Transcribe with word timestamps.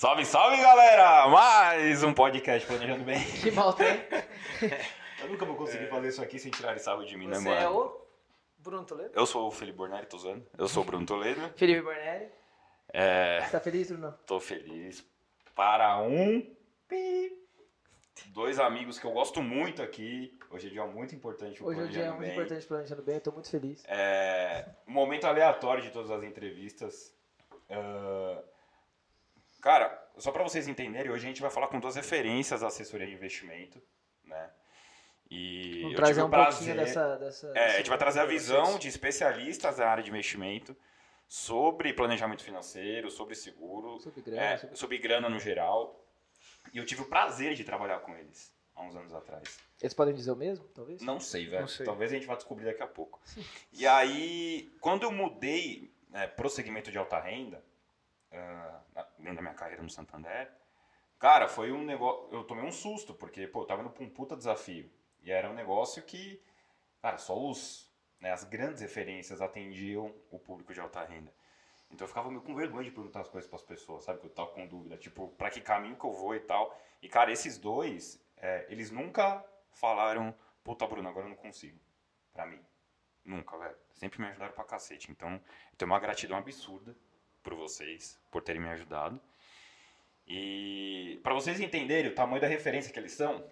Salve, 0.00 0.24
salve, 0.24 0.56
galera! 0.56 1.28
Mais 1.28 2.02
um 2.02 2.14
podcast 2.14 2.66
Planejando 2.66 3.04
Bem. 3.04 3.22
Que 3.42 3.50
mal 3.50 3.70
tem. 3.74 3.86
Eu 5.20 5.28
nunca 5.28 5.44
vou 5.44 5.54
conseguir 5.56 5.88
fazer 5.88 6.08
isso 6.08 6.22
aqui 6.22 6.38
sem 6.38 6.50
tirar 6.50 6.78
sarro 6.78 7.04
de 7.04 7.18
mim, 7.18 7.26
né, 7.26 7.34
Você 7.34 7.44
mano? 7.50 7.60
é 7.60 7.68
o 7.68 8.00
Bruno 8.56 8.82
Toledo? 8.86 9.10
Eu 9.14 9.26
sou 9.26 9.46
o 9.46 9.50
Felipe 9.50 9.76
Bornari, 9.76 10.06
tô 10.06 10.16
usando. 10.16 10.42
Eu 10.56 10.68
sou 10.68 10.84
o 10.84 10.86
Bruno 10.86 11.04
Toledo. 11.04 11.42
Felipe 11.54 11.82
Bornelli. 11.82 12.30
É, 12.94 13.42
Você 13.42 13.50
tá 13.50 13.60
feliz, 13.60 13.90
Bruno? 13.90 14.18
tô 14.24 14.40
feliz 14.40 15.06
para 15.54 16.00
um... 16.00 16.50
Dois 18.28 18.58
amigos 18.58 18.98
que 18.98 19.04
eu 19.06 19.12
gosto 19.12 19.42
muito 19.42 19.82
aqui. 19.82 20.34
Hoje 20.50 20.68
é 20.68 20.70
dia 20.70 20.86
muito 20.86 21.14
importante 21.14 21.58
pro 21.58 21.66
Hoje 21.66 21.78
é 21.78 21.82
um 21.82 21.88
dia 21.88 21.92
Planejando 22.04 22.16
muito 22.16 22.26
Bem. 22.26 22.32
importante 22.38 22.66
planejando 22.66 23.02
bem, 23.02 23.14
eu 23.16 23.20
tô 23.20 23.32
muito 23.32 23.50
feliz. 23.50 23.84
É, 23.86 24.64
um 24.88 24.92
momento 24.92 25.26
aleatório 25.26 25.82
de 25.82 25.90
todas 25.90 26.10
as 26.10 26.22
entrevistas. 26.22 27.14
Ah, 27.68 28.42
cara, 29.60 30.10
só 30.18 30.30
para 30.32 30.42
vocês 30.42 30.66
entenderem, 30.68 31.10
hoje 31.10 31.24
a 31.24 31.28
gente 31.28 31.40
vai 31.42 31.50
falar 31.50 31.68
com 31.68 31.78
duas 31.80 31.96
referências 31.96 32.60
da 32.60 32.66
assessoria 32.68 33.06
de 33.06 33.12
investimento, 33.14 33.80
né? 34.24 34.50
E 35.30 35.78
Vamos 35.82 35.92
eu 35.92 35.96
trazer 35.96 36.22
um 36.22 36.30
prazer- 36.30 36.58
pouquinho 36.58 36.76
dessa, 36.76 37.16
dessa. 37.16 37.52
É, 37.54 37.74
a 37.74 37.76
gente 37.78 37.88
vai 37.88 37.98
trazer 37.98 38.20
a 38.20 38.24
visão 38.26 38.78
de 38.78 38.88
especialistas 38.88 39.76
da 39.76 39.88
área 39.88 40.02
de 40.02 40.10
investimento 40.10 40.76
sobre 41.28 41.92
planejamento 41.92 42.42
financeiro, 42.42 43.10
sobre 43.10 43.36
seguro, 43.36 44.00
Sobre 44.00 44.20
grana, 44.22 44.42
é, 44.42 44.56
sobre- 44.58 44.76
sobre 44.76 44.98
grana 44.98 45.28
no 45.28 45.38
geral. 45.38 46.04
E 46.72 46.78
eu 46.78 46.84
tive 46.84 47.02
o 47.02 47.08
prazer 47.08 47.54
de 47.54 47.62
trabalhar 47.62 48.00
com 48.00 48.16
eles 48.16 48.52
há 48.74 48.82
uns 48.82 48.96
anos 48.96 49.14
atrás. 49.14 49.58
Eles 49.80 49.94
podem 49.94 50.12
dizer 50.14 50.32
o 50.32 50.36
mesmo, 50.36 50.64
talvez? 50.74 51.00
Não 51.00 51.20
sei, 51.20 51.46
velho. 51.46 51.60
Não 51.62 51.68
sei. 51.68 51.86
Talvez 51.86 52.10
a 52.10 52.14
gente 52.16 52.26
vá 52.26 52.34
descobrir 52.34 52.64
daqui 52.64 52.82
a 52.82 52.86
pouco. 52.88 53.20
E 53.72 53.86
aí, 53.86 54.68
quando 54.80 55.04
eu 55.04 55.12
mudei 55.12 55.94
é, 56.12 56.26
pro 56.26 56.50
segmento 56.50 56.90
de 56.90 56.98
alta 56.98 57.20
renda, 57.20 57.62
ah, 58.32 58.80
na- 58.94 59.32
da 59.34 59.42
minha 59.42 59.54
carreira 59.54 59.82
no 59.82 59.90
Santander, 59.90 60.50
cara, 61.18 61.48
foi 61.48 61.72
um 61.72 61.84
negócio. 61.84 62.28
Eu 62.32 62.44
tomei 62.44 62.64
um 62.64 62.72
susto, 62.72 63.14
porque, 63.14 63.46
pô, 63.46 63.62
eu 63.62 63.66
tava 63.66 63.82
indo 63.82 63.90
pra 63.90 64.04
um 64.04 64.10
puta 64.10 64.36
desafio. 64.36 64.90
E 65.22 65.30
era 65.30 65.50
um 65.50 65.54
negócio 65.54 66.02
que, 66.02 66.42
cara, 67.00 67.18
só 67.18 67.38
os. 67.38 67.88
né, 68.20 68.30
as 68.32 68.44
grandes 68.44 68.80
referências 68.82 69.40
atendiam 69.40 70.14
o 70.30 70.38
público 70.38 70.74
de 70.74 70.80
alta 70.80 71.02
renda. 71.04 71.32
Então 71.90 72.04
eu 72.04 72.08
ficava 72.08 72.28
meio 72.30 72.42
com 72.42 72.54
vergonha 72.54 72.84
de 72.84 72.90
perguntar 72.90 73.20
as 73.22 73.28
coisas 73.28 73.48
pras 73.48 73.62
pessoas, 73.62 74.04
sabe? 74.04 74.20
Que 74.20 74.26
eu 74.26 74.30
tava 74.30 74.50
com 74.50 74.66
dúvida, 74.66 74.96
tipo, 74.98 75.28
pra 75.38 75.50
que 75.50 75.60
caminho 75.60 75.96
que 75.96 76.04
eu 76.04 76.12
vou 76.12 76.34
e 76.34 76.40
tal. 76.40 76.78
E, 77.02 77.08
cara, 77.08 77.32
esses 77.32 77.58
dois, 77.58 78.22
é, 78.36 78.66
eles 78.68 78.90
nunca 78.90 79.44
falaram, 79.72 80.34
puta, 80.62 80.86
Bruno, 80.86 81.08
agora 81.08 81.26
eu 81.26 81.30
não 81.30 81.36
consigo. 81.36 81.78
Pra 82.32 82.46
mim. 82.46 82.60
Nunca, 83.24 83.56
velho. 83.58 83.76
Sempre 83.94 84.20
me 84.20 84.28
ajudaram 84.28 84.52
pra 84.54 84.64
cacete. 84.64 85.10
Então, 85.10 85.32
eu 85.34 85.76
tenho 85.78 85.90
uma 85.90 85.98
gratidão 85.98 86.36
absurda 86.38 86.94
por 87.42 87.54
vocês, 87.54 88.20
por 88.30 88.42
terem 88.42 88.60
me 88.60 88.68
ajudado. 88.68 89.20
E 90.26 91.18
pra 91.22 91.34
vocês 91.34 91.60
entenderem 91.60 92.10
o 92.10 92.14
tamanho 92.14 92.40
da 92.40 92.46
referência 92.46 92.92
que 92.92 92.98
eles 92.98 93.12
são, 93.12 93.50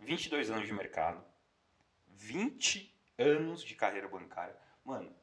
22 0.00 0.50
anos 0.50 0.66
de 0.66 0.72
mercado, 0.72 1.24
20 2.08 2.94
anos 3.18 3.62
de 3.64 3.74
carreira 3.74 4.08
bancária. 4.08 4.56
Mano, 4.84 5.14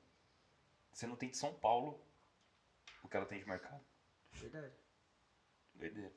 você 0.91 1.07
não 1.07 1.15
tem 1.15 1.29
de 1.29 1.37
São 1.37 1.53
Paulo 1.53 1.99
o 3.03 3.07
que 3.07 3.15
ela 3.15 3.25
tem 3.25 3.39
de 3.39 3.47
mercado. 3.47 3.83
Verdade. 4.31 4.73
Doideira. 5.73 6.11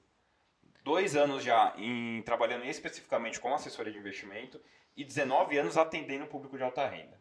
Dois 0.83 1.17
anos 1.17 1.45
já 1.45 1.75
em 1.77 2.23
trabalhando 2.23 2.65
especificamente 2.65 3.41
com 3.41 3.55
assessoria 3.55 3.93
de 3.93 3.99
investimento 3.99 4.61
e 4.97 5.05
19 5.05 5.59
anos 5.59 5.77
atendendo 5.77 6.25
o 6.25 6.29
público 6.29 6.57
de 6.57 6.63
alta 6.63 6.89
renda. 6.89 7.21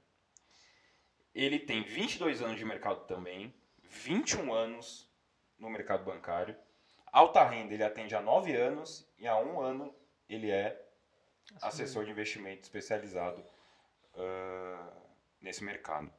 Ele 1.34 1.59
tem 1.59 1.84
22 1.84 2.42
anos 2.42 2.58
de 2.58 2.66
mercado 2.66 3.06
também, 3.06 3.54
21 3.89 4.53
anos 4.53 5.09
no 5.58 5.70
mercado 5.70 6.03
bancário. 6.03 6.55
Alta 7.11 7.43
renda 7.43 7.73
ele 7.73 7.83
atende 7.83 8.15
há 8.15 8.21
9 8.21 8.55
anos 8.55 9.09
e 9.17 9.27
há 9.27 9.37
um 9.37 9.59
ano 9.59 9.93
ele 10.30 10.52
é 10.52 10.80
assessor 11.61 12.05
de 12.05 12.11
investimento 12.11 12.64
especializado 12.64 13.43
ah, 14.15 14.93
nesse 15.42 15.64
mercado. 15.64 16.11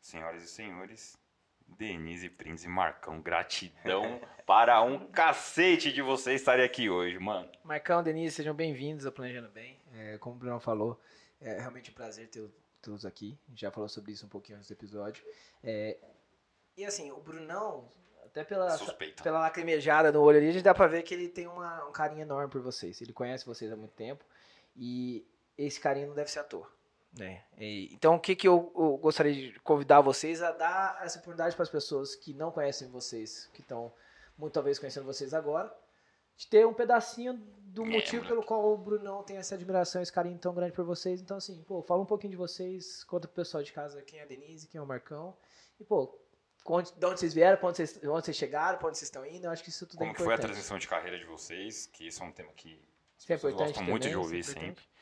Senhoras 0.00 0.42
e 0.42 0.48
senhores, 0.48 1.18
Denise 1.66 2.30
Prince 2.30 2.66
e 2.66 2.68
Marcão, 2.68 3.20
gratidão 3.20 4.20
para 4.46 4.80
um 4.82 5.08
cacete 5.08 5.92
de 5.92 6.00
vocês 6.00 6.40
estarem 6.40 6.64
aqui 6.64 6.88
hoje, 6.88 7.18
mano. 7.18 7.50
Marcão, 7.64 8.02
Denise, 8.02 8.36
sejam 8.36 8.54
bem-vindos 8.54 9.04
ao 9.04 9.12
Planejando 9.12 9.50
Bem. 9.50 9.80
É, 9.92 10.18
como 10.18 10.36
o 10.36 10.38
Bruno 10.38 10.60
falou, 10.60 11.00
é 11.40 11.58
realmente 11.58 11.90
um 11.90 11.94
prazer 11.94 12.28
ter 12.28 12.48
todos 12.80 13.04
aqui. 13.04 13.36
Já 13.54 13.70
falou 13.70 13.88
sobre 13.88 14.12
isso 14.12 14.24
um 14.24 14.28
pouquinho 14.28 14.58
antes 14.58 14.68
do 14.68 14.74
episódio. 14.74 15.24
É, 15.62 15.98
e 16.76 16.84
assim, 16.84 17.10
o 17.10 17.16
Brunão, 17.18 17.88
até 18.24 18.44
pela, 18.44 18.70
Suspeita. 18.76 19.22
pela 19.22 19.40
lacrimejada 19.40 20.12
no 20.12 20.20
olho 20.20 20.38
ali, 20.38 20.48
a 20.48 20.52
gente 20.52 20.62
dá 20.62 20.74
pra 20.74 20.86
ver 20.86 21.02
que 21.02 21.14
ele 21.14 21.28
tem 21.28 21.46
uma- 21.46 21.86
um 21.86 21.92
carinho 21.92 22.22
enorme 22.22 22.50
por 22.50 22.60
vocês. 22.60 23.00
Ele 23.00 23.12
conhece 23.12 23.46
vocês 23.46 23.72
há 23.72 23.76
muito 23.76 23.94
tempo 23.94 24.24
e 24.76 25.26
esse 25.56 25.80
carinho 25.80 26.08
não 26.08 26.14
deve 26.14 26.30
ser 26.30 26.40
à 26.40 26.44
toa. 26.44 26.70
Né? 27.18 27.42
E- 27.56 27.88
então, 27.94 28.16
o 28.16 28.20
que, 28.20 28.36
que 28.36 28.46
eu, 28.46 28.70
eu 28.76 28.98
gostaria 28.98 29.32
de 29.32 29.58
convidar 29.60 30.02
vocês 30.02 30.42
a 30.42 30.52
dar 30.52 30.98
essa 31.02 31.18
oportunidade 31.18 31.54
para 31.56 31.62
as 31.62 31.70
pessoas 31.70 32.14
que 32.14 32.34
não 32.34 32.50
conhecem 32.50 32.88
vocês, 32.90 33.48
que 33.54 33.62
estão 33.62 33.90
muito 34.36 34.52
talvez 34.52 34.78
conhecendo 34.78 35.06
vocês 35.06 35.32
agora, 35.32 35.74
de 36.36 36.46
ter 36.46 36.66
um 36.66 36.74
pedacinho 36.74 37.32
do 37.32 37.84
É, 37.84 37.86
motivo 37.86 38.16
moleque. 38.16 38.28
pelo 38.28 38.42
qual 38.44 38.70
o 38.70 38.76
Brunão 38.76 39.22
tem 39.22 39.38
essa 39.38 39.54
admiração, 39.54 40.02
esse 40.02 40.12
carinho 40.12 40.36
tão 40.38 40.52
grande 40.54 40.72
por 40.72 40.84
vocês. 40.84 41.22
Então, 41.22 41.38
assim, 41.38 41.62
pô, 41.66 41.80
fala 41.80 42.02
um 42.02 42.06
pouquinho 42.06 42.32
de 42.32 42.36
vocês, 42.36 43.02
conta 43.04 43.26
pro 43.26 43.36
pessoal 43.36 43.62
de 43.62 43.72
casa 43.72 44.02
quem 44.02 44.18
é 44.18 44.22
a 44.24 44.26
Denise, 44.26 44.68
quem 44.68 44.78
é 44.78 44.82
o 44.82 44.86
Marcão. 44.86 45.34
E, 45.80 45.84
pô, 45.84 46.14
onde, 46.74 46.92
de 46.92 47.06
onde 47.06 47.20
vocês 47.20 47.32
vieram, 47.34 47.58
onde 47.62 47.76
vocês, 47.76 47.96
onde 47.96 48.06
vocês 48.24 48.36
chegaram, 48.36 48.78
pra 48.78 48.88
onde 48.88 48.98
vocês 48.98 49.08
estão 49.08 49.24
indo. 49.26 49.44
Eu 49.46 49.50
acho 49.50 49.62
que 49.62 49.68
isso 49.70 49.86
tudo 49.86 49.98
Como 49.98 50.10
é 50.10 50.14
que 50.14 50.18
foi 50.22 50.26
a 50.32 50.34
importante. 50.34 50.52
transição 50.52 50.78
de 50.78 50.88
carreira 50.88 51.18
de 51.18 51.24
vocês, 51.24 51.86
que 51.86 52.06
isso 52.08 52.22
é 52.22 52.26
um 52.26 52.32
tema 52.32 52.52
que 52.54 52.80
as 53.16 53.22
Isso 53.22 53.32
é 53.32 53.34
pessoas 53.36 53.52
importante 53.54 53.74
gostam 53.78 53.90
muito 53.90 54.02
de 54.02 54.12
também, 54.14 54.22
isso 54.40 54.50
é 54.50 54.54
ouvir 54.54 54.66
importante. 54.66 54.66
sempre. 54.82 54.96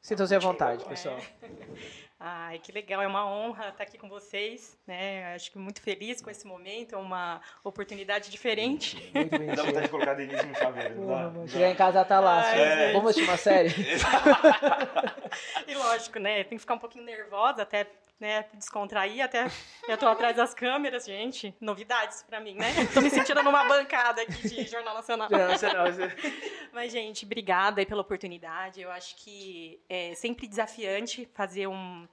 Sintam-se 0.00 0.34
à 0.34 0.38
vontade, 0.38 0.84
É. 0.84 0.88
pessoal. 0.88 1.18
Ai, 2.26 2.58
que 2.58 2.70
legal, 2.72 3.02
é 3.02 3.06
uma 3.06 3.26
honra 3.26 3.68
estar 3.68 3.82
aqui 3.84 3.98
com 3.98 4.08
vocês, 4.08 4.78
né? 4.86 5.34
Acho 5.34 5.50
que 5.50 5.58
muito 5.58 5.82
feliz 5.82 6.22
com 6.22 6.30
esse 6.30 6.46
momento, 6.46 6.94
é 6.94 6.98
uma 6.98 7.40
oportunidade 7.62 8.30
diferente. 8.30 8.96
Muito 9.14 9.30
Dá 9.56 9.62
vontade 9.62 9.72
bem 9.72 9.82
de 9.82 9.88
colocar 9.88 10.10
a 10.12 10.14
Denise 10.14 10.46
no 10.46 10.54
chaveiro, 10.54 10.94
não 10.94 11.46
Chegar 11.48 11.68
em 11.70 11.74
casa 11.74 11.98
ela 11.98 12.04
tá 12.06 12.20
lá. 12.20 12.40
Ai, 12.42 12.84
assim. 12.84 12.92
Vamos 12.94 13.10
assistir 13.10 13.28
uma 13.28 13.36
série? 13.36 13.70
E 15.66 15.74
lógico, 15.74 16.18
né? 16.18 16.44
Tem 16.44 16.56
que 16.56 16.60
ficar 16.60 16.74
um 16.74 16.78
pouquinho 16.78 17.04
nervosa 17.04 17.62
até 17.62 17.86
né, 18.20 18.44
descontrair, 18.54 19.22
até 19.22 19.44
eu 19.88 19.98
tô 19.98 20.06
atrás 20.06 20.36
das 20.36 20.54
câmeras, 20.54 21.04
gente. 21.04 21.54
Novidades 21.60 22.22
pra 22.22 22.40
mim, 22.40 22.54
né? 22.54 22.66
Tô 22.92 23.00
me 23.00 23.10
sentindo 23.10 23.42
numa 23.42 23.64
bancada 23.64 24.22
aqui 24.22 24.48
de 24.48 24.64
Jornal 24.66 24.94
Nacional. 24.94 25.28
Não, 25.30 25.48
você- 25.48 25.66
Mas, 26.72 26.90
gente, 26.92 27.24
obrigada 27.24 27.80
aí 27.80 27.86
pela 27.86 28.00
oportunidade. 28.00 28.80
Eu 28.80 28.90
acho 28.90 29.16
que 29.16 29.80
é 29.88 30.14
sempre 30.14 30.46
desafiante 30.48 31.28
fazer 31.34 31.66
um, 31.66 32.08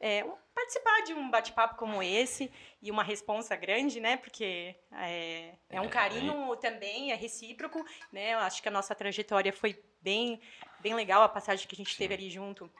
é, 0.00 0.24
um- 0.24 0.34
participar 0.54 1.02
de 1.02 1.14
um 1.14 1.30
bate-papo 1.30 1.76
como 1.76 2.02
esse 2.02 2.50
e 2.82 2.90
uma 2.90 3.02
responsa 3.02 3.54
grande, 3.56 4.00
né? 4.00 4.16
Porque 4.16 4.74
é, 4.92 5.54
é 5.68 5.80
um 5.80 5.84
É, 5.84 5.88
carinho 5.88 6.56
também, 6.56 7.12
é 7.12 7.14
recíproco, 7.14 7.84
né? 8.12 8.34
Eu 8.34 8.38
acho 8.40 8.62
que 8.62 8.68
a 8.68 8.72
nossa 8.72 8.94
trajetória 8.94 9.52
foi 9.52 9.80
bem, 10.00 10.40
bem 10.80 10.94
legal, 10.94 11.22
a 11.22 11.28
passagem 11.28 11.66
que 11.68 11.74
a 11.74 11.78
gente 11.78 11.96
teve 11.96 12.14
ali 12.14 12.30
junto 12.30 12.70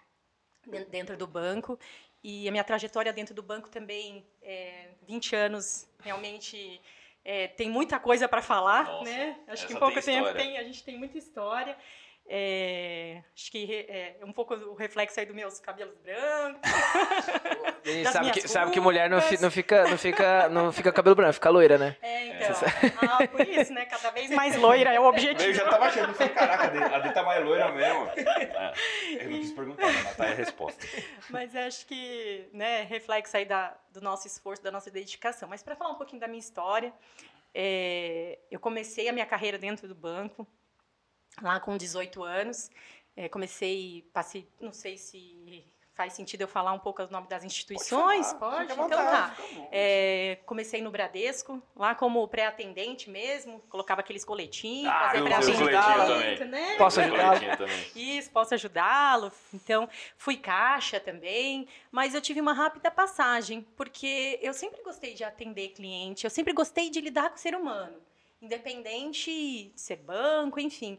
den- 0.66 0.84
dentro 0.88 1.16
do 1.16 1.26
banco. 1.26 1.78
E 2.22 2.46
a 2.46 2.50
minha 2.50 2.64
trajetória 2.64 3.12
dentro 3.12 3.34
do 3.34 3.42
banco 3.42 3.68
também, 3.70 4.26
é, 4.42 4.88
20 5.06 5.34
anos, 5.34 5.88
realmente 6.02 6.80
é, 7.24 7.48
tem 7.48 7.70
muita 7.70 7.98
coisa 7.98 8.28
para 8.28 8.42
falar, 8.42 8.84
Nossa, 8.84 9.10
né? 9.10 9.38
Acho 9.48 9.66
que 9.66 9.72
em 9.72 9.76
pouco 9.78 9.94
tem 9.94 10.02
tempo 10.02 10.32
tem, 10.34 10.58
a 10.58 10.62
gente 10.64 10.84
tem 10.84 10.98
muita 10.98 11.16
história. 11.16 11.76
É, 12.32 13.22
acho 13.34 13.50
que 13.50 13.64
re- 13.64 13.86
é 13.88 14.16
um 14.22 14.32
pouco 14.32 14.54
o 14.54 14.74
reflexo 14.74 15.18
aí 15.18 15.26
dos 15.26 15.34
meus 15.34 15.58
cabelos 15.58 15.96
brancos. 15.98 16.60
Das 17.84 18.12
sabe, 18.12 18.30
que, 18.30 18.48
sabe 18.48 18.70
que 18.72 18.80
mulher 18.80 19.08
não, 19.08 19.20
fi- 19.20 19.40
não 19.40 19.50
fica, 19.50 19.88
não, 19.88 19.96
fica, 19.98 20.48
não 20.48 20.72
fica 20.72 20.92
cabelo 20.92 21.16
branco, 21.16 21.32
fica 21.34 21.48
loira, 21.50 21.78
né? 21.78 21.96
É, 22.02 22.26
então. 22.26 22.56
Ah, 23.02 23.26
por 23.28 23.40
isso, 23.48 23.72
né? 23.72 23.86
Cada 23.86 24.10
vez 24.10 24.30
mais 24.30 24.56
loira 24.60 24.92
é 24.92 25.00
o 25.00 25.04
objetivo. 25.04 25.48
Eu 25.50 25.54
já 25.54 25.68
tava 25.68 25.86
achando, 25.86 26.12
falei, 26.14 26.32
caraca, 26.32 26.96
a 26.96 26.98
Dê 27.00 27.12
tá 27.12 27.22
mais 27.22 27.44
loira 27.44 27.70
mesmo. 27.72 28.06
É, 28.16 28.72
eu 29.20 29.30
não 29.30 29.38
quis 29.40 29.52
perguntar, 29.52 29.86
mas 29.92 30.16
tá 30.16 30.24
aí 30.24 30.32
a 30.32 30.34
resposta. 30.34 30.86
Mas 31.30 31.56
acho 31.56 31.86
que, 31.86 32.48
né, 32.52 32.82
reflexo 32.82 33.36
aí 33.36 33.44
da, 33.44 33.76
do 33.92 34.00
nosso 34.00 34.26
esforço, 34.26 34.62
da 34.62 34.70
nossa 34.70 34.90
dedicação. 34.90 35.48
Mas 35.48 35.62
para 35.62 35.74
falar 35.76 35.90
um 35.90 35.96
pouquinho 35.96 36.20
da 36.20 36.28
minha 36.28 36.40
história, 36.40 36.92
é, 37.54 38.38
eu 38.50 38.60
comecei 38.60 39.08
a 39.08 39.12
minha 39.12 39.26
carreira 39.26 39.58
dentro 39.58 39.88
do 39.88 39.94
banco, 39.94 40.46
lá 41.42 41.58
com 41.60 41.76
18 41.76 42.22
anos. 42.22 42.70
É, 43.16 43.28
comecei, 43.28 44.08
passei, 44.12 44.48
não 44.60 44.72
sei 44.72 44.96
se 44.96 45.64
faz 46.00 46.14
sentido 46.14 46.40
eu 46.40 46.48
falar 46.48 46.72
um 46.72 46.78
pouco 46.78 47.02
o 47.02 47.10
nome 47.10 47.28
das 47.28 47.44
instituições? 47.44 48.32
Pode? 48.32 48.68
Fica 48.68 48.82
à 48.82 48.86
Então 48.86 48.88
tá. 48.88 49.36
É, 49.70 50.38
comecei 50.46 50.80
no 50.80 50.90
Bradesco, 50.90 51.62
lá 51.76 51.94
como 51.94 52.26
pré-atendente 52.26 53.10
mesmo, 53.10 53.60
colocava 53.68 54.00
aqueles 54.00 54.24
coletinhos, 54.24 54.90
Ah, 54.90 55.10
fazia 55.10 55.22
pré-atendimento, 55.22 56.44
né? 56.46 56.76
Posso 56.78 57.00
ajudá-lo? 57.02 57.38
Isso, 57.94 58.30
posso 58.30 58.54
ajudá-lo. 58.54 59.30
Então, 59.52 59.86
fui 60.16 60.38
caixa 60.38 60.98
também, 60.98 61.68
mas 61.92 62.14
eu 62.14 62.22
tive 62.22 62.40
uma 62.40 62.54
rápida 62.54 62.90
passagem, 62.90 63.60
porque 63.76 64.38
eu 64.40 64.54
sempre 64.54 64.82
gostei 64.82 65.12
de 65.12 65.22
atender 65.22 65.68
cliente, 65.68 66.24
eu 66.24 66.30
sempre 66.30 66.54
gostei 66.54 66.88
de 66.88 66.98
lidar 66.98 67.28
com 67.28 67.36
o 67.36 67.38
ser 67.38 67.54
humano. 67.54 67.98
independente 68.40 69.30
de 69.74 69.78
ser 69.78 69.96
banco, 69.96 70.58
enfim. 70.58 70.98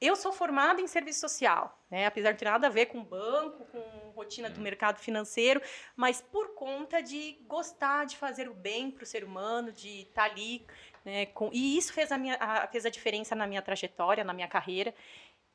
Eu 0.00 0.16
sou 0.16 0.32
formada 0.32 0.80
em 0.80 0.86
serviço 0.86 1.20
social, 1.20 1.78
né? 1.90 2.06
apesar 2.06 2.32
de 2.32 2.38
ter 2.38 2.46
nada 2.46 2.68
a 2.68 2.70
ver 2.70 2.86
com 2.86 3.04
banco, 3.04 3.66
com 3.66 4.10
rotina 4.12 4.48
do 4.48 4.58
mercado 4.58 4.98
financeiro, 4.98 5.60
mas 5.94 6.22
por 6.22 6.54
conta 6.54 7.02
de 7.02 7.38
gostar 7.46 8.06
de 8.06 8.16
fazer 8.16 8.48
o 8.48 8.54
bem 8.54 8.90
para 8.90 9.02
o 9.02 9.06
ser 9.06 9.22
humano, 9.22 9.70
de 9.70 10.02
estar 10.02 10.26
tá 10.26 10.30
ali. 10.30 10.66
Né? 11.04 11.26
Com, 11.26 11.50
e 11.52 11.76
isso 11.76 11.92
fez 11.92 12.10
a, 12.10 12.16
minha, 12.16 12.36
a, 12.36 12.66
fez 12.66 12.86
a 12.86 12.90
diferença 12.90 13.34
na 13.34 13.46
minha 13.46 13.60
trajetória, 13.60 14.24
na 14.24 14.32
minha 14.32 14.48
carreira. 14.48 14.94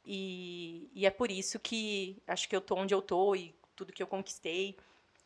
E, 0.06 0.92
e 0.94 1.08
é 1.08 1.10
por 1.10 1.32
isso 1.32 1.60
que 1.60 2.22
acho 2.28 2.48
que 2.48 2.56
eu 2.56 2.60
estou 2.60 2.78
onde 2.78 2.94
eu 2.94 3.00
estou 3.00 3.36
e 3.36 3.56
tudo 3.76 3.92
que 3.92 4.04
eu 4.04 4.08
conquistei. 4.08 4.78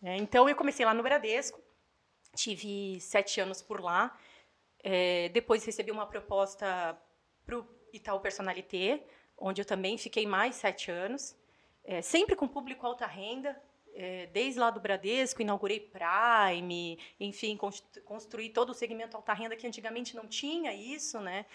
Né? 0.02 0.16
Então, 0.16 0.48
eu 0.48 0.56
comecei 0.56 0.86
lá 0.86 0.94
no 0.94 1.04
Bradesco, 1.04 1.60
tive 2.34 3.02
sete 3.02 3.42
anos 3.42 3.62
por 3.62 3.82
lá. 3.82 4.18
É, 4.82 5.28
depois 5.30 5.66
recebi 5.66 5.92
uma 5.92 6.06
proposta 6.08 6.98
para 7.46 7.60
o 7.60 7.79
Itaú 7.94 8.20
Personalité, 8.20 9.04
onde 9.38 9.62
eu 9.62 9.66
também 9.66 9.98
fiquei 9.98 10.26
mais 10.26 10.56
sete 10.56 10.92
anos, 10.92 11.36
é, 11.84 12.02
sempre 12.02 12.36
com 12.36 12.48
público 12.48 12.86
alta 12.86 13.06
renda, 13.06 13.60
é, 13.94 14.28
desde 14.28 14.60
lá 14.60 14.70
do 14.70 14.80
Bradesco, 14.80 15.42
inaugurei 15.42 15.80
Prime, 15.80 17.00
enfim, 17.20 17.58
construí 18.06 18.50
todo 18.50 18.70
o 18.70 18.74
segmento 18.74 19.18
alta 19.18 19.34
renda 19.34 19.56
que 19.56 19.68
antigamente 19.68 20.16
não 20.16 20.28
tinha 20.28 20.74
isso, 20.74 21.20
né? 21.20 21.46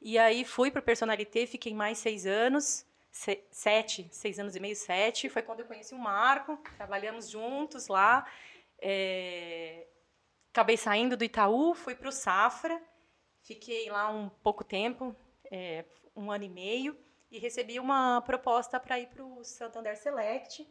E 0.00 0.18
aí 0.18 0.44
fui 0.44 0.70
para 0.70 0.80
o 0.80 0.82
Personalité, 0.82 1.46
fiquei 1.46 1.74
mais 1.74 1.98
seis 1.98 2.26
anos, 2.26 2.86
se, 3.10 3.42
sete, 3.50 4.08
seis 4.10 4.38
anos 4.38 4.56
e 4.56 4.60
meio, 4.60 4.76
sete. 4.76 5.28
Foi 5.28 5.42
quando 5.42 5.60
eu 5.60 5.66
conheci 5.66 5.94
o 5.94 5.98
Marco, 5.98 6.58
trabalhamos 6.76 7.28
juntos 7.28 7.88
lá. 7.88 8.26
É, 8.80 9.86
acabei 10.50 10.76
saindo 10.76 11.16
do 11.16 11.24
Itaú, 11.24 11.74
fui 11.74 11.94
para 11.94 12.08
o 12.08 12.12
Safra, 12.12 12.80
fiquei 13.42 13.90
lá 13.90 14.08
um 14.10 14.28
pouco 14.28 14.64
tempo, 14.64 15.14
é, 15.50 15.84
um 16.16 16.30
ano 16.30 16.44
e 16.44 16.48
meio, 16.48 16.96
e 17.30 17.38
recebi 17.38 17.78
uma 17.78 18.20
proposta 18.22 18.78
para 18.80 18.98
ir 18.98 19.06
para 19.06 19.24
o 19.24 19.44
Santander 19.44 19.96
Select, 19.96 20.66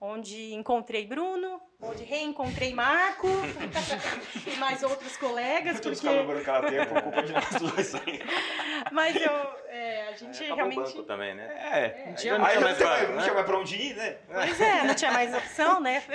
onde 0.00 0.52
encontrei 0.52 1.06
Bruno, 1.06 1.60
onde 1.80 2.04
reencontrei 2.04 2.74
Marco 2.74 3.26
e 4.46 4.56
mais 4.56 4.82
outros 4.82 5.16
colegas. 5.16 5.80
Porque... 5.80 5.96
porque... 5.96 6.08
lembrando 6.08 6.44
que 6.44 6.50
ela 6.50 6.70
tem 6.70 6.86
por 6.86 7.02
culpa 7.02 7.22
de 7.22 7.32
nós 7.32 7.50
dois 7.60 7.94
aí. 7.94 8.20
Mas 8.92 9.16
eu, 9.16 9.32
é, 9.66 10.08
a 10.08 10.12
gente 10.12 10.44
é, 10.44 10.54
realmente... 10.54 10.76
banco 10.76 11.02
também, 11.04 11.34
né? 11.34 11.46
É, 11.46 12.06
Não 12.06 12.14
tinha 12.14 12.34
aí 12.34 12.38
mais 12.40 12.54
não, 12.54 12.62
mais 12.62 12.76
tinha, 12.76 12.88
pra- 12.88 13.08
não 13.08 13.14
né? 13.16 13.22
tinha 13.22 13.34
mais 13.34 13.46
pra 13.46 13.58
onde 13.58 13.76
ir, 13.76 13.96
né? 13.96 14.18
Pois 14.28 14.60
é, 14.60 14.84
não 14.84 14.94
tinha 14.94 15.12
mais 15.12 15.34
opção, 15.34 15.80
né? 15.80 16.02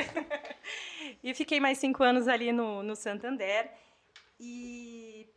E 1.23 1.33
fiquei 1.33 1.59
mais 1.59 1.77
cinco 1.79 2.03
anos 2.03 2.27
ali 2.27 2.51
no, 2.51 2.83
no 2.83 2.95
Santander. 2.95 3.69
E 4.39 5.27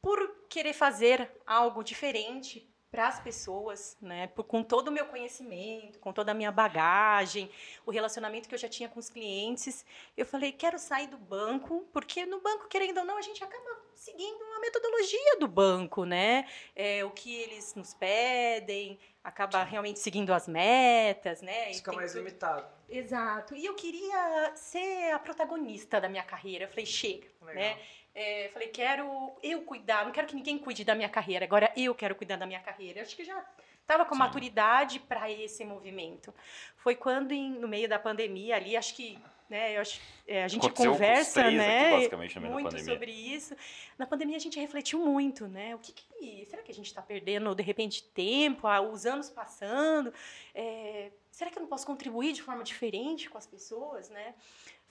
por 0.00 0.18
querer 0.54 0.72
fazer 0.72 1.16
algo 1.46 1.82
diferente 1.82 2.70
para 2.90 3.08
as 3.08 3.18
pessoas, 3.18 3.96
né? 4.00 4.28
Por- 4.28 4.44
com 4.44 4.62
todo 4.62 4.86
o 4.86 4.92
meu 4.92 5.06
conhecimento, 5.06 5.98
com 5.98 6.12
toda 6.12 6.30
a 6.30 6.34
minha 6.34 6.52
bagagem, 6.52 7.50
o 7.84 7.90
relacionamento 7.90 8.48
que 8.48 8.54
eu 8.54 8.58
já 8.58 8.68
tinha 8.68 8.88
com 8.88 9.00
os 9.00 9.10
clientes, 9.10 9.84
eu 10.16 10.24
falei, 10.24 10.52
quero 10.52 10.78
sair 10.78 11.08
do 11.08 11.16
banco, 11.18 11.72
porque 11.92 12.24
no 12.24 12.40
banco, 12.40 12.68
querendo 12.68 12.98
ou 12.98 13.04
não, 13.04 13.16
a 13.18 13.22
gente 13.22 13.42
acaba 13.42 13.70
seguindo 13.96 14.40
a 14.56 14.60
metodologia 14.60 15.36
do 15.40 15.48
banco, 15.48 16.04
né? 16.04 16.46
É, 16.76 17.04
o 17.04 17.10
que 17.10 17.34
eles 17.34 17.74
nos 17.74 17.92
pedem, 17.94 18.96
acaba 19.24 19.64
realmente 19.64 19.98
seguindo 19.98 20.32
as 20.32 20.46
metas, 20.46 21.42
né? 21.42 21.72
Fica 21.74 21.92
mais 21.92 22.12
tudo- 22.12 22.20
limitado. 22.22 22.64
Exato. 22.88 23.56
E 23.56 23.64
eu 23.66 23.74
queria 23.74 24.52
ser 24.54 25.10
a 25.12 25.18
protagonista 25.18 26.00
da 26.00 26.08
minha 26.08 26.22
carreira. 26.22 26.66
Eu 26.66 26.68
falei, 26.68 26.86
chega, 26.86 27.26
Legal. 27.42 27.54
né? 27.56 27.80
É, 28.14 28.48
falei, 28.52 28.68
quero 28.68 29.32
eu 29.42 29.62
cuidar, 29.62 30.04
não 30.04 30.12
quero 30.12 30.26
que 30.26 30.36
ninguém 30.36 30.56
cuide 30.58 30.84
da 30.84 30.94
minha 30.94 31.08
carreira, 31.08 31.44
agora 31.44 31.72
eu 31.76 31.94
quero 31.94 32.14
cuidar 32.14 32.36
da 32.36 32.46
minha 32.46 32.60
carreira. 32.60 33.02
Acho 33.02 33.16
que 33.16 33.24
já 33.24 33.44
estava 33.80 34.04
com 34.04 34.14
Sim. 34.14 34.20
maturidade 34.20 35.00
para 35.00 35.30
esse 35.30 35.64
movimento. 35.64 36.32
Foi 36.76 36.94
quando, 36.94 37.32
em- 37.32 37.50
no 37.50 37.66
meio 37.66 37.88
da 37.88 37.98
pandemia 37.98 38.56
ali, 38.56 38.76
acho 38.76 38.94
que 38.94 39.18
né, 39.48 39.76
eu 39.76 39.82
acho, 39.82 40.00
é, 40.26 40.42
a 40.42 40.48
gente 40.48 40.64
Aconteceu 40.66 40.92
conversa, 40.92 41.42
aqui, 41.42 41.56
né? 41.56 42.08
da 42.08 42.40
muito 42.40 42.82
sobre 42.82 43.10
isso. 43.10 43.54
Na 43.98 44.06
pandemia 44.06 44.36
a 44.36 44.40
gente 44.40 44.58
refletiu 44.58 44.98
muito, 45.04 45.46
né? 45.46 45.74
O 45.74 45.78
que, 45.78 45.92
que 45.92 46.46
será 46.46 46.62
que 46.62 46.72
a 46.72 46.74
gente 46.74 46.86
está 46.86 47.02
perdendo 47.02 47.54
de 47.54 47.62
repente 47.62 48.02
tempo, 48.02 48.66
ah, 48.66 48.80
os 48.80 49.04
anos 49.04 49.28
passando? 49.28 50.12
É, 50.54 51.10
será 51.30 51.50
que 51.50 51.58
eu 51.58 51.60
não 51.60 51.68
posso 51.68 51.86
contribuir 51.86 52.32
de 52.32 52.42
forma 52.42 52.64
diferente 52.64 53.28
com 53.28 53.36
as 53.36 53.46
pessoas, 53.46 54.08
né? 54.08 54.34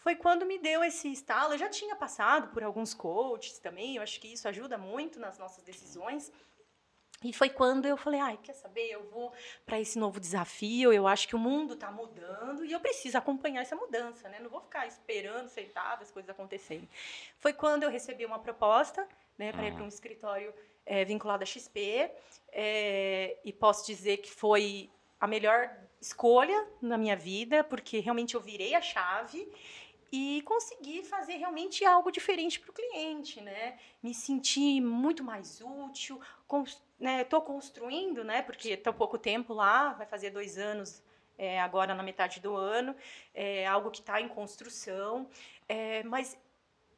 Foi 0.04 0.18
quando 0.18 0.46
me 0.46 0.60
deu 0.60 0.84
esse 0.84 1.10
estalo. 1.10 1.54
Eu 1.54 1.58
já 1.58 1.70
tinha 1.70 1.96
passado 1.96 2.50
por 2.50 2.62
alguns 2.62 2.94
coaches 2.94 3.58
também. 3.58 3.96
Eu 3.96 4.04
acho 4.04 4.20
que 4.20 4.28
isso 4.28 4.46
ajuda 4.50 4.78
muito 4.78 5.18
nas 5.18 5.40
nossas 5.40 5.64
decisões. 5.64 6.30
E 7.24 7.32
foi 7.32 7.50
quando 7.50 7.86
eu 7.86 7.96
falei, 7.96 8.20
ai, 8.20 8.38
quer 8.44 8.52
saber, 8.52 8.92
eu 8.92 9.10
vou 9.10 9.32
para 9.66 9.80
esse 9.80 9.98
novo 9.98 10.20
desafio, 10.20 10.92
eu 10.92 11.08
acho 11.08 11.26
que 11.26 11.38
o 11.38 11.40
mundo 11.40 11.74
está 11.74 11.90
mudando 11.90 12.66
e 12.66 12.74
eu 12.74 12.82
preciso 12.82 13.18
acompanhar 13.18 13.62
essa 13.62 13.78
mudança, 13.78 14.28
né? 14.28 14.42
Não 14.42 14.50
vou 14.50 14.60
ficar 14.60 14.86
esperando, 14.86 15.48
sentada, 15.48 16.04
as 16.04 16.12
coisas 16.12 16.30
acontecerem. 16.30 16.90
Foi 17.38 17.54
quando 17.54 17.84
eu 17.84 17.90
recebi 17.90 18.26
uma 18.26 18.40
proposta, 18.40 19.08
né, 19.38 19.54
para 19.54 19.66
ir 19.66 19.74
para 19.74 19.86
um 19.86 19.88
escritório 19.88 20.54
eh, 20.86 21.06
vinculado 21.06 21.44
à 21.44 21.46
XP, 21.46 22.12
eh, 22.52 23.38
e 23.46 23.54
posso 23.54 23.86
dizer 23.86 24.18
que 24.18 24.30
foi 24.30 24.92
a 25.18 25.26
melhor 25.26 25.74
escolha 26.02 26.68
na 26.82 26.98
minha 26.98 27.16
vida, 27.16 27.64
porque 27.64 28.02
realmente 28.02 28.36
eu 28.36 28.42
virei 28.42 28.76
a 28.76 28.82
chave 28.82 29.50
e 30.16 30.44
consegui 30.44 31.04
fazer 31.04 31.38
realmente 31.38 31.84
algo 31.84 32.12
diferente 32.12 32.60
para 32.60 32.70
o 32.70 32.74
cliente, 32.74 33.42
né? 33.42 33.80
Me 34.02 34.14
senti 34.14 34.80
muito 34.80 35.24
mais 35.24 35.60
útil, 35.60 36.22
cons- 36.48 36.80
né? 37.00 37.22
Estou 37.22 37.42
construindo, 37.42 38.24
né? 38.24 38.44
Porque 38.44 38.70
estou 38.70 38.94
pouco 38.94 39.18
tempo 39.18 39.56
lá, 39.56 39.94
vai 39.94 40.06
fazer 40.06 40.30
dois 40.30 40.56
anos 40.60 41.02
é, 41.36 41.60
agora 41.60 41.96
na 41.96 42.04
metade 42.04 42.40
do 42.40 42.56
ano, 42.56 42.96
é 43.34 43.66
algo 43.66 43.90
que 43.90 44.02
está 44.02 44.22
em 44.22 44.28
construção, 44.28 45.28
é, 45.68 46.04
mas 46.04 46.38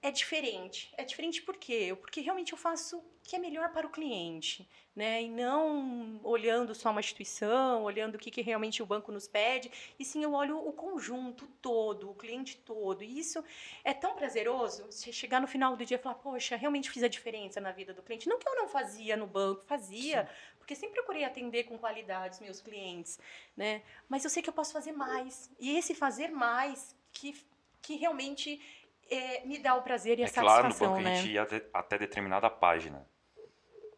é 0.05 0.11
diferente. 0.11 0.93
É 0.97 1.03
diferente 1.03 1.41
por 1.41 1.57
quê? 1.57 1.97
Porque 1.99 2.21
realmente 2.21 2.51
eu 2.51 2.57
faço 2.57 2.99
o 2.99 3.03
que 3.23 3.35
é 3.35 3.39
melhor 3.39 3.69
para 3.73 3.87
o 3.87 3.89
cliente, 3.89 4.69
né? 4.95 5.23
E 5.23 5.27
não 5.27 6.19
olhando 6.23 6.75
só 6.75 6.91
uma 6.91 6.99
instituição, 6.99 7.83
olhando 7.83 8.13
o 8.13 8.19
que, 8.19 8.29
que 8.29 8.43
realmente 8.43 8.83
o 8.83 8.85
banco 8.85 9.11
nos 9.11 9.27
pede, 9.27 9.71
e 9.97 10.05
sim 10.05 10.21
eu 10.21 10.33
olho 10.33 10.59
o 10.59 10.71
conjunto 10.71 11.47
todo, 11.59 12.11
o 12.11 12.13
cliente 12.13 12.55
todo. 12.57 13.03
E 13.03 13.17
isso 13.17 13.43
é 13.83 13.95
tão 13.95 14.15
prazeroso, 14.15 14.85
você 14.91 15.11
chegar 15.11 15.41
no 15.41 15.47
final 15.47 15.75
do 15.75 15.83
dia 15.83 15.97
e 15.97 15.99
falar, 15.99 16.15
poxa, 16.15 16.55
realmente 16.55 16.91
fiz 16.91 17.01
a 17.01 17.07
diferença 17.07 17.59
na 17.59 17.71
vida 17.71 17.91
do 17.91 18.03
cliente. 18.03 18.29
Não 18.29 18.37
que 18.37 18.47
eu 18.47 18.55
não 18.55 18.67
fazia 18.67 19.17
no 19.17 19.25
banco, 19.25 19.63
fazia, 19.65 20.29
porque 20.59 20.75
sempre 20.75 20.97
procurei 20.97 21.23
atender 21.23 21.63
com 21.63 21.79
qualidade 21.79 22.35
os 22.35 22.41
meus 22.41 22.61
clientes, 22.61 23.19
né? 23.57 23.81
Mas 24.07 24.23
eu 24.23 24.29
sei 24.29 24.43
que 24.43 24.49
eu 24.49 24.53
posso 24.53 24.71
fazer 24.71 24.91
mais. 24.91 25.49
E 25.59 25.75
esse 25.75 25.95
fazer 25.95 26.29
mais 26.29 26.95
que, 27.11 27.35
que 27.81 27.95
realmente 27.95 28.61
é, 29.09 29.45
me 29.45 29.59
dá 29.59 29.75
o 29.75 29.81
prazer 29.81 30.19
e 30.19 30.23
a 30.23 30.25
É 30.25 30.29
que 30.29 30.39
lá 30.39 30.57
no 30.57 30.61
satisfação, 30.63 30.87
banco 30.95 30.99
a 30.99 31.03
né? 31.03 31.15
gente 31.17 31.31
ia 31.31 31.47
até 31.73 31.97
determinada 31.97 32.49
página. 32.49 33.07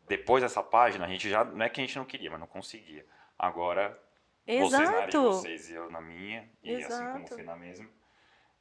Depois 0.08 0.42
dessa 0.42 0.64
página, 0.64 1.06
a 1.06 1.08
gente 1.10 1.30
já. 1.30 1.44
Não 1.44 1.66
é 1.66 1.70
que 1.70 1.82
a 1.82 1.86
gente 1.86 1.98
não 1.98 2.06
queria, 2.06 2.30
mas 2.32 2.40
não 2.40 2.48
conseguia. 2.48 3.06
Agora, 3.38 4.02
vocês 4.46 4.72
na 4.72 4.80
área 4.80 4.90
de 5.08 5.18
Exato. 5.18 5.22
vocês 5.24 5.70
e 5.70 5.74
eu 5.74 5.92
na 5.92 6.00
minha, 6.02 6.50
e 6.64 6.76
assim 6.76 6.88
como 6.88 7.18
Exato. 7.18 7.34
fui 7.36 7.44
na 7.44 7.56
mesma. 7.56 7.90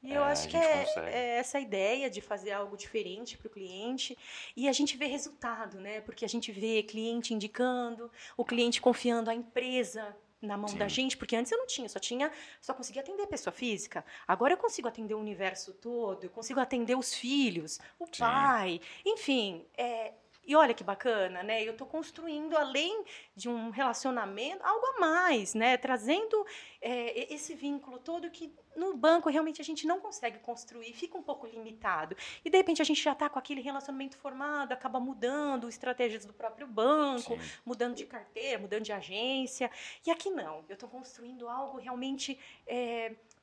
E 0.02 0.12
eu 0.12 0.22
É, 0.22 0.26
acho 0.32 0.46
a 0.46 0.50
que 0.50 0.56
é, 0.56 0.86
é 1.06 1.38
essa 1.38 1.58
ideia 1.58 2.10
de 2.10 2.20
fazer 2.20 2.52
algo 2.52 2.76
diferente 2.76 3.38
para 3.38 3.46
o 3.46 3.50
cliente 3.50 4.16
e 4.56 4.68
a 4.68 4.72
gente 4.72 4.96
vê 4.96 5.06
resultado, 5.06 5.80
né? 5.80 6.00
Porque 6.00 6.24
a 6.24 6.28
gente 6.28 6.52
vê 6.52 6.82
cliente 6.82 7.32
indicando, 7.32 8.10
o 8.36 8.44
cliente 8.44 8.80
confiando 8.80 9.30
a 9.30 9.34
empresa 9.34 10.16
na 10.40 10.56
mão 10.56 10.74
da 10.76 10.88
Sim. 10.88 10.94
gente, 10.94 11.16
porque 11.16 11.36
antes 11.36 11.50
eu 11.50 11.58
não 11.58 11.66
tinha, 11.66 11.88
só 11.88 11.98
tinha, 11.98 12.30
só 12.60 12.74
conseguia 12.74 13.02
atender 13.02 13.26
pessoa 13.26 13.52
física. 13.52 14.04
Agora 14.26 14.52
eu 14.52 14.58
consigo 14.58 14.88
atender 14.88 15.14
o 15.14 15.18
universo 15.18 15.72
todo, 15.74 16.24
eu 16.24 16.30
consigo 16.30 16.60
atender 16.60 16.96
os 16.96 17.14
filhos, 17.14 17.78
o 17.98 18.06
Sim. 18.06 18.20
pai, 18.20 18.80
enfim, 19.04 19.64
é, 19.76 20.12
e 20.46 20.54
olha 20.54 20.72
que 20.72 20.84
bacana, 20.84 21.42
né? 21.42 21.62
Eu 21.64 21.72
estou 21.72 21.86
construindo, 21.86 22.56
além 22.56 23.04
de 23.34 23.48
um 23.48 23.70
relacionamento, 23.70 24.62
algo 24.62 24.86
a 24.86 25.00
mais, 25.00 25.54
né? 25.54 25.76
Trazendo 25.76 26.46
é, 26.80 27.32
esse 27.34 27.54
vínculo 27.54 27.98
todo 27.98 28.30
que 28.30 28.52
no 28.76 28.94
banco 28.94 29.28
realmente 29.28 29.60
a 29.60 29.64
gente 29.64 29.86
não 29.86 29.98
consegue 29.98 30.38
construir, 30.38 30.92
fica 30.92 31.18
um 31.18 31.22
pouco 31.22 31.46
limitado. 31.46 32.16
E 32.44 32.50
de 32.50 32.56
repente 32.56 32.80
a 32.80 32.84
gente 32.84 33.02
já 33.02 33.12
está 33.12 33.28
com 33.28 33.38
aquele 33.38 33.60
relacionamento 33.60 34.16
formado, 34.18 34.72
acaba 34.72 35.00
mudando 35.00 35.68
estratégias 35.68 36.24
do 36.24 36.32
próprio 36.32 36.66
banco, 36.66 37.34
Sim. 37.34 37.50
mudando 37.64 37.94
de 37.94 38.04
carteira, 38.04 38.58
mudando 38.58 38.82
de 38.82 38.92
agência. 38.92 39.70
E 40.06 40.10
aqui 40.10 40.30
não, 40.30 40.64
eu 40.68 40.74
estou 40.74 40.88
construindo 40.88 41.48
algo 41.48 41.78
realmente 41.78 42.38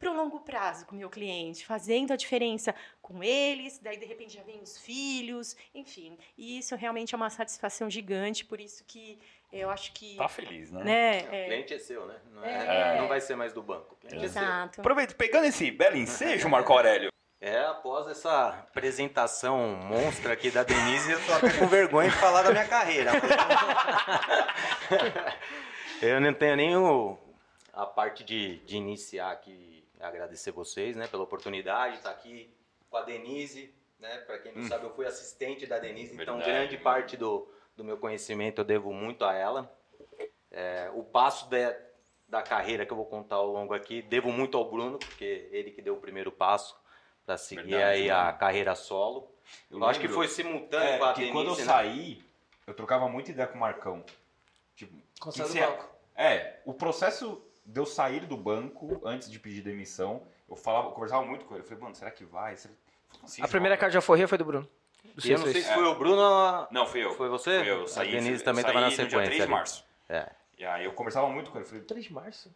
para 0.04 0.12
o 0.12 0.16
longo 0.16 0.42
prazo 0.42 0.86
com 0.86 0.96
o 0.96 1.00
meu 1.00 1.10
cliente, 1.10 1.66
fazendo 1.66 2.12
a 2.12 2.18
diferença 2.18 2.76
com 3.02 3.24
eles, 3.24 3.80
daí 3.80 3.96
de 3.98 4.06
repente 4.06 4.34
já 4.34 4.44
vem 4.44 4.62
os 4.62 4.78
filhos, 4.78 5.56
enfim. 5.74 6.18
E 6.38 6.58
isso 6.58 6.76
realmente 6.76 7.16
é 7.16 7.18
uma 7.18 7.30
satisfação 7.30 7.90
gigante, 7.90 8.44
por 8.44 8.60
isso 8.60 8.84
que 8.86 9.18
eu 9.52 9.70
acho 9.70 9.94
que. 9.94 10.18
Tá 10.18 10.28
feliz, 10.28 10.72
né? 10.72 10.84
né, 10.84 11.24
O 11.24 11.34
é, 11.34 11.46
cliente 11.46 11.74
é 11.74 11.80
seu, 11.80 12.06
né? 12.06 12.16
Não, 12.34 12.44
é- 12.44 12.96
É. 12.96 13.00
não 13.00 13.08
vai 13.08 13.22
ser 13.22 13.38
mais 13.38 13.54
do 13.54 13.64
banco. 13.64 13.94
O 13.94 13.96
cliente 13.96 14.24
é 14.24 14.26
exato. 14.26 14.82
Aproveita, 14.82 15.16
pegando 15.16 15.46
esse 15.46 15.72
belo 15.72 15.96
ensejo, 15.96 16.50
Marco 16.50 16.74
Aurélio, 16.74 17.10
É, 17.40 17.60
após 17.66 18.08
essa 18.08 18.48
apresentação 18.48 19.76
monstra 19.76 20.32
aqui 20.32 20.50
da 20.50 20.64
Denise, 20.64 21.12
eu 21.12 21.26
tô 21.26 21.34
até 21.34 21.52
com 21.60 21.68
vergonha 21.68 22.10
de 22.10 22.16
falar 22.16 22.42
da 22.42 22.52
minha 22.52 22.66
carreira. 22.66 23.12
eu 26.02 26.22
não 26.22 26.34
tenho 26.34 26.56
nem 26.56 26.78
o, 26.78 27.18
a 27.74 27.86
parte 27.86 28.24
de, 28.24 28.60
de 28.60 28.78
iniciar 28.78 29.32
aqui, 29.32 29.73
agradecer 30.08 30.52
vocês 30.52 30.96
né, 30.96 31.08
pela 31.08 31.24
oportunidade 31.24 31.94
de 31.94 31.98
estar 32.00 32.12
aqui 32.12 32.54
com 32.90 32.98
a 32.98 33.02
Denise. 33.02 33.74
Né, 34.00 34.18
Para 34.20 34.38
quem 34.40 34.54
não 34.54 34.64
hum. 34.64 34.68
sabe, 34.68 34.86
eu 34.86 34.94
fui 34.94 35.06
assistente 35.06 35.66
da 35.66 35.80
Denise, 35.80 36.14
então 36.14 36.36
Verdade. 36.36 36.42
então 36.42 36.54
grande 36.54 36.78
parte 36.78 37.16
do, 37.16 37.48
do 37.76 37.84
meu 37.84 37.98
conhecimento 37.98 38.60
eu 38.62 38.66
devo 38.66 38.92
muito 38.92 39.24
a 39.24 39.34
ela. 39.34 39.72
É, 40.52 40.92
o 40.94 41.04
passo 41.04 41.50
de, 41.50 41.76
da 42.28 42.42
carreira 42.42 42.86
que 42.86 42.92
eu 42.92 42.98
vou 42.98 43.06
contar 43.06 43.38
ao 43.38 43.48
longo 43.48 43.74
aqui, 43.74 44.02
devo 44.02 44.32
muito 44.32 44.58
ao 44.58 44.70
Bruno, 44.70 45.00
porque 45.00 45.48
ele 45.52 45.72
que 45.72 45.82
deu 45.82 45.96
o 45.96 46.02
primeiro 46.02 46.32
passo 46.32 46.76
para 47.26 47.38
seguir 47.38 47.72
Verdade, 47.72 48.02
aí 48.02 48.10
a 48.12 48.32
carreira 48.34 48.76
solo. 48.76 49.32
Eu, 49.72 49.80
eu 49.80 49.86
acho 49.86 50.00
que 50.00 50.08
foi 50.08 50.28
simultâneo 50.28 50.94
é, 50.94 50.98
com 50.98 51.06
a 51.06 51.14
Denise, 51.14 51.32
quando 51.32 51.48
eu 51.52 51.56
né? 51.56 51.64
saí, 51.64 52.24
eu 52.68 52.74
trocava 52.74 53.08
muita 53.08 53.32
ideia 53.32 53.48
com 53.48 53.56
o 53.56 53.60
Marcão. 53.60 54.04
Tipo, 54.76 54.94
que 55.32 55.44
que 55.44 55.60
banco. 55.60 55.90
É, 56.16 56.60
o 56.66 56.74
processo 56.74 57.42
de 57.66 57.80
eu 57.80 57.86
sair 57.86 58.26
do 58.26 58.38
banco 58.38 59.02
antes 59.06 59.30
de 59.30 59.40
pedir 59.40 59.62
demissão, 59.62 60.24
eu 60.50 60.56
falava, 60.56 60.88
eu 60.88 60.92
conversava 60.92 61.26
muito 61.26 61.46
com 61.46 61.56
ele. 61.56 61.64
Eu 61.64 61.68
falei, 61.68 61.84
mano, 61.84 61.96
será 61.96 62.12
que 62.12 62.24
vai? 62.24 62.56
Será... 62.56 62.74
Assim, 63.24 63.42
a 63.42 63.48
primeira 63.48 63.78
carta 63.78 63.92
de 63.92 63.98
alforria 63.98 64.28
foi 64.28 64.38
do 64.38 64.46
Bruno. 64.46 64.70
Do 65.04 65.28
eu 65.28 65.40
não 65.40 65.46
sei 65.46 65.62
se 65.62 65.74
foi 65.74 65.84
o 65.84 65.96
Bruno 65.96 66.22
ou... 66.22 66.68
Não, 66.72 66.86
fui 66.88 67.04
eu. 67.04 67.14
Foi 67.14 67.30
você? 67.30 67.60
Foi 67.60 67.70
eu. 67.70 67.88
Saí, 67.88 68.10
a 68.10 68.12
Denise 68.20 68.44
também 68.44 68.62
estava 68.62 68.82
na 68.82 68.90
sequência. 68.90 69.20
Dia 69.20 69.26
3 69.26 69.42
de 69.44 69.48
março. 69.48 69.86
É. 70.10 70.32
E 70.58 70.66
aí 70.66 70.86
eu 70.86 70.94
conversava 70.94 71.30
muito 71.30 71.52
com 71.52 71.58
ele. 71.58 71.66
Falei, 71.66 71.84
3 71.84 72.06
de 72.06 72.14
março? 72.14 72.56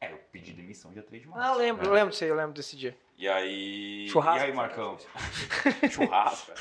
É, 0.00 0.12
eu 0.12 0.18
pedi 0.30 0.52
demissão 0.52 0.92
dia 0.92 1.02
3 1.02 1.22
de 1.22 1.28
março. 1.28 1.44
Ah, 1.44 1.52
eu 1.52 1.58
lembro, 1.58 1.84
é. 1.84 1.88
eu 1.88 1.92
lembro 1.92 2.10
disso 2.10 2.24
aí, 2.24 2.30
eu 2.30 2.36
lembro 2.36 2.52
desse 2.52 2.76
dia. 2.76 2.96
E 3.16 3.28
aí. 3.28 4.08
Churrasco. 4.08 4.40
E 4.40 4.42
aí, 4.50 4.52
Marcão? 4.52 4.96
Churrasco. 5.90 6.52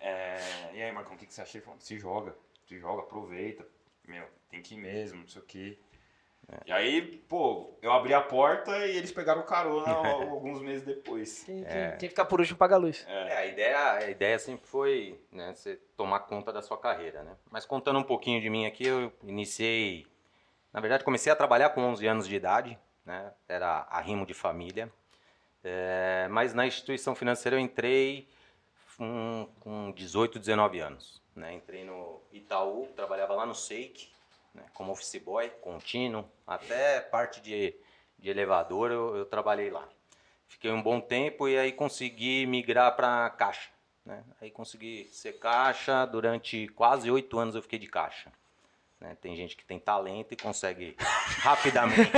É... 0.00 0.38
E 0.74 0.82
aí, 0.82 0.92
Marcão, 0.92 1.14
o 1.14 1.18
que, 1.18 1.26
que 1.26 1.34
você 1.34 1.42
achou? 1.42 1.58
Ele 1.58 1.64
falou, 1.64 1.80
se 1.80 1.98
joga, 1.98 2.34
se 2.66 2.78
joga, 2.78 3.02
aproveita. 3.02 3.66
Meu, 4.06 4.26
tem 4.48 4.62
que 4.62 4.74
ir 4.74 4.78
mesmo, 4.78 5.20
não 5.20 5.28
sei 5.28 5.42
o 5.42 5.44
quê. 5.44 5.78
E 6.66 6.72
aí, 6.72 7.02
pô, 7.28 7.76
eu 7.80 7.92
abri 7.92 8.14
a 8.14 8.20
porta 8.20 8.86
e 8.86 8.96
eles 8.96 9.12
pegaram 9.12 9.42
carona 9.42 9.90
alguns 10.30 10.60
meses 10.60 10.82
depois. 10.82 11.44
Tem, 11.44 11.62
tem, 11.62 11.78
é. 11.78 11.90
tem, 11.90 11.98
que 11.98 12.08
ficar 12.08 12.24
por 12.24 12.40
último 12.40 12.58
pagar 12.58 12.76
a 12.76 12.78
luz. 12.78 13.04
É. 13.08 13.28
é, 13.28 13.36
a, 13.36 13.46
ideia, 13.46 13.92
a 13.92 14.10
ideia 14.10 14.38
sempre 14.38 14.66
foi 14.66 15.20
né, 15.30 15.54
você 15.54 15.76
tomar 15.96 16.20
conta 16.20 16.52
da 16.52 16.62
sua 16.62 16.78
carreira, 16.78 17.22
né? 17.22 17.36
Mas 17.50 17.64
contando 17.64 17.98
um 17.98 18.04
pouquinho 18.04 18.40
de 18.40 18.50
mim 18.50 18.66
aqui, 18.66 18.86
eu 18.86 19.12
iniciei... 19.24 20.06
Na 20.72 20.80
verdade, 20.80 21.04
comecei 21.04 21.32
a 21.32 21.36
trabalhar 21.36 21.70
com 21.70 21.82
11 21.82 22.06
anos 22.06 22.28
de 22.28 22.34
idade, 22.34 22.78
né? 23.04 23.32
Era 23.48 23.86
arrimo 23.90 24.24
de 24.24 24.34
família. 24.34 24.90
É, 25.62 26.26
mas 26.30 26.54
na 26.54 26.66
instituição 26.66 27.14
financeira 27.14 27.56
eu 27.56 27.60
entrei 27.60 28.28
com, 28.96 29.48
com 29.60 29.92
18, 29.92 30.38
19 30.38 30.80
anos. 30.80 31.22
Né? 31.34 31.54
Entrei 31.54 31.84
no 31.84 32.20
Itaú, 32.32 32.86
trabalhava 32.94 33.34
lá 33.34 33.46
no 33.46 33.54
SEIC, 33.54 34.10
né? 34.54 34.64
como 34.74 34.92
office 34.92 35.18
boy, 35.18 35.48
contínuo, 35.60 36.24
até 36.46 37.00
parte 37.00 37.40
de, 37.40 37.74
de 38.18 38.30
elevador 38.30 38.90
eu, 38.90 39.16
eu, 39.16 39.24
trabalhei 39.24 39.70
lá. 39.70 39.88
Fiquei 40.48 40.70
um 40.70 40.82
bom 40.82 41.00
tempo 41.00 41.48
e 41.48 41.56
aí 41.56 41.72
consegui 41.72 42.46
migrar 42.46 42.96
para 42.96 43.30
caixa. 43.30 43.70
Né? 44.04 44.24
Aí 44.40 44.50
consegui 44.50 45.08
ser 45.12 45.34
caixa, 45.34 46.04
durante 46.06 46.66
quase 46.68 47.10
oito 47.10 47.38
anos 47.38 47.54
eu 47.54 47.62
fiquei 47.62 47.78
de 47.78 47.86
caixa. 47.86 48.32
Né? 49.00 49.16
Tem 49.20 49.34
gente 49.34 49.56
que 49.56 49.64
tem 49.64 49.78
talento 49.78 50.32
e 50.32 50.36
consegue 50.36 50.94
rapidamente. 51.40 52.10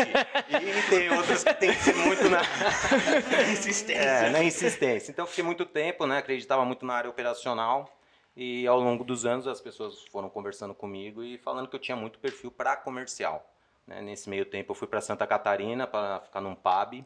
e 0.49 0.91
tem 0.91 1.11
outros 1.11 1.45
que 1.45 1.55
tem 1.55 1.71
que 1.73 1.79
ser 1.79 1.95
muito 1.95 2.29
na, 2.29 2.41
insistência. 3.53 4.03
É, 4.03 4.31
na 4.31 4.43
insistência. 4.43 5.13
Então 5.13 5.27
fiquei 5.27 5.45
muito 5.45 5.65
tempo, 5.65 6.07
né? 6.07 6.19
acreditava 6.19 6.65
muito 6.65 6.85
na 6.85 6.95
área 6.95 7.11
operacional. 7.11 7.89
E 8.35 8.67
ao 8.67 8.81
longo 8.81 9.05
dos 9.05 9.27
anos 9.27 9.47
as 9.47 9.61
pessoas 9.61 10.03
foram 10.05 10.31
conversando 10.31 10.75
comigo 10.75 11.23
e 11.23 11.37
falando 11.39 11.69
que 11.69 11.77
eu 11.77 11.81
tinha 11.81 11.97
muito 11.97 12.19
perfil 12.19 12.51
para 12.51 12.77
comercial. 12.77 13.47
Né? 13.87 14.01
Nesse 14.01 14.29
meio 14.31 14.47
tempo 14.47 14.73
eu 14.73 14.75
fui 14.75 14.89
para 14.89 15.01
Santa 15.01 15.27
Catarina 15.27 15.87
para 15.87 16.21
ficar 16.21 16.41
num 16.41 16.55
pub, 16.55 17.05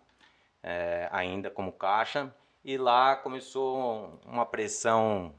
é, 0.63 1.09
ainda 1.11 1.51
como 1.51 1.73
caixa. 1.73 2.33
E 2.65 2.77
lá 2.77 3.17
começou 3.17 4.21
uma 4.25 4.45
pressão 4.45 5.35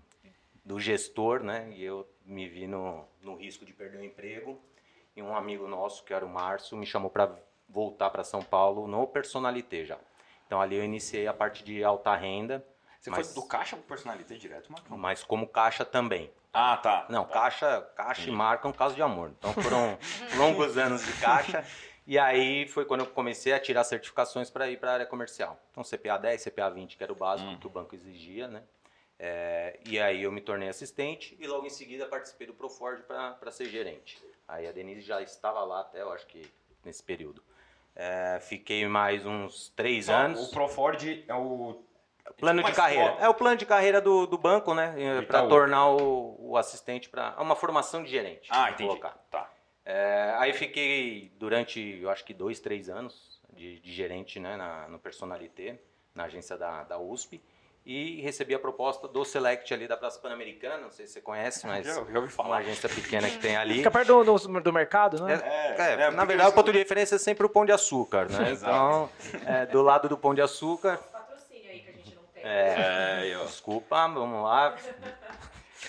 do 0.63 0.79
gestor, 0.79 1.43
né? 1.43 1.69
E 1.71 1.83
eu 1.83 2.07
me 2.25 2.47
vi 2.47 2.67
no, 2.67 3.05
no 3.21 3.35
risco 3.35 3.65
de 3.65 3.73
perder 3.73 3.99
o 3.99 4.03
emprego. 4.03 4.57
E 5.15 5.21
um 5.21 5.35
amigo 5.35 5.67
nosso, 5.67 6.03
que 6.03 6.13
era 6.13 6.25
o 6.25 6.29
Márcio, 6.29 6.77
me 6.77 6.85
chamou 6.85 7.09
para 7.09 7.35
voltar 7.67 8.09
para 8.09 8.23
São 8.23 8.41
Paulo 8.41 8.87
no 8.87 9.07
Personalité 9.07 9.85
já. 9.85 9.97
Então 10.45 10.61
ali 10.61 10.75
eu 10.75 10.83
iniciei 10.83 11.27
a 11.27 11.33
parte 11.33 11.63
de 11.63 11.83
alta 11.83 12.15
renda. 12.15 12.65
Você 13.07 13.11
mas, 13.11 13.33
foi 13.33 13.41
do 13.41 13.47
caixa 13.47 13.75
para 13.77 13.85
Personalité 13.85 14.35
direto, 14.35 14.71
Marcão? 14.71 14.97
Mas 14.97 15.23
como 15.23 15.47
caixa 15.47 15.85
também. 15.85 16.29
Ah, 16.53 16.75
tá. 16.75 17.05
Não, 17.09 17.23
caixa, 17.25 17.81
caixa 17.95 18.29
e 18.29 18.31
marca 18.31 18.67
é 18.67 18.69
um 18.69 18.73
caso 18.73 18.95
de 18.95 19.01
amor. 19.01 19.31
Então 19.37 19.53
foram 19.53 19.97
longos 20.35 20.77
anos 20.77 21.05
de 21.05 21.13
caixa. 21.13 21.63
E 22.05 22.17
aí 22.17 22.67
foi 22.67 22.83
quando 22.83 23.01
eu 23.01 23.07
comecei 23.07 23.53
a 23.53 23.59
tirar 23.59 23.83
certificações 23.83 24.49
para 24.49 24.69
ir 24.69 24.77
para 24.77 24.91
a 24.91 24.93
área 24.95 25.05
comercial. 25.05 25.59
Então 25.71 25.83
CPA 25.83 26.17
10, 26.17 26.43
CPA 26.43 26.69
20, 26.69 26.97
que 26.97 27.03
era 27.03 27.11
o 27.11 27.15
básico 27.15 27.49
hum. 27.49 27.57
que 27.57 27.67
o 27.67 27.69
banco 27.69 27.95
exigia, 27.95 28.47
né? 28.47 28.63
É, 29.19 29.79
e 29.85 29.99
aí 29.99 30.23
eu 30.23 30.31
me 30.31 30.41
tornei 30.41 30.69
assistente 30.69 31.35
e 31.39 31.47
logo 31.47 31.65
em 31.65 31.71
seguida 31.71 32.05
participei 32.05 32.45
do 32.45 32.53
Proford 32.53 33.03
para 33.03 33.51
ser 33.51 33.65
gerente. 33.65 34.21
Aí 34.47 34.67
a 34.67 34.71
Denise 34.71 35.01
já 35.01 35.21
estava 35.21 35.63
lá 35.63 35.81
até, 35.81 36.01
eu 36.01 36.11
acho 36.11 36.27
que 36.27 36.49
nesse 36.83 37.01
período. 37.01 37.41
É, 37.95 38.39
fiquei 38.41 38.87
mais 38.87 39.25
uns 39.25 39.69
três 39.69 40.05
Só 40.05 40.13
anos. 40.13 40.47
O 40.47 40.51
Proford 40.51 41.25
é 41.27 41.33
o 41.33 41.81
plano 42.33 42.61
tipo 42.61 42.71
de 42.71 42.77
carreira. 42.77 43.17
É 43.19 43.29
o 43.29 43.33
plano 43.33 43.57
de 43.57 43.65
carreira 43.65 44.01
do, 44.01 44.25
do 44.25 44.37
banco, 44.37 44.73
né? 44.73 45.21
Para 45.27 45.47
tornar 45.47 45.89
o, 45.89 46.35
o 46.39 46.57
assistente 46.57 47.09
para 47.09 47.35
é 47.37 47.41
uma 47.41 47.55
formação 47.55 48.03
de 48.03 48.09
gerente. 48.09 48.49
Ah, 48.51 48.71
entendi. 48.71 48.89
Colocar. 48.89 49.17
Tá. 49.29 49.49
É, 49.85 50.35
aí 50.37 50.53
fiquei 50.53 51.31
durante, 51.37 51.99
eu 52.01 52.09
acho 52.09 52.25
que 52.25 52.33
dois, 52.33 52.59
três 52.59 52.89
anos 52.89 53.39
de, 53.53 53.79
de 53.79 53.93
gerente, 53.93 54.39
né? 54.39 54.55
Na, 54.55 54.87
no 54.87 54.99
Personalité, 54.99 55.79
na 56.13 56.25
agência 56.25 56.57
da, 56.57 56.83
da 56.83 56.97
USP 56.97 57.41
e 57.87 58.19
recebi 58.19 58.53
a 58.53 58.59
proposta 58.59 59.07
do 59.07 59.23
Select 59.23 59.73
ali 59.73 59.87
da 59.87 59.95
Praça 59.95 60.19
Pan-Americana, 60.19 60.77
não 60.77 60.91
sei 60.91 61.07
se 61.07 61.13
você 61.13 61.21
conhece, 61.21 61.65
mas 61.65 61.87
ouvi 62.13 62.27
falar. 62.27 62.49
uma 62.49 62.57
agência 62.57 62.89
pequena 62.89 63.29
que 63.29 63.37
tem 63.37 63.55
ali. 63.57 63.75
Fica 63.75 63.89
perto 63.89 64.25
do, 64.25 64.37
do, 64.37 64.59
do 64.59 64.73
mercado, 64.73 65.23
né? 65.23 65.41
É, 65.41 65.81
é, 65.81 66.01
é 66.01 66.11
na 66.11 66.25
verdade, 66.25 66.49
o 66.49 66.53
ponto 66.53 66.69
de 66.69 66.77
referência 66.77 67.15
é 67.15 67.17
sempre 67.17 67.45
o 67.45 67.49
Pão 67.49 67.65
de 67.65 67.71
Açúcar, 67.71 68.29
né? 68.29 68.51
então, 68.59 69.09
é, 69.45 69.65
do 69.67 69.81
lado 69.81 70.09
do 70.09 70.17
Pão 70.17 70.35
de 70.35 70.41
Açúcar... 70.41 70.97
Patrocínio 70.97 71.71
aí 71.71 71.79
que 71.79 71.89
a 71.89 71.93
gente 71.93 72.13
não 72.13 72.23
tem. 72.23 72.36
É, 72.47 73.29
é 73.31 73.45
desculpa, 73.45 74.07
vamos 74.07 74.43
lá. 74.43 74.77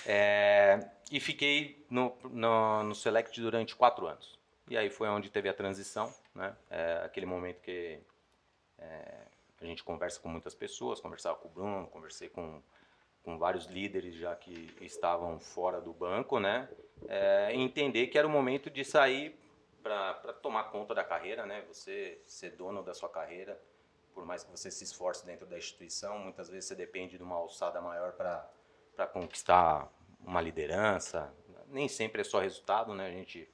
É, 0.07 0.81
e 1.11 1.21
fiquei 1.21 1.85
no, 1.89 2.17
no, 2.25 2.85
no, 2.85 2.95
Select 2.95 3.41
durante 3.41 3.77
quatro 3.77 4.07
anos. 4.07 4.39
E 4.69 4.77
aí 4.77 4.91
foi 4.91 5.09
onde 5.09 5.31
teve 5.31 5.49
a 5.49 5.55
transição, 5.55 6.13
né? 6.35 6.55
É, 6.71 7.03
aquele 7.05 7.27
momento 7.27 7.61
que 7.63 8.01
a 9.61 9.65
gente 9.65 9.83
conversa 9.83 10.21
com 10.21 10.29
muitas 10.29 10.55
pessoas, 10.55 11.01
conversava 11.01 11.37
com 11.37 11.49
o 11.49 11.51
Bruno, 11.51 11.87
conversei 11.89 12.29
com, 12.29 12.63
com 13.23 13.39
vários 13.39 13.67
líderes 13.67 14.15
já 14.15 14.35
que 14.37 14.75
estavam 14.81 15.39
fora 15.41 15.81
do 15.81 15.93
banco, 15.93 16.39
né? 16.39 16.69
É, 17.09 17.53
entender 17.55 18.07
que 18.09 18.19
era 18.19 18.27
o 18.27 18.31
momento 18.31 18.71
de 18.71 18.85
sair 18.85 19.37
para 19.83 20.15
tomar 20.43 20.65
conta 20.65 20.95
da 20.95 21.03
carreira, 21.03 21.45
né? 21.45 21.63
Você 21.69 22.21
ser 22.25 22.51
dono 22.51 22.83
da 22.83 22.95
sua 22.95 23.09
carreira, 23.09 23.61
por 24.19 24.27
mais 24.27 24.43
que 24.43 24.51
você 24.51 24.69
se 24.69 24.83
esforce 24.83 25.25
dentro 25.25 25.47
da 25.47 25.57
instituição, 25.57 26.19
muitas 26.19 26.49
vezes 26.49 26.65
você 26.65 26.75
depende 26.75 27.17
de 27.17 27.23
uma 27.23 27.37
alçada 27.37 27.81
maior 27.81 28.15
para 28.15 29.07
conquistar 29.13 29.89
uma 30.21 30.41
liderança. 30.41 31.33
Nem 31.69 31.87
sempre 31.87 32.23
é 32.23 32.25
só 32.25 32.41
resultado, 32.41 32.93
né? 32.95 33.07
A 33.07 33.13
gente 33.13 33.49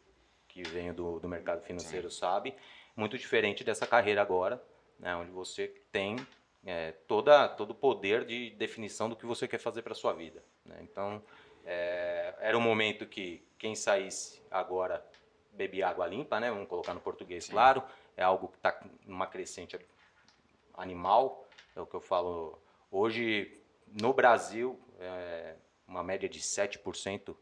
que 0.48 0.62
vem 0.62 0.90
do, 0.94 1.20
do 1.20 1.28
mercado 1.28 1.60
financeiro 1.60 2.10
Sim. 2.10 2.18
sabe. 2.18 2.56
Muito 2.96 3.18
diferente 3.18 3.62
dessa 3.62 3.86
carreira 3.86 4.22
agora, 4.22 4.62
né, 4.98 5.14
onde 5.14 5.30
você 5.30 5.68
tem 5.92 6.16
é, 6.64 6.92
toda, 7.06 7.46
todo 7.46 7.72
o 7.72 7.74
poder 7.74 8.24
de 8.24 8.48
definição 8.52 9.10
do 9.10 9.16
que 9.16 9.26
você 9.26 9.46
quer 9.46 9.58
fazer 9.58 9.82
para 9.82 9.92
a 9.92 9.96
sua 9.96 10.14
vida. 10.14 10.42
Né? 10.64 10.78
Então, 10.80 11.22
é, 11.66 12.34
era 12.40 12.56
um 12.56 12.60
momento 12.62 13.04
que 13.04 13.46
quem 13.58 13.74
saísse 13.74 14.40
agora 14.50 15.04
bebia 15.52 15.88
água 15.88 16.06
limpa, 16.06 16.40
né? 16.40 16.50
vamos 16.50 16.68
colocar 16.68 16.94
no 16.94 17.00
português 17.00 17.44
Sim. 17.44 17.52
claro, 17.52 17.82
é 18.16 18.22
algo 18.22 18.48
que 18.48 18.56
está 18.56 18.80
numa 19.04 19.26
crescente 19.26 19.76
animal, 20.76 21.46
é 21.74 21.80
o 21.80 21.86
que 21.86 21.94
eu 21.94 22.00
falo 22.00 22.58
hoje, 22.90 23.60
no 23.86 24.12
Brasil, 24.12 24.78
é, 24.98 25.56
uma 25.86 26.02
média 26.02 26.28
de 26.28 26.40
7% 26.40 27.36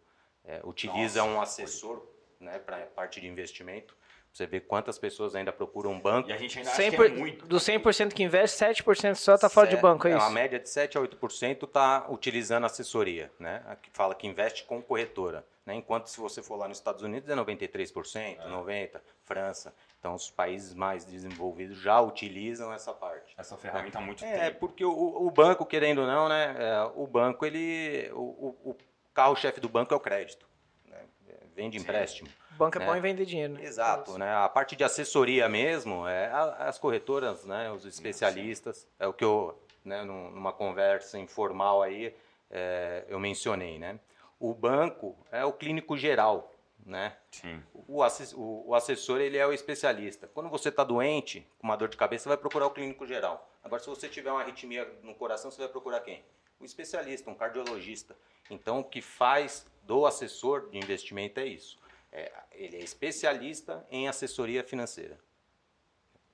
é, 0.44 0.60
utiliza 0.64 1.20
Nossa, 1.20 1.32
um 1.32 1.40
assessor 1.40 2.06
né, 2.40 2.58
para 2.58 2.82
a 2.82 2.86
parte 2.86 3.20
de 3.20 3.26
investimento. 3.26 3.96
Você 4.32 4.46
vê 4.46 4.60
quantas 4.60 4.98
pessoas 4.98 5.34
ainda 5.34 5.52
procuram 5.52 5.90
um 5.90 6.00
banco. 6.00 6.30
E 6.30 6.32
a 6.32 6.38
gente 6.38 6.56
ainda 6.58 6.70
acha 6.70 6.80
100 6.80 6.90
que 6.90 6.96
por, 6.96 7.06
é 7.06 7.08
muito. 7.10 7.46
do 7.46 7.56
100% 7.58 8.14
que 8.14 8.22
investe, 8.22 8.64
7% 8.64 9.14
só 9.14 9.36
tá 9.36 9.50
fora 9.50 9.68
de 9.68 9.76
banco, 9.76 10.08
é 10.08 10.14
Uma 10.14 10.24
isso? 10.24 10.30
média 10.30 10.58
de 10.58 10.68
7 10.70 10.96
a 10.96 11.00
8% 11.02 11.64
está 11.64 12.06
utilizando 12.08 12.64
assessoria, 12.64 13.30
né? 13.38 13.62
Aqui 13.66 13.90
fala 13.92 14.14
que 14.14 14.26
investe 14.26 14.64
com 14.64 14.80
corretora, 14.80 15.44
né? 15.66 15.74
Enquanto 15.74 16.06
se 16.06 16.18
você 16.18 16.42
for 16.42 16.56
lá 16.56 16.66
nos 16.66 16.78
Estados 16.78 17.02
Unidos 17.02 17.28
é 17.28 17.34
93%, 17.34 18.38
90%, 18.48 19.00
França. 19.24 19.74
Então 20.00 20.14
os 20.14 20.30
países 20.30 20.72
mais 20.72 21.04
desenvolvidos 21.04 21.76
já 21.78 22.00
utilizam 22.00 22.72
essa 22.72 22.92
parte. 22.94 23.34
Essa 23.36 23.58
ferramenta 23.58 23.98
há 23.98 24.00
muito 24.00 24.24
É, 24.24 24.46
tempo. 24.48 24.60
porque 24.60 24.82
o, 24.84 24.90
o 25.26 25.30
banco, 25.30 25.66
querendo 25.66 26.00
ou 26.00 26.06
não, 26.06 26.28
né? 26.30 26.56
é, 26.58 26.90
o 26.96 27.06
banco, 27.06 27.44
ele. 27.44 28.10
O, 28.14 28.20
o- 28.64 28.70
o 28.70 28.76
carro-chefe 29.12 29.60
do 29.60 29.68
banco 29.68 29.92
é 29.92 29.96
o 29.96 30.00
crédito. 30.00 30.46
né? 30.88 30.98
É, 31.28 31.34
Vende 31.54 31.76
Sim. 31.78 31.84
empréstimo. 31.84 32.28
Banco 32.56 32.78
é 32.80 32.86
bom 32.86 32.94
em 32.94 33.00
vender 33.00 33.24
dinheiro, 33.24 33.54
né? 33.54 33.64
Exato, 33.64 34.18
né? 34.18 34.32
A 34.34 34.48
parte 34.48 34.76
de 34.76 34.84
assessoria 34.84 35.48
mesmo, 35.48 36.06
é 36.06 36.30
as 36.58 36.78
corretoras, 36.78 37.44
né? 37.44 37.70
Os 37.70 37.84
especialistas, 37.84 38.86
é 38.98 39.06
o 39.06 39.12
que 39.12 39.24
eu, 39.24 39.58
né? 39.84 40.02
num- 40.04 40.30
Numa 40.30 40.52
conversa 40.52 41.18
informal 41.18 41.82
aí, 41.82 42.14
é, 42.50 43.04
eu 43.08 43.18
mencionei, 43.18 43.78
né? 43.78 43.98
O 44.38 44.52
banco 44.54 45.16
é 45.30 45.44
o 45.44 45.52
clínico 45.52 45.96
geral, 45.96 46.52
né? 46.84 47.16
Sim. 47.30 47.62
O, 47.88 48.02
asses- 48.02 48.32
o- 48.32 48.64
o 48.66 48.74
assessor 48.74 49.20
ele 49.20 49.38
é 49.38 49.46
o 49.46 49.52
especialista. 49.52 50.28
Quando 50.32 50.48
você 50.50 50.68
está 50.68 50.84
doente, 50.84 51.46
com 51.58 51.66
uma 51.66 51.76
dor 51.76 51.88
de 51.88 51.96
cabeça, 51.96 52.24
você 52.24 52.28
vai 52.28 52.38
procurar 52.38 52.66
o 52.66 52.70
clínico 52.70 53.06
geral. 53.06 53.48
Agora, 53.64 53.80
se 53.82 53.88
você 53.88 54.08
tiver 54.08 54.30
uma 54.30 54.40
arritmia 54.42 54.88
no 55.02 55.14
coração, 55.14 55.50
você 55.50 55.58
vai 55.62 55.68
procurar 55.68 56.00
quem? 56.00 56.22
O 56.60 56.64
especialista, 56.64 57.30
um 57.30 57.34
cardiologista. 57.34 58.16
Então, 58.50 58.80
o 58.80 58.84
que 58.84 59.00
faz 59.00 59.64
do 59.84 60.04
assessor 60.06 60.68
de 60.70 60.78
investimento 60.78 61.40
é 61.40 61.46
isso. 61.46 61.80
É, 62.12 62.30
ele 62.52 62.76
é 62.76 62.80
especialista 62.80 63.86
em 63.90 64.06
assessoria 64.06 64.62
financeira. 64.62 65.18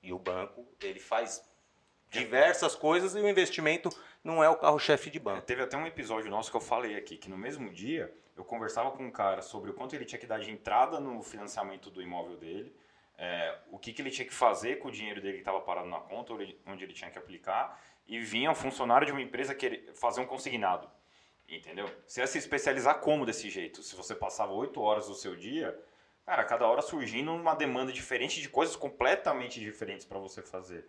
E 0.03 0.11
o 0.11 0.19
banco, 0.19 0.67
ele 0.81 0.99
faz 0.99 1.41
diversas 2.09 2.75
coisas 2.75 3.15
e 3.15 3.19
o 3.19 3.27
investimento 3.29 3.89
não 4.23 4.43
é 4.43 4.49
o 4.49 4.57
carro-chefe 4.57 5.09
de 5.09 5.17
É, 5.17 5.21
banco. 5.21 5.41
teve 5.43 5.61
até 5.61 5.77
um 5.77 5.87
episódio 5.87 6.29
nosso 6.29 6.51
que 6.51 6.57
eu 6.57 6.61
falei 6.61 6.95
aqui, 6.97 7.17
que 7.17 7.29
no 7.29 7.37
mesmo 7.37 7.69
dia 7.69 8.13
eu 8.35 8.43
conversava 8.43 8.91
com 8.91 9.03
um 9.05 9.11
cara 9.11 9.41
sobre 9.41 9.71
o 9.71 9.73
quanto 9.73 9.95
ele 9.95 10.05
tinha 10.05 10.19
que 10.19 10.25
dar 10.27 10.39
de 10.39 10.49
entrada 10.51 10.99
no 10.99 11.21
financiamento 11.21 11.89
do 11.89 12.01
imóvel 12.01 12.35
dele, 12.37 12.75
é, 13.17 13.57
o 13.69 13.77
que, 13.77 13.91
que 13.93 14.01
ele 14.01 14.09
tinha 14.11 14.25
que 14.25 14.33
fazer 14.33 14.79
com 14.79 14.87
o 14.87 14.91
dinheiro 14.91 15.21
dele 15.21 15.33
que 15.35 15.39
estava 15.41 15.59
parado 15.61 15.87
na 15.87 15.99
conta, 15.99 16.33
onde 16.33 16.83
ele- 16.83 16.93
tinha 16.93 17.11
que 17.11 17.17
aplicar, 17.17 17.81
e 18.07 18.19
vinha 18.19 18.49
um 18.49 18.55
funcionário 18.55 19.05
de 19.05 19.11
uma 19.11 19.21
empresa 19.21 19.53
querer 19.53 19.93
fazer 19.93 20.21
um 20.21 20.25
consignado. 20.25 20.89
Entendeu? 21.49 21.89
Você 22.05 22.21
ia 22.21 22.27
se 22.27 22.37
especializar 22.37 22.99
como 22.99 23.25
desse 23.25 23.49
jeito? 23.49 23.81
Se 23.81 23.95
você 23.95 24.13
passava 24.13 24.51
oito 24.53 24.79
horas 24.81 25.07
do 25.07 25.15
seu 25.15 25.35
dia, 25.35 25.77
cara, 26.25 26.43
cada 26.43 26.67
hora 26.67 26.81
surgindo 26.81 27.33
uma 27.33 27.55
demanda 27.55 27.91
diferente 27.91 28.39
de 28.39 28.47
coisas 28.47 28.75
completamente 28.75 29.59
diferentes 29.59 30.05
para 30.05 30.19
você 30.19 30.41
fazer. 30.43 30.87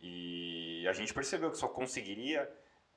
E 0.00 0.86
a 0.88 0.92
gente 0.92 1.12
percebeu 1.12 1.50
que 1.50 1.58
só 1.58 1.68
conseguiria 1.68 2.50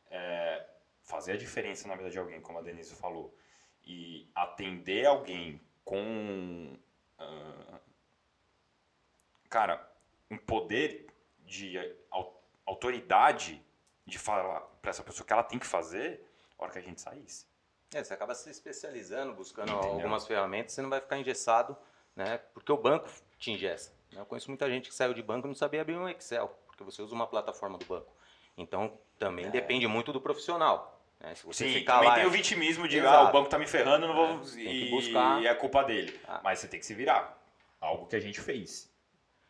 é, 0.09 0.65
fazer 1.03 1.33
a 1.33 1.37
diferença 1.37 1.87
na 1.87 1.95
vida 1.95 2.09
de 2.09 2.17
alguém, 2.17 2.39
como 2.39 2.59
a 2.59 2.61
Denise 2.61 2.95
falou, 2.95 3.35
e 3.83 4.29
atender 4.33 5.05
alguém 5.05 5.59
com, 5.83 6.77
ah, 7.17 7.79
cara, 9.49 9.91
um 10.29 10.37
poder 10.37 11.07
de 11.39 11.77
au- 12.09 12.41
autoridade 12.65 13.61
de 14.05 14.17
falar 14.17 14.61
para 14.81 14.91
essa 14.91 15.03
pessoa 15.03 15.23
o 15.23 15.27
que 15.27 15.33
ela 15.33 15.43
tem 15.43 15.59
que 15.59 15.65
fazer, 15.65 16.23
a 16.61 16.65
hora 16.65 16.73
que 16.73 16.79
a 16.79 16.81
gente 16.81 17.01
saísse. 17.01 17.45
É, 17.93 18.03
você 18.03 18.13
acaba 18.13 18.33
se 18.33 18.49
especializando, 18.49 19.33
buscando 19.33 19.71
Entendeu? 19.71 19.91
algumas 19.91 20.25
ferramentas, 20.25 20.73
você 20.73 20.81
não 20.81 20.89
vai 20.89 21.01
ficar 21.01 21.17
engessado, 21.17 21.75
né? 22.15 22.37
Porque 22.53 22.71
o 22.71 22.77
banco 22.77 23.09
te 23.37 23.51
engessa. 23.51 23.91
né? 24.11 24.21
Eu 24.21 24.25
conheço 24.25 24.49
muita 24.49 24.69
gente 24.69 24.87
que 24.89 24.95
saiu 24.95 25.13
de 25.13 25.21
banco 25.21 25.47
e 25.47 25.49
não 25.49 25.55
sabia 25.55 25.81
abrir 25.81 25.95
um 25.97 26.07
Excel, 26.07 26.47
porque 26.67 26.83
você 26.83 27.01
usa 27.01 27.13
uma 27.13 27.27
plataforma 27.27 27.77
do 27.77 27.85
banco. 27.85 28.13
Então, 28.57 28.97
também 29.19 29.49
depende 29.49 29.87
muito 29.87 30.13
do 30.13 30.21
profissional. 30.21 31.01
Né? 31.19 31.35
Se 31.35 31.45
você 31.45 31.65
É. 31.65 31.67
Sim, 31.67 31.73
ficar 31.79 31.95
também 31.95 32.09
lá... 32.09 32.15
tem 32.15 32.25
o 32.25 32.29
vitimismo 32.31 32.87
de, 32.87 32.97
Exato. 32.99 33.15
ah, 33.25 33.29
o 33.29 33.31
banco 33.33 33.49
tá 33.49 33.57
me 33.59 33.67
ferrando, 33.67 34.07
não 34.07 34.15
vou... 34.15 34.25
É, 34.25 34.37
tem 34.39 34.65
que 34.65 34.85
e, 34.85 34.89
buscar. 34.89 35.41
e 35.41 35.47
é 35.47 35.53
culpa 35.55 35.83
dele. 35.83 36.17
Ah. 36.27 36.39
Mas 36.43 36.59
você 36.59 36.67
tem 36.67 36.79
que 36.79 36.85
se 36.85 36.93
virar. 36.93 37.37
Algo 37.79 38.05
que 38.07 38.15
a 38.15 38.19
gente 38.19 38.39
fez. 38.39 38.89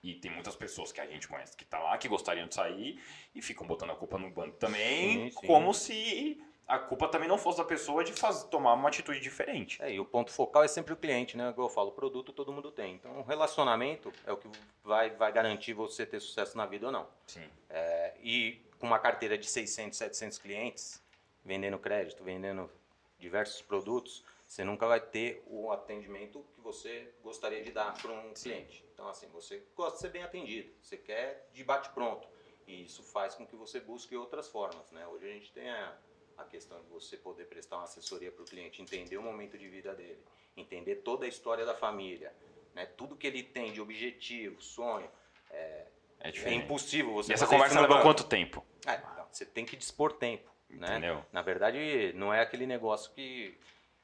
E 0.03 0.15
tem 0.15 0.31
muitas 0.31 0.55
pessoas 0.55 0.91
que 0.91 0.99
a 0.99 1.05
gente 1.05 1.27
conhece 1.27 1.55
que 1.55 1.63
tá 1.65 1.77
lá, 1.77 1.95
que 1.97 2.07
gostariam 2.07 2.47
de 2.47 2.55
sair 2.55 2.99
e 3.35 3.41
ficam 3.41 3.67
botando 3.67 3.91
a 3.91 3.95
culpa 3.95 4.17
no 4.17 4.31
banco 4.31 4.57
também, 4.57 5.29
Sim, 5.29 5.39
sim. 5.39 5.47
como 5.47 5.73
se 5.75 6.41
a 6.71 6.79
culpa 6.79 7.09
também 7.09 7.27
não 7.27 7.37
fosse 7.37 7.57
da 7.57 7.65
pessoa 7.65 8.01
de 8.01 8.13
faz, 8.13 8.45
tomar 8.45 8.73
uma 8.75 8.87
atitude 8.87 9.19
diferente. 9.19 9.83
É, 9.83 9.91
e 9.91 9.99
o 9.99 10.05
ponto 10.05 10.31
focal 10.31 10.63
é 10.63 10.69
sempre 10.69 10.93
o 10.93 10.95
cliente, 10.95 11.35
né? 11.35 11.53
Eu 11.57 11.67
falo, 11.67 11.91
produto 11.91 12.31
todo 12.31 12.53
mundo 12.53 12.71
tem. 12.71 12.95
Então, 12.95 13.19
o 13.19 13.23
relacionamento 13.23 14.09
é 14.25 14.31
o 14.31 14.37
que 14.37 14.47
vai, 14.81 15.09
vai 15.09 15.33
garantir 15.33 15.73
você 15.73 16.05
ter 16.05 16.21
sucesso 16.21 16.55
na 16.55 16.65
vida 16.65 16.85
ou 16.85 16.91
não. 16.91 17.09
Sim. 17.27 17.45
É, 17.69 18.13
e 18.23 18.61
com 18.79 18.87
uma 18.87 18.99
carteira 18.99 19.37
de 19.37 19.47
600, 19.47 19.97
700 19.97 20.37
clientes, 20.37 21.03
vendendo 21.43 21.77
crédito, 21.77 22.23
vendendo 22.23 22.71
diversos 23.19 23.61
produtos, 23.61 24.23
você 24.47 24.63
nunca 24.63 24.87
vai 24.87 25.01
ter 25.01 25.43
o 25.47 25.73
atendimento 25.73 26.45
que 26.55 26.61
você 26.61 27.13
gostaria 27.21 27.61
de 27.61 27.71
dar 27.71 28.01
para 28.01 28.13
um 28.13 28.33
cliente. 28.33 28.85
Então, 28.93 29.09
assim, 29.09 29.27
você 29.27 29.61
gosta 29.75 29.95
de 29.95 30.01
ser 30.03 30.09
bem 30.09 30.23
atendido, 30.23 30.71
você 30.81 30.95
quer 30.95 31.49
de 31.51 31.65
bate-pronto. 31.65 32.29
E 32.65 32.85
isso 32.85 33.03
faz 33.03 33.35
com 33.35 33.45
que 33.45 33.57
você 33.57 33.81
busque 33.81 34.15
outras 34.15 34.47
formas, 34.47 34.89
né? 34.91 35.05
Hoje 35.07 35.25
a 35.25 35.33
gente 35.33 35.51
tem 35.51 35.69
a, 35.69 35.97
a 36.41 36.45
questão 36.45 36.79
de 36.81 36.87
você 36.87 37.17
poder 37.17 37.45
prestar 37.45 37.77
uma 37.77 37.83
assessoria 37.83 38.31
para 38.31 38.43
o 38.43 38.45
cliente, 38.45 38.81
entender 38.81 39.17
o 39.17 39.21
momento 39.21 39.57
de 39.57 39.67
vida 39.67 39.93
dele, 39.93 40.19
entender 40.55 40.97
toda 40.97 41.25
a 41.25 41.27
história 41.27 41.65
da 41.65 41.73
família, 41.73 42.33
né? 42.73 42.85
tudo 42.85 43.15
que 43.15 43.27
ele 43.27 43.43
tem 43.43 43.71
de 43.71 43.81
objetivo, 43.81 44.61
sonho. 44.61 45.09
É 45.49 45.85
É 46.19 46.31
diferente. 46.31 46.65
impossível 46.65 47.13
você 47.13 47.31
E 47.31 47.33
essa 47.33 47.47
conversa 47.47 47.87
banco. 47.87 48.03
quanto 48.03 48.23
tempo? 48.23 48.63
É, 48.85 48.95
então, 48.95 49.25
você 49.31 49.45
tem 49.45 49.65
que 49.65 49.75
dispor 49.75 50.13
tempo, 50.13 50.49
né? 50.69 50.87
Entendeu? 50.87 51.25
Na 51.31 51.41
verdade, 51.41 52.13
não 52.15 52.33
é 52.33 52.41
aquele 52.41 52.65
negócio 52.65 53.11
que 53.13 53.57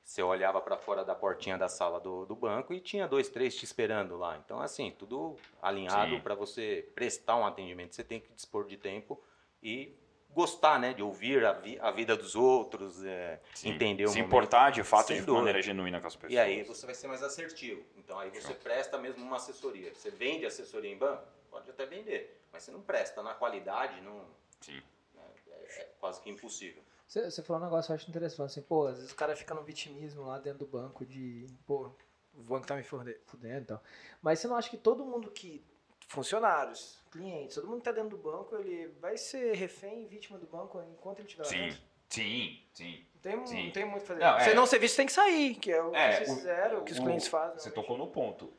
você 0.04 0.24
olhava 0.24 0.62
para 0.62 0.78
fora 0.78 1.04
da 1.04 1.14
portinha 1.14 1.58
da 1.58 1.68
sala 1.68 2.00
do, 2.00 2.26
do 2.26 2.36
banco 2.36 2.74
e 2.74 2.80
tinha 2.80 3.08
dois, 3.08 3.28
três 3.30 3.56
te 3.56 3.66
esperando 3.66 4.18
lá. 4.18 4.38
Então, 4.38 4.62
assim, 4.62 4.90
tudo 4.98 5.36
alinhado 5.62 6.22
para 6.22 6.34
você 6.34 6.90
prestar 6.96 7.36
um 7.36 7.46
atendimento, 7.46 7.94
você 7.94 8.04
tem 8.06 8.20
que 8.22 8.32
dispor 8.34 8.66
de 8.66 8.78
tempo 8.78 9.22
e 9.62 9.94
gostar, 10.38 10.80
né? 10.80 10.94
De 10.94 11.02
ouvir 11.02 11.44
a, 11.44 11.52
vi- 11.54 11.80
a 11.80 11.90
vida 11.92 12.16
dos 12.16 12.36
outros, 12.36 13.04
é, 13.04 13.42
Sim. 13.56 13.70
entender 13.70 14.06
o 14.06 14.10
Se 14.10 14.16
momento. 14.18 14.28
importar 14.28 14.70
de 14.72 14.84
fato 14.84 15.08
Sem 15.08 15.18
de 15.18 15.22
dúvida. 15.24 15.40
maneira 15.40 15.62
genuína 15.62 16.00
com 16.00 16.08
as 16.08 16.16
pessoas. 16.16 16.32
E 16.34 16.38
aí 16.40 16.64
você 16.64 16.86
vai 16.86 16.96
ser 16.96 17.08
mais 17.08 17.24
assertivo. 17.24 17.84
Então 17.98 18.18
aí 18.20 18.30
você 18.30 18.54
presta 18.54 18.98
mesmo 18.98 19.24
uma 19.24 19.38
assessoria. 19.38 19.94
Você 19.94 20.10
vende 20.12 20.46
assessoria 20.46 20.92
em 20.92 20.98
banco? 20.98 21.24
Pode 21.50 21.70
até 21.70 21.86
vender, 21.86 22.40
mas 22.54 22.64
você 22.64 22.72
não 22.72 22.82
presta 22.82 23.24
na 23.24 23.34
qualidade, 23.34 24.00
não, 24.02 24.26
Sim. 24.62 24.82
né, 25.16 25.22
é, 25.50 25.82
é 25.82 25.90
quase 26.00 26.22
que 26.22 26.30
impossível. 26.30 26.84
Você, 27.08 27.32
você 27.32 27.42
falou 27.42 27.62
um 27.62 27.66
negócio 27.66 27.88
que 27.88 27.92
eu 27.94 27.96
acho 27.96 28.10
interessante, 28.10 28.52
assim, 28.52 28.62
pô, 28.62 28.86
às 28.88 28.98
vezes 28.98 29.12
o 29.12 29.16
cara 29.16 29.36
fica 29.36 29.56
no 29.56 29.64
vitimismo 29.64 30.24
lá 30.28 30.38
dentro 30.40 30.60
do 30.60 30.68
banco 30.68 31.06
de, 31.06 31.48
pô, 31.66 31.90
o 32.36 32.42
banco 32.44 32.68
tá 32.68 32.76
me 32.76 32.84
fudendo 32.84 33.62
e 33.62 33.66
tal. 33.66 33.82
Mas 34.22 34.40
você 34.40 34.48
não 34.48 34.56
acha 34.58 34.70
que 34.70 34.78
todo 34.78 35.04
mundo 35.06 35.32
que, 35.32 35.66
funcionários, 36.08 37.00
clientes, 37.12 37.56
todo 37.56 37.68
mundo 37.68 37.80
que 37.80 37.84
tá 37.86 37.92
dentro 37.92 38.10
do 38.10 38.18
banco, 38.18 38.56
ele 38.56 38.88
vai 39.00 39.18
ser 39.18 39.54
refém, 39.56 40.06
vítima 40.08 40.38
do 40.38 40.48
banco 40.48 40.82
enquanto 40.92 41.20
ele 41.20 41.28
estiver 41.28 41.44
lá 41.44 41.50
Sim, 41.50 41.78
sim, 42.10 42.60
sim. 42.74 43.06
Não 43.14 43.22
tem, 43.22 43.46
Sim. 43.48 43.66
não 43.66 43.72
tem 43.72 43.84
muito 43.86 43.98
o 43.98 44.02
que 44.02 44.08
fazer. 44.08 44.20
Não, 44.22 44.40
Se 44.40 44.50
é. 44.50 44.54
não 44.54 44.66
ser 44.66 44.80
visto, 44.80 44.96
tem 44.96 45.06
que 45.06 45.12
sair, 45.12 45.56
que 45.56 45.70
é 45.72 45.82
o 45.82 45.92
que 45.92 45.98
É, 45.98 46.12
vocês 46.14 46.34
fizeram, 46.34 46.80
o 46.80 46.84
que 46.86 46.94
os 46.94 47.00
o- 47.00 47.02
clientes 47.04 47.28
fazem. 47.28 47.60
Você 47.60 47.70
né? 47.70 47.76
tocou 47.76 47.98
no 47.98 48.08
ponto. 48.08 48.54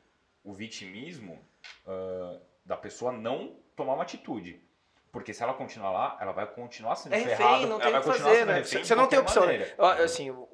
O 0.45 0.53
vitimismo 0.53 1.39
ah, 1.87 2.39
da 2.67 2.77
pessoa 2.77 3.11
não 3.13 3.57
tomar 3.75 3.95
uma 3.95 4.03
atitude. 4.03 4.63
Porque 5.11 5.33
se 5.33 5.43
ela 5.43 5.55
continuar 5.55 5.91
lá, 5.91 6.19
ela 6.21 6.33
vai 6.33 6.47
continuar 6.47 6.97
sendo 6.97 7.15
É 7.15 7.19
refém, 7.19 7.37
ferrada. 7.37 7.67
não 7.67 7.81
ela 7.81 7.83
tem 7.83 7.91
vai 7.93 8.01
o 8.01 8.03
que 8.03 8.09
continuar 8.11 8.29
fazer, 8.29 8.39
sendo 8.41 8.49
né? 8.49 8.59
refém 8.59 8.85
Você 8.85 8.95
não 8.95 9.07
tem 9.07 9.19
opção. 9.19 9.47
né? 9.47 9.53
maneira. 9.53 10.05
Assim, 10.05 10.49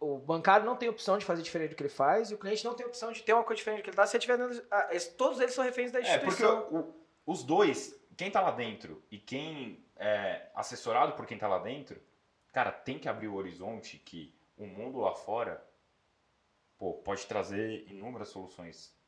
o, 0.00 0.18
bancário 0.18 0.64
não 0.66 0.74
tem 0.76 0.88
opção 0.88 1.18
de 1.18 1.24
fazer 1.24 1.42
diferente 1.42 1.70
do 1.70 1.76
que 1.76 1.82
ele 1.82 1.88
faz 1.90 2.30
e 2.30 2.34
o 2.34 2.38
cliente 2.38 2.64
não 2.64 2.74
tem 2.74 2.86
opção 2.86 3.12
de 3.12 3.22
ter 3.22 3.32
uma 3.34 3.44
coisa 3.44 3.58
diferente 3.58 3.80
do 3.80 3.84
que 3.84 3.90
ele 3.90 3.96
dá. 3.96 4.06
Se 4.06 4.16
ele 4.16 4.22
tiver 4.22 4.38
dentro, 4.38 4.66
ah, 4.70 4.88
todos 5.16 5.38
eles 5.40 5.54
são 5.54 5.62
reféns 5.64 5.92
da 5.92 5.98
É, 6.00 6.18
porque 6.18 6.28
instituição. 6.42 6.66
o- 6.74 6.94
os 7.26 7.44
dois, 7.44 7.94
quem 8.16 8.30
tá 8.30 8.40
lá 8.40 8.50
dentro 8.50 9.02
e 9.10 9.18
quem 9.18 9.84
é 9.96 10.48
assessorado 10.54 11.12
por 11.12 11.26
quem 11.26 11.36
tá 11.38 11.46
lá 11.46 11.58
dentro, 11.58 12.00
cara, 12.52 12.72
tem 12.72 12.98
que 12.98 13.08
abrir 13.08 13.28
o 13.28 13.34
horizonte 13.34 13.98
que 13.98 14.34
o 14.56 14.66
mundo 14.66 14.98
lá 15.00 15.14
fora 15.14 15.62
pô, 16.78 16.94
pode 16.94 17.26
trazer 17.26 17.84
inúmeras 17.90 18.28
soluções 18.28 18.98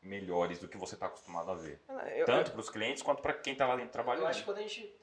melhores 0.00 0.58
do 0.60 0.68
que 0.68 0.78
você 0.78 0.94
está 0.94 1.06
acostumado 1.06 1.50
a 1.50 1.54
ver. 1.54 1.78
Eu- 2.16 2.24
Tanto 2.24 2.52
para 2.52 2.60
os 2.60 2.70
clientes 2.70 3.02
quanto 3.02 3.20
para 3.20 3.34
quem 3.34 3.54
tá 3.54 3.66
lá 3.66 3.74
dentro 3.74 3.88
Eu 3.88 3.92
trabalhando. 3.92 4.26
acho 4.28 4.40
que 4.40 4.44
quando 4.46 4.58
a 4.58 4.62
gente. 4.62 4.96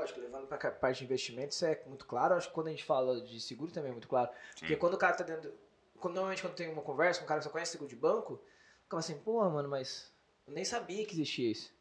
Lógico, 0.00 0.20
levando 0.20 0.46
para 0.46 0.68
a 0.68 0.72
parte 0.72 0.98
de 0.98 1.04
investimentos, 1.04 1.56
isso 1.56 1.66
é 1.66 1.82
muito 1.86 2.06
claro. 2.06 2.34
Acho 2.34 2.48
que 2.48 2.54
quando 2.54 2.68
a 2.68 2.70
gente 2.70 2.84
fala 2.84 3.20
de 3.20 3.40
seguro 3.40 3.70
também 3.70 3.90
é 3.90 3.92
muito 3.92 4.08
claro. 4.08 4.30
Porque 4.58 4.76
quando 4.76 4.94
o 4.94 4.98
cara 4.98 5.14
tá 5.14 5.24
dentro. 5.24 5.52
Quando, 5.98 6.14
normalmente 6.14 6.40
quando 6.40 6.54
tem 6.54 6.72
uma 6.72 6.82
conversa 6.82 7.20
com 7.20 7.26
um 7.26 7.28
cara 7.28 7.40
que 7.40 7.44
só 7.44 7.50
conhece 7.50 7.72
seguro 7.72 7.90
de 7.90 7.96
banco, 7.96 8.42
fica 8.84 8.96
assim, 8.96 9.18
porra, 9.18 9.50
mano, 9.50 9.68
mas 9.68 10.12
eu 10.46 10.54
nem 10.54 10.64
sabia 10.64 11.04
que 11.04 11.12
existia 11.12 11.50
isso. 11.50 11.72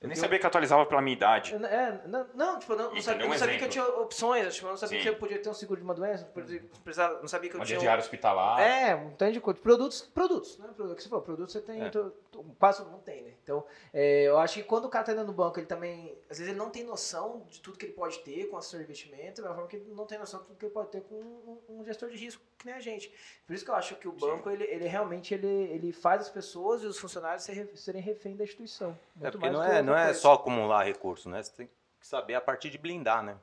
Eu 0.00 0.06
nem 0.06 0.16
sabia 0.16 0.38
que 0.38 0.46
atualizava 0.46 0.86
pela 0.86 1.02
minha 1.02 1.16
idade. 1.16 1.52
Eu- 1.54 1.64
É, 1.66 2.00
não, 2.06 2.26
não, 2.34 2.58
tipo, 2.58 2.72
eu 2.72 2.76
não, 2.78 2.94
não 2.94 3.02
sabia, 3.02 3.22
eu 3.22 3.26
Um 3.26 3.30
não 3.32 3.38
sabia 3.38 3.58
que 3.58 3.64
eu 3.64 3.68
tinha 3.68 3.84
opções, 3.84 4.54
tipo, 4.54 4.66
eu 4.66 4.70
não 4.70 4.76
sabia 4.76 4.98
Sim. 4.98 5.02
que 5.02 5.08
eu 5.08 5.16
podia 5.16 5.38
ter 5.42 5.48
um 5.48 5.54
seguro 5.54 5.80
de 5.80 5.84
uma 5.84 5.92
doença, 5.94 6.24
não 6.24 6.30
podia- 6.32 6.60
não 6.62 6.80
precisava, 6.82 7.20
não 7.20 7.26
sabia 7.26 7.50
que 7.50 7.56
eu 7.56 7.60
Uma 7.60 7.66
tinha. 7.66 7.78
um- 7.78 7.82
diário 7.82 8.00
hospitalar. 8.02 8.60
É, 8.60 8.94
um 8.94 9.10
tanto 9.10 9.32
de 9.32 9.40
coisa. 9.40 9.58
Produtos, 9.60 10.02
produtos, 10.02 10.56
né? 10.58 10.68
Produto 10.76 10.96
que 10.96 11.02
você 11.02 11.08
falou, 11.08 11.24
produtos 11.24 11.52
você 11.52 11.60
tem, 11.60 11.82
É. 11.82 11.90
to- 11.90 12.12
to- 12.30 12.44
quase 12.60 12.78
todo 12.78 12.90
mundo 12.92 13.02
tem, 13.02 13.22
né? 13.24 13.32
Então, 13.42 13.64
é, 13.92 14.22
eu 14.28 14.38
acho 14.38 14.54
que 14.54 14.62
quando 14.62 14.84
o 14.84 14.88
cara 14.88 15.04
tá 15.04 15.12
indo 15.12 15.24
no 15.24 15.32
banco, 15.32 15.58
ele 15.58 15.66
também, 15.66 16.16
às 16.30 16.38
vezes 16.38 16.48
ele 16.52 16.58
não 16.58 16.70
tem 16.70 16.84
noção 16.84 17.44
de 17.50 17.60
tudo 17.60 17.76
que 17.76 17.86
ele 17.86 17.92
pode 17.94 18.20
ter 18.20 18.46
com 18.48 18.56
assessor 18.56 18.78
de 18.78 18.84
investimento, 18.84 19.42
da 19.42 19.48
mesma 19.48 19.54
forma 19.56 19.68
que 19.68 19.76
ele 19.76 19.92
não 19.92 20.06
tem 20.06 20.16
noção 20.18 20.38
de 20.40 20.46
tudo 20.46 20.56
que 20.58 20.64
ele 20.66 20.72
pode 20.72 20.90
ter 20.90 21.00
com 21.02 21.16
um, 21.16 21.58
um 21.80 21.84
gestor 21.84 22.08
de 22.08 22.16
risco, 22.16 22.40
que 22.56 22.66
nem 22.66 22.74
a 22.76 22.80
gente. 22.80 23.12
Por 23.46 23.52
isso 23.54 23.64
que 23.64 23.70
eu 23.70 23.74
acho 23.74 23.96
que 23.96 24.06
o 24.06 24.12
banco, 24.12 24.48
ele, 24.48 24.62
ele 24.64 24.86
realmente, 24.86 25.34
ele, 25.34 25.46
ele 25.46 25.92
faz 25.92 26.22
as 26.22 26.28
pessoas 26.28 26.82
e 26.84 26.86
os 26.86 26.98
funcionários 26.98 27.42
serem, 27.42 28.02
refém 28.02 28.36
da 28.36 28.44
instituição. 28.44 28.90
É 29.16 29.22
Muito 29.22 29.32
porque 29.32 29.50
mais 29.50 29.52
não 29.52 29.64
é, 29.64 29.82
não 29.88 29.96
é 29.96 30.14
só 30.14 30.34
acumular 30.34 30.84
recurso, 30.84 31.28
né? 31.28 31.42
Você 31.42 31.52
tem 31.52 31.66
que 31.66 32.06
saber 32.06 32.34
a 32.34 32.40
partir 32.40 32.70
de 32.70 32.78
blindar, 32.78 33.22
né? 33.22 33.38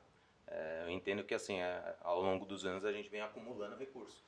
É, 0.46 0.84
eu 0.84 0.90
entendo 0.90 1.24
que 1.24 1.34
assim, 1.34 1.60
é, 1.60 1.96
ao 2.00 2.20
longo 2.20 2.46
dos 2.46 2.64
anos 2.64 2.84
a 2.84 2.92
gente 2.92 3.08
vem 3.08 3.20
acumulando 3.20 3.76
recurso. 3.76 4.24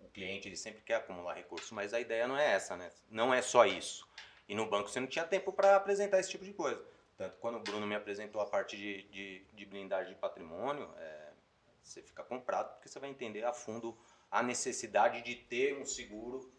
O 0.00 0.08
cliente 0.12 0.48
ele 0.48 0.56
sempre 0.56 0.82
quer 0.82 0.96
acumular 0.96 1.34
recurso, 1.34 1.74
mas 1.74 1.94
a 1.94 2.00
ideia 2.00 2.26
não 2.26 2.36
é 2.36 2.52
essa, 2.52 2.76
né? 2.76 2.90
Não 3.10 3.32
é 3.32 3.40
só 3.40 3.64
isso. 3.64 4.06
E 4.48 4.54
no 4.54 4.66
banco 4.66 4.88
você 4.88 5.00
não 5.00 5.06
tinha 5.06 5.24
tempo 5.24 5.52
para 5.52 5.76
apresentar 5.76 6.18
esse 6.18 6.30
tipo 6.30 6.44
de 6.44 6.52
coisa. 6.52 6.82
Tanto 7.16 7.36
quando 7.38 7.56
o 7.56 7.60
Bruno 7.60 7.86
me 7.86 7.94
apresentou 7.94 8.40
a 8.40 8.46
parte 8.46 8.76
de, 8.76 9.02
de, 9.04 9.44
de 9.52 9.66
blindagem 9.66 10.14
de 10.14 10.18
patrimônio, 10.18 10.90
é, 10.98 11.30
você 11.82 12.02
fica 12.02 12.22
comprado 12.22 12.72
porque 12.74 12.88
você 12.88 12.98
vai 12.98 13.10
entender 13.10 13.44
a 13.44 13.52
fundo 13.52 13.96
a 14.30 14.42
necessidade 14.42 15.22
de 15.22 15.36
ter 15.36 15.76
um 15.76 15.84
seguro 15.84 16.52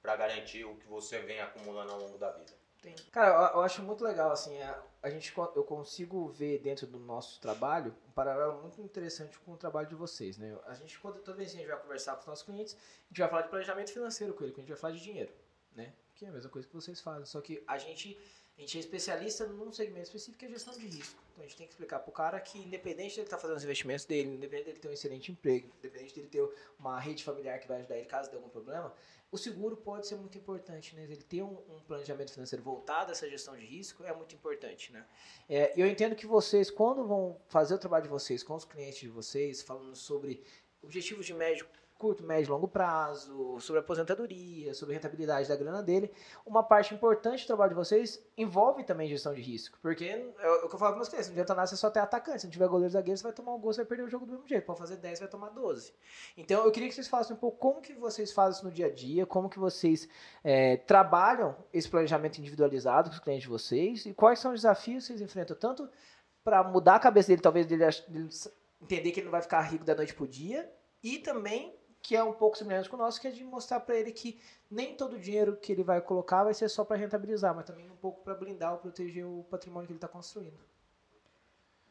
para 0.00 0.16
garantir 0.16 0.64
o 0.64 0.76
que 0.76 0.86
você 0.86 1.18
vem 1.20 1.40
acumulando 1.40 1.92
ao 1.92 1.98
longo 1.98 2.16
da 2.16 2.30
vida. 2.32 2.52
Tem. 2.82 2.94
Cara, 3.10 3.28
eu, 3.28 3.56
eu 3.58 3.60
acho 3.62 3.82
muito 3.82 4.04
legal, 4.04 4.30
assim, 4.30 4.60
a, 4.62 4.82
a 5.02 5.10
gente, 5.10 5.32
eu 5.36 5.64
consigo 5.64 6.28
ver 6.28 6.58
dentro 6.60 6.86
do 6.86 6.98
nosso 6.98 7.40
trabalho 7.40 7.94
um 8.08 8.12
paralelo 8.12 8.60
muito 8.60 8.80
interessante 8.80 9.38
com 9.40 9.52
o 9.52 9.56
trabalho 9.56 9.88
de 9.88 9.94
vocês, 9.94 10.38
né? 10.38 10.56
A 10.66 10.74
gente, 10.74 10.98
quando, 10.98 11.20
toda 11.20 11.36
vez 11.36 11.50
que 11.50 11.56
a 11.56 11.60
gente 11.60 11.68
vai 11.68 11.80
conversar 11.80 12.14
com 12.14 12.20
os 12.20 12.26
nossos 12.26 12.44
clientes, 12.44 12.74
a 12.74 13.08
gente 13.08 13.20
vai 13.20 13.28
falar 13.28 13.42
de 13.42 13.48
planejamento 13.48 13.92
financeiro 13.92 14.34
com 14.34 14.44
ele, 14.44 14.52
a 14.52 14.56
gente 14.56 14.68
vai 14.68 14.76
falar 14.76 14.92
de 14.92 15.02
dinheiro, 15.02 15.32
né? 15.74 15.92
É 16.24 16.28
a 16.28 16.32
mesma 16.32 16.50
coisa 16.50 16.66
que 16.66 16.74
vocês 16.74 17.00
fazem, 17.00 17.24
só 17.26 17.40
que 17.40 17.62
a 17.66 17.78
gente, 17.78 18.18
a 18.56 18.60
gente 18.60 18.76
é 18.76 18.80
especialista 18.80 19.46
num 19.46 19.72
segmento 19.72 20.04
específico 20.06 20.38
que 20.38 20.46
é 20.46 20.48
gestão 20.48 20.74
de 20.74 20.86
risco. 20.86 21.22
Então 21.32 21.44
a 21.44 21.46
gente 21.46 21.56
tem 21.56 21.66
que 21.66 21.72
explicar 21.72 22.00
pro 22.00 22.12
cara 22.12 22.40
que 22.40 22.58
independente 22.58 23.14
dele 23.14 23.26
estar 23.26 23.38
fazendo 23.38 23.56
os 23.56 23.64
investimentos 23.64 24.04
dele, 24.04 24.30
independente 24.30 24.66
dele 24.66 24.78
ter 24.78 24.88
um 24.88 24.92
excelente 24.92 25.30
emprego, 25.30 25.70
independente 25.78 26.14
dele 26.14 26.28
ter 26.28 26.48
uma 26.78 26.98
rede 26.98 27.22
familiar 27.22 27.58
que 27.60 27.68
vai 27.68 27.78
ajudar 27.78 27.96
ele 27.96 28.06
caso 28.06 28.30
dê 28.30 28.36
algum 28.36 28.48
problema, 28.48 28.92
o 29.30 29.36
seguro 29.36 29.76
pode 29.76 30.06
ser 30.06 30.16
muito 30.16 30.38
importante, 30.38 30.96
né? 30.96 31.02
Ele 31.02 31.16
ter 31.16 31.42
um, 31.42 31.58
um 31.68 31.80
planejamento 31.86 32.32
financeiro 32.32 32.64
voltado 32.64 33.10
a 33.10 33.12
essa 33.12 33.28
gestão 33.28 33.54
de 33.54 33.64
risco 33.64 34.02
é 34.02 34.12
muito 34.14 34.34
importante, 34.34 34.90
né? 34.90 35.06
É, 35.48 35.72
eu 35.76 35.86
entendo 35.86 36.16
que 36.16 36.26
vocês, 36.26 36.70
quando 36.70 37.06
vão 37.06 37.38
fazer 37.46 37.74
o 37.74 37.78
trabalho 37.78 38.04
de 38.04 38.08
vocês 38.08 38.42
com 38.42 38.54
os 38.54 38.64
clientes 38.64 39.00
de 39.00 39.08
vocês, 39.08 39.62
falando 39.62 39.94
sobre 39.94 40.42
objetivos 40.82 41.26
de 41.26 41.34
médio, 41.34 41.68
curto, 41.98 42.22
médio 42.22 42.48
e 42.48 42.50
longo 42.50 42.68
prazo, 42.68 43.58
sobre 43.60 43.80
aposentadoria, 43.80 44.72
sobre 44.72 44.94
rentabilidade 44.94 45.48
da 45.48 45.56
grana 45.56 45.82
dele, 45.82 46.10
uma 46.46 46.62
parte 46.62 46.94
importante 46.94 47.42
do 47.42 47.46
trabalho 47.48 47.70
de 47.70 47.74
vocês 47.74 48.24
envolve 48.36 48.84
também 48.84 49.08
gestão 49.08 49.34
de 49.34 49.42
risco. 49.42 49.76
Porque 49.82 50.04
é 50.04 50.50
o 50.50 50.68
que 50.68 50.74
eu 50.74 50.78
falo 50.78 50.92
para 50.92 50.96
meus 50.96 51.08
clientes, 51.08 51.28
não 51.28 51.34
adianta 51.34 51.54
nada 51.54 51.66
você 51.66 51.76
só 51.76 51.90
ter 51.90 51.98
atacante. 51.98 52.40
Se 52.40 52.46
não 52.46 52.52
tiver 52.52 52.68
goleiro 52.68 52.92
zagueiro, 52.92 53.18
você 53.18 53.24
vai 53.24 53.32
tomar 53.32 53.54
um 53.54 53.58
gol, 53.58 53.72
você 53.72 53.80
vai 53.80 53.86
perder 53.86 54.04
o 54.04 54.08
jogo 54.08 54.24
do 54.24 54.32
mesmo 54.32 54.46
jeito. 54.46 54.64
Pode 54.64 54.78
fazer 54.78 54.96
10, 54.96 55.18
vai 55.18 55.28
tomar 55.28 55.50
12. 55.50 55.92
Então 56.36 56.64
eu 56.64 56.70
queria 56.70 56.88
que 56.88 56.94
vocês 56.94 57.08
falassem 57.08 57.34
um 57.34 57.38
pouco 57.38 57.58
como 57.58 57.80
que 57.80 57.92
vocês 57.94 58.32
fazem 58.32 58.58
isso 58.58 58.64
no 58.64 58.70
dia 58.70 58.86
a 58.86 58.90
dia, 58.90 59.26
como 59.26 59.50
que 59.50 59.58
vocês 59.58 60.08
é, 60.44 60.76
trabalham 60.76 61.56
esse 61.72 61.88
planejamento 61.88 62.38
individualizado 62.38 63.10
com 63.10 63.16
os 63.16 63.20
clientes 63.20 63.42
de 63.42 63.48
vocês 63.48 64.06
e 64.06 64.14
quais 64.14 64.38
são 64.38 64.52
os 64.52 64.60
desafios 64.60 65.04
que 65.04 65.08
vocês 65.08 65.20
enfrentam, 65.20 65.56
tanto 65.56 65.88
para 66.44 66.62
mudar 66.62 66.94
a 66.94 67.00
cabeça 67.00 67.28
dele, 67.28 67.42
talvez 67.42 67.66
dele, 67.66 67.84
dele 68.08 68.28
entender 68.80 69.10
que 69.10 69.20
ele 69.20 69.26
não 69.26 69.32
vai 69.32 69.42
ficar 69.42 69.60
rico 69.62 69.84
da 69.84 69.94
noite 69.94 70.14
pro 70.14 70.26
dia, 70.26 70.70
e 71.02 71.18
também 71.18 71.77
que 72.08 72.16
é 72.16 72.24
um 72.24 72.32
pouco 72.32 72.56
semelhante 72.56 72.88
com 72.88 72.96
o 72.96 72.98
nosso, 72.98 73.20
que 73.20 73.28
é 73.28 73.30
de 73.30 73.44
mostrar 73.44 73.80
para 73.80 73.94
ele 73.94 74.10
que 74.12 74.40
nem 74.70 74.94
todo 74.94 75.16
o 75.16 75.18
dinheiro 75.18 75.58
que 75.58 75.70
ele 75.70 75.82
vai 75.82 76.00
colocar 76.00 76.42
vai 76.42 76.54
ser 76.54 76.66
só 76.70 76.82
para 76.82 76.96
rentabilizar, 76.96 77.54
mas 77.54 77.66
também 77.66 77.90
um 77.90 77.96
pouco 77.96 78.24
para 78.24 78.34
blindar 78.34 78.72
ou 78.72 78.78
proteger 78.78 79.26
o 79.26 79.44
patrimônio 79.50 79.86
que 79.86 79.92
ele 79.92 79.98
está 79.98 80.08
construindo. 80.08 80.58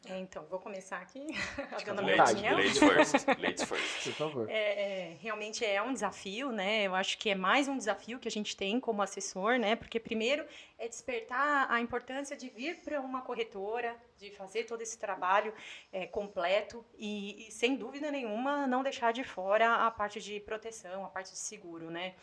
É, 0.06 0.20
então, 0.20 0.46
vou 0.46 0.60
começar 0.60 0.98
aqui 0.98 1.34
Fica 1.34 1.76
à 1.92 1.96
dando 1.96 2.00
a 2.00 2.02
minha 2.04 2.16
vontade. 2.18 2.34
opinião. 2.34 2.58
Ladies 2.58 2.78
first. 2.78 3.28
Ladies 3.28 3.64
first. 3.64 4.04
Por 4.04 4.14
favor. 4.14 4.50
É, 4.50 4.54
é, 4.54 5.18
realmente 5.20 5.66
é 5.66 5.82
um 5.82 5.92
desafio, 5.92 6.52
né? 6.52 6.84
Eu 6.84 6.96
acho 6.96 7.18
que 7.18 7.30
é 7.30 7.36
mais 7.36 7.68
um 7.68 7.78
desafio 7.78 8.20
que 8.20 8.28
a 8.28 8.32
gente 8.32 8.56
tem 8.56 8.80
como 8.80 9.02
assessor, 9.02 9.58
né? 9.58 9.76
Porque 9.76 10.00
primeiro 10.00 10.46
é 10.78 10.88
despertar 10.88 11.70
a 11.70 11.82
importância 11.82 12.38
de 12.38 12.48
vir 12.50 12.78
para 12.78 13.02
uma 13.02 13.22
corretora, 13.22 13.98
de 14.18 14.32
fazer 14.32 14.64
todo 14.64 14.82
esse 14.82 14.98
trabalho 14.98 15.54
é, 15.92 16.06
completo 16.06 16.86
e, 16.98 17.48
e, 17.48 17.52
sem 17.52 17.76
dúvida 17.76 18.10
nenhuma, 18.10 18.66
não 18.66 18.84
deixar 18.84 19.12
de 19.12 19.24
fora 19.24 19.88
a 19.88 19.92
parte 19.92 20.22
de 20.22 20.40
proteção, 20.40 21.04
a 21.06 21.10
parte 21.10 21.32
de 21.32 21.38
seguro, 21.38 21.90
né? 21.92 22.14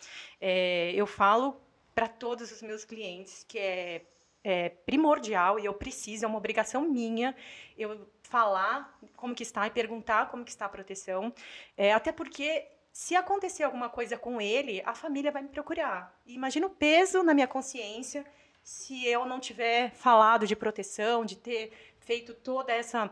É, 0.40 0.92
eu 0.94 1.06
falo 1.06 1.60
para 1.94 2.08
todos 2.08 2.50
os 2.50 2.62
meus 2.62 2.84
clientes 2.84 3.44
que 3.46 3.58
é, 3.58 4.02
é 4.44 4.68
primordial 4.68 5.58
e 5.58 5.64
eu 5.64 5.72
preciso, 5.72 6.26
é 6.26 6.28
uma 6.28 6.36
obrigação 6.36 6.82
minha 6.82 7.34
eu 7.76 8.06
falar 8.22 8.96
como 9.16 9.34
que 9.34 9.42
está 9.42 9.66
e 9.66 9.70
perguntar 9.70 10.30
como 10.30 10.44
que 10.44 10.50
está 10.50 10.66
a 10.66 10.68
proteção, 10.68 11.32
é, 11.76 11.92
até 11.92 12.12
porque 12.12 12.68
se 12.92 13.16
acontecer 13.16 13.64
alguma 13.64 13.88
coisa 13.88 14.16
com 14.16 14.40
ele, 14.40 14.82
a 14.86 14.94
família 14.94 15.32
vai 15.32 15.42
me 15.42 15.48
procurar. 15.48 16.14
Imagina 16.26 16.66
o 16.66 16.70
peso 16.70 17.22
na 17.22 17.34
minha 17.34 17.48
consciência 17.48 18.24
se 18.62 19.06
eu 19.06 19.26
não 19.26 19.40
tiver 19.40 19.90
falado 19.90 20.46
de 20.46 20.54
proteção, 20.54 21.24
de 21.24 21.36
ter 21.36 21.72
feito 21.98 22.32
toda 22.32 22.72
essa 22.72 23.10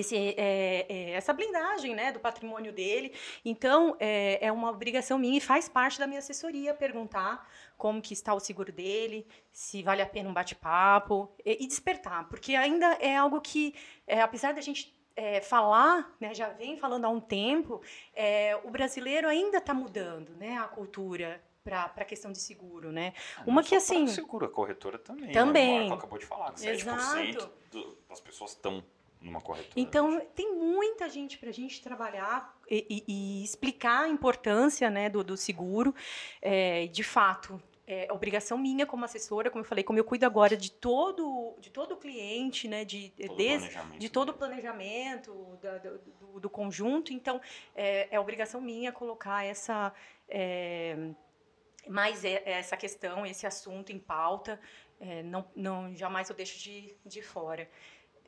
esse, 0.00 0.16
é, 0.16 0.86
é, 0.88 1.10
essa 1.10 1.32
blindagem 1.32 1.94
né, 1.94 2.12
do 2.12 2.20
patrimônio 2.20 2.72
dele. 2.72 3.12
Então, 3.44 3.96
é, 4.00 4.46
é, 4.46 4.50
uma 4.50 4.70
obrigação 4.70 5.18
minha 5.18 5.36
e 5.36 5.40
faz 5.40 5.68
parte 5.68 5.98
da 5.98 6.06
minha 6.06 6.18
assessoria 6.18 6.72
perguntar 6.72 7.48
como 7.76 8.00
que 8.00 8.14
está 8.14 8.32
o 8.32 8.40
seguro 8.40 8.72
dele, 8.72 9.26
se 9.52 9.82
vale 9.82 10.00
a 10.00 10.06
pena 10.06 10.30
um 10.30 10.32
bate-papo 10.32 11.30
e, 11.44 11.64
e, 11.64 11.66
despertar, 11.66 12.28
porque 12.28 12.54
ainda 12.54 12.86
é 13.00 13.16
algo 13.16 13.40
que, 13.40 13.74
é, 14.06 14.20
apesar 14.20 14.52
da 14.52 14.60
gente 14.60 15.00
falar, 15.42 16.10
né, 16.18 16.32
já 16.32 16.48
vem 16.48 16.78
falando 16.78 17.04
há 17.04 17.08
um 17.10 17.20
tempo, 17.20 17.82
é, 18.14 18.58
o 18.64 18.70
brasileiro 18.70 19.28
ainda 19.28 19.58
está 19.58 19.74
mudando 19.74 20.30
né, 20.36 20.56
a 20.56 20.64
cultura 20.64 21.38
para 21.62 21.92
a 21.94 22.04
questão 22.04 22.32
de 22.32 22.38
seguro, 22.38 22.90
né? 22.90 23.12
Ah, 23.36 23.42
Uma 23.46 23.62
que 23.62 23.74
assim, 23.74 24.06
seguro, 24.06 24.46
a 24.46 24.48
corretora 24.48 24.98
também. 24.98 25.30
Também. 25.30 25.80
Né? 25.80 25.84
O 25.84 25.88
Marco 25.90 25.94
acabou 25.98 26.18
de 26.18 26.24
falar, 26.24 26.52
que 26.52 26.60
7% 26.60 26.70
Exato. 26.70 27.52
do, 27.70 27.98
das 28.08 28.20
pessoas 28.20 28.52
estão 28.52 28.82
numa 29.22 29.40
corretora. 29.40 29.72
Então, 29.76 30.20
tem 30.34 30.54
muita 30.54 31.08
gente 31.08 31.38
para 31.38 31.48
a 31.50 31.52
gente 31.52 31.80
trabalhar 31.80 32.56
e, 32.68 32.86
e, 32.88 33.04
e, 33.08 33.44
explicar 33.44 34.04
a 34.04 34.08
importância 34.08 34.90
né, 34.90 35.08
do, 35.08 35.22
do 35.22 35.36
seguro. 35.36 35.94
É, 36.40 36.86
de 36.88 37.02
fato, 37.02 37.62
é 37.86 38.12
obrigação 38.12 38.58
minha 38.58 38.86
como 38.86 39.04
assessora, 39.04 39.50
como 39.50 39.64
eu 39.64 39.68
falei, 39.68 39.84
como 39.84 39.98
eu 39.98 40.04
cuido 40.04 40.26
agora 40.26 40.56
de 40.56 40.70
todo, 40.70 41.56
de 41.60 41.70
todo 41.70 41.92
o 41.92 41.96
cliente, 41.96 42.68
né, 42.68 42.84
de, 42.84 43.10
todo 43.10 43.36
des, 43.36 43.70
de 43.98 44.08
todo 44.08 44.28
o 44.30 44.34
planejamento 44.34 45.58
da, 45.62 45.78
do, 45.78 46.40
do, 46.40 46.50
conjunto. 46.50 47.12
Então, 47.12 47.40
é, 47.74 48.08
é 48.10 48.20
obrigação 48.20 48.60
minha 48.60 48.92
colocar 48.92 49.44
essa... 49.44 49.92
É, 50.28 50.96
mais 51.88 52.24
essa 52.24 52.76
questão, 52.76 53.26
esse 53.26 53.44
assunto 53.44 53.90
em 53.90 53.98
pauta, 53.98 54.60
é, 55.00 55.20
não, 55.24 55.44
não 55.54 55.92
jamais 55.96 56.30
eu 56.30 56.36
deixo 56.36 56.56
de, 56.60 56.96
de 57.04 57.20
fora. 57.20 57.68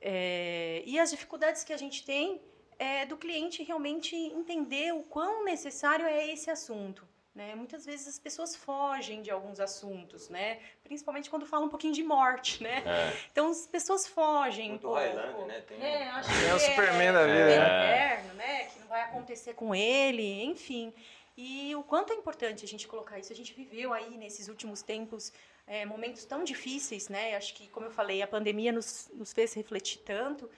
É, 0.07 0.83
e 0.85 0.99
as 1.01 1.11
dificuldades 1.11 1.65
que 1.65 1.73
a 1.73 1.79
gente 1.79 2.05
tem 2.05 2.39
é 2.79 3.07
do 3.07 3.17
cliente 3.17 3.63
realmente 3.63 4.15
entender 4.15 4.93
o 4.93 5.03
quão 5.03 5.43
necessário 5.45 6.05
é 6.05 6.31
esse 6.31 6.51
assunto. 6.51 7.09
Né? 7.35 7.55
Muitas 7.55 7.85
vezes 7.87 8.07
as 8.07 8.19
pessoas 8.19 8.55
fogem 8.55 9.23
de 9.23 9.31
alguns 9.31 9.59
assuntos, 9.59 10.29
né? 10.29 10.61
principalmente 10.85 11.31
quando 11.31 11.47
falam 11.47 11.67
um 11.67 11.71
pouquinho 11.71 11.95
de 11.95 12.03
morte. 12.05 12.63
Né? 12.63 12.83
É. 12.87 13.17
Então 13.33 13.49
as 13.51 13.67
pessoas 13.67 14.07
fogem. 14.07 14.69
Muito 14.71 14.89
um. 14.89 14.93
Highlander, 14.93 15.47
né? 15.47 15.61
Tem- 15.63 15.83
É, 15.83 16.09
acho 16.11 16.31
É 16.31 16.55
o 16.55 16.59
que 16.59 16.65
Superman 16.67 17.13
da 17.13 17.23
é, 17.23 17.27
vida, 17.27 17.39
é 17.39 17.59
né? 17.59 17.95
eterno, 17.95 18.35
né? 18.35 18.65
Que 18.67 18.79
não 18.81 18.87
vai 18.89 19.01
acontecer 19.03 19.55
com 19.55 19.75
ele, 19.75 20.45
enfim. 20.45 20.93
E 21.37 21.75
o 21.75 21.83
quanto 21.83 22.13
é 22.13 22.17
importante 22.17 22.65
a 22.65 22.69
gente 22.69 22.87
colocar 22.87 23.19
isso. 23.19 23.33
A 23.33 23.37
gente 23.37 23.53
viveu 23.55 23.93
aí 23.93 24.17
nesses 24.17 24.47
últimos 24.49 24.83
tempos 24.83 25.33
é, 25.67 25.85
momentos 25.87 26.25
tão 26.25 26.45
difíceis, 26.45 27.09
né? 27.09 27.37
Acho 27.37 27.55
que, 27.55 27.69
como 27.69 27.87
eu 27.87 27.91
falei, 27.91 28.21
a 28.23 28.27
pandemia 28.27 28.71
nos, 28.73 29.11
nos 29.15 29.33
fez 29.33 29.53
refletir 29.55 29.99
tanto 30.03 30.51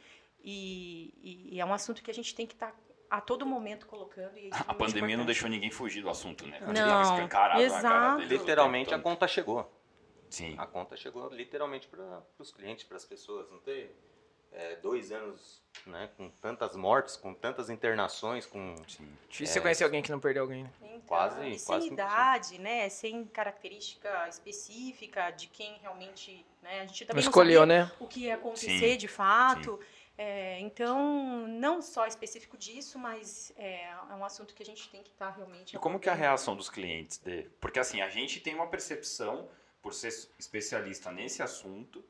e, 0.43 1.13
e- 1.23 1.55
e 1.57 1.61
é 1.61 1.65
um 1.65 1.73
assunto 1.73 2.03
que 2.03 2.11
a 2.11 2.15
gente 2.15 2.35
tem 2.35 2.47
que 2.47 2.55
estar 2.55 2.75
a 3.09 3.21
todo 3.21 3.47
momento 3.47 3.87
colocando. 3.87 4.37
E 4.37 4.49
é 4.49 4.51
A 4.53 4.75
pandemia 4.75 5.01
não 5.17 5.23
importante. 5.23 5.27
deixou 5.27 5.49
ninguém 5.49 5.71
fugir 5.71 6.03
do 6.03 6.11
assunto, 6.11 6.47
né? 6.47 6.59
Não, 6.61 7.29
cara 7.29 7.61
exato. 7.63 8.23
Literalmente 8.23 8.93
a 8.95 8.99
conta 8.99 9.29
chegou. 9.29 9.73
Sim. 10.29 10.57
A 10.59 10.67
conta 10.67 10.97
chegou 10.97 11.29
literalmente 11.29 11.87
para 11.87 12.21
os 12.39 12.51
clientes, 12.51 12.85
para 12.85 12.97
as 12.97 13.05
pessoas. 13.05 13.49
Não 13.51 13.59
tem. 13.61 13.89
É, 14.57 14.77
dois 14.77 15.13
anos 15.13 15.63
né, 15.87 16.09
com 16.17 16.29
tantas 16.31 16.75
mortes, 16.75 17.17
com 17.17 17.33
tantas 17.35 17.69
internações, 17.71 18.45
com 18.47 18.75
Sim. 18.89 19.07
Difícil 19.29 19.55
você 19.55 19.61
conhecer 19.61 19.85
alguém 19.85 20.03
que 20.03 20.11
não 20.11 20.19
perdeu 20.19 20.43
alguém. 20.43 20.65
né? 20.65 20.71
Então, 20.83 21.01
Quase- 21.07 21.49
e 21.49 21.59
sem 21.59 21.67
quase 21.67 21.87
idade, 21.89 22.59
né? 22.59 22.89
Sem 22.89 23.25
característica 23.27 24.27
específica 24.29 25.31
de 25.31 25.47
quem 25.49 25.77
realmente, 25.79 26.45
né? 26.63 26.81
A 26.81 26.87
gente 26.87 27.03
Não 27.03 27.09
também 27.09 27.25
não, 27.25 27.31
escolheu, 27.31 27.61
sabia 27.61 27.85
né? 27.85 27.93
o 28.01 28.07
que 28.09 28.21
ia 28.21 28.35
acontecer 28.35 28.93
Sim, 28.93 28.97
de 28.97 29.07
fato. 29.07 29.79
É, 30.19 30.59
então, 30.61 31.47
não 31.47 31.83
só 31.83 32.07
específico 32.07 32.57
disso, 32.57 32.99
mas 32.99 33.53
é, 33.57 33.83
é 33.85 34.15
um 34.15 34.25
assunto 34.25 34.55
que 34.55 34.63
a 34.63 34.67
gente 34.67 34.89
tem 34.89 35.03
que 35.03 35.11
estar 35.11 35.29
realmente. 35.31 35.77
E 35.77 35.79
como 35.79 36.01
que 36.01 36.09
é 36.09 36.13
a 36.13 36.15
reação 36.15 36.57
dos 36.57 36.71
clientes 36.71 37.19
dele? 37.19 37.51
Porque 37.61 37.79
assim, 37.79 38.01
a 38.01 38.09
gente 38.09 38.41
tem 38.41 38.55
uma 38.55 38.67
percepção, 38.67 39.47
por 39.83 39.93
ser 39.93 40.09
especialista 40.39 41.13
nesse 41.13 41.43
assunto, 41.43 42.03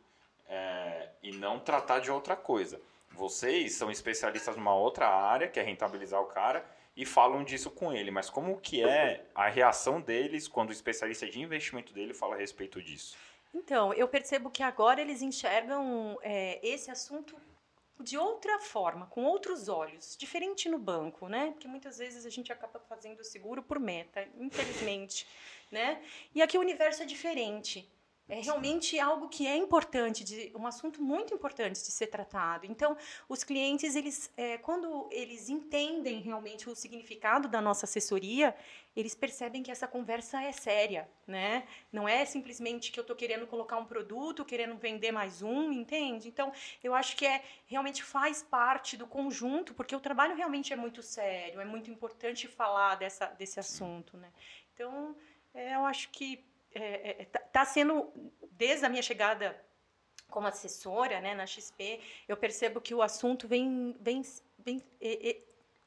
é, 0.49 1.09
e 1.23 1.33
não 1.33 1.59
tratar 1.59 2.01
de 2.01 2.11
outra 2.11 2.37
coisa. 2.37 2.81
Vocês 3.11 3.75
são 3.75 3.91
especialistas 3.91 4.57
numa 4.57 4.75
outra 4.75 5.09
área, 5.09 5.49
que 5.49 5.59
é 5.59 5.63
rentabilizar 5.63 6.21
o 6.21 6.27
cara, 6.27 6.65
e 6.97 7.05
falam 7.05 7.45
disso 7.45 7.71
com 7.71 7.93
ele. 7.93 8.11
Mas 8.11 8.31
como 8.31 8.61
que 8.61 8.83
é 8.83 9.25
a 9.35 9.49
reação 9.49 10.01
deles 10.01 10.49
quando 10.49 10.71
o 10.71 10.73
especialista 10.73 11.27
de 11.27 11.41
investimento 11.41 11.93
dele 11.93 12.15
fala 12.15 12.35
a 12.35 12.39
respeito 12.39 12.83
disso? 12.83 13.17
Então, 13.55 13.93
eu 13.95 14.07
percebo 14.07 14.51
que 14.51 14.63
agora 14.63 15.01
eles 15.01 15.23
enxergam 15.23 16.19
é, 16.23 16.61
esse 16.63 16.91
assunto 16.91 17.37
de 17.99 18.19
outra 18.19 18.59
forma, 18.59 19.07
com 19.07 19.25
outros 19.25 19.69
olhos, 19.69 20.17
diferente 20.19 20.69
no 20.69 20.79
banco, 20.79 21.29
né? 21.29 21.53
Porque 21.53 21.67
muitas 21.67 21.97
vezes 21.97 22.27
a 22.27 22.31
gente 22.31 22.53
acaba 22.53 22.79
fazendo 22.79 23.25
seguro 23.25 23.63
por 23.63 23.81
meta, 23.81 24.29
infelizmente, 24.39 25.27
né? 25.73 26.03
E 26.35 26.43
aqui 26.43 26.59
o 26.59 26.61
universo 26.61 27.03
é 27.03 27.07
diferente. 27.07 27.91
É 28.29 28.41
realmente 28.41 28.99
algo 28.99 29.29
que 29.29 29.47
é 29.47 29.57
importante, 29.57 30.25
de, 30.25 30.53
um 30.57 30.67
assunto 30.67 31.01
muito 31.01 31.33
importante 31.33 31.75
de 31.75 31.93
ser 31.93 32.09
tratado. 32.09 32.67
Então, 32.67 32.97
os 33.29 33.45
clientes, 33.45 33.95
eles, 33.95 34.33
é, 34.37 34.59
quando 34.59 35.09
eles 35.13 35.49
entendem 35.49 36.21
realmente 36.21 36.69
o 36.69 36.75
significado 36.75 37.47
da 37.47 37.61
nossa 37.61 37.87
assessoria, 37.87 38.53
eles 38.97 39.15
percebem 39.15 39.63
que 39.63 39.71
essa 39.71 39.87
conversa 39.87 40.43
é 40.43 40.51
séria, 40.51 41.09
né? 41.25 41.69
Não 41.93 42.09
é 42.09 42.25
simplesmente 42.25 42.91
que 42.91 42.99
eu 42.99 43.03
estou 43.03 43.15
querendo 43.15 43.47
colocar 43.47 43.77
um 43.77 43.85
produto, 43.85 44.45
querendo 44.45 44.77
vender 44.77 45.13
mais 45.13 45.41
um, 45.41 45.71
entende? 45.71 46.27
Então, 46.27 46.53
eu 46.83 46.95
acho 46.95 47.17
que 47.17 47.25
é 47.25 47.45
realmente 47.67 48.03
faz 48.03 48.43
parte 48.43 48.97
do 48.97 49.07
conjunto, 49.07 49.73
porque 49.73 49.95
o 49.95 50.01
trabalho 50.01 50.35
realmente 50.35 50.73
é 50.73 50.77
muito 50.77 51.01
sério, 51.01 51.61
é 51.61 51.65
muito 51.65 51.93
importante 51.93 52.49
falar 52.49 52.97
dessa, 52.97 53.27
desse 53.27 53.61
assunto, 53.61 54.17
né? 54.17 54.33
Então, 54.75 55.15
é, 55.55 55.77
eu 55.77 55.85
acho 55.87 56.11
que 56.11 56.45
está 56.77 57.65
sendo, 57.65 58.13
desde 58.53 58.85
a 58.85 58.89
minha 58.89 59.03
chegada 59.03 59.57
como 60.31 60.47
assessora 60.47 61.21
né, 61.21 61.35
na 61.35 61.47
XP, 61.47 62.01
eu 62.29 62.37
percebo 62.37 62.81
que 62.81 62.95
o 62.95 63.03
assunto 63.03 63.47
vem. 63.47 63.97
vem, 64.01 64.23
vem 64.59 64.83
é, 65.01 65.31
é, 65.31 65.37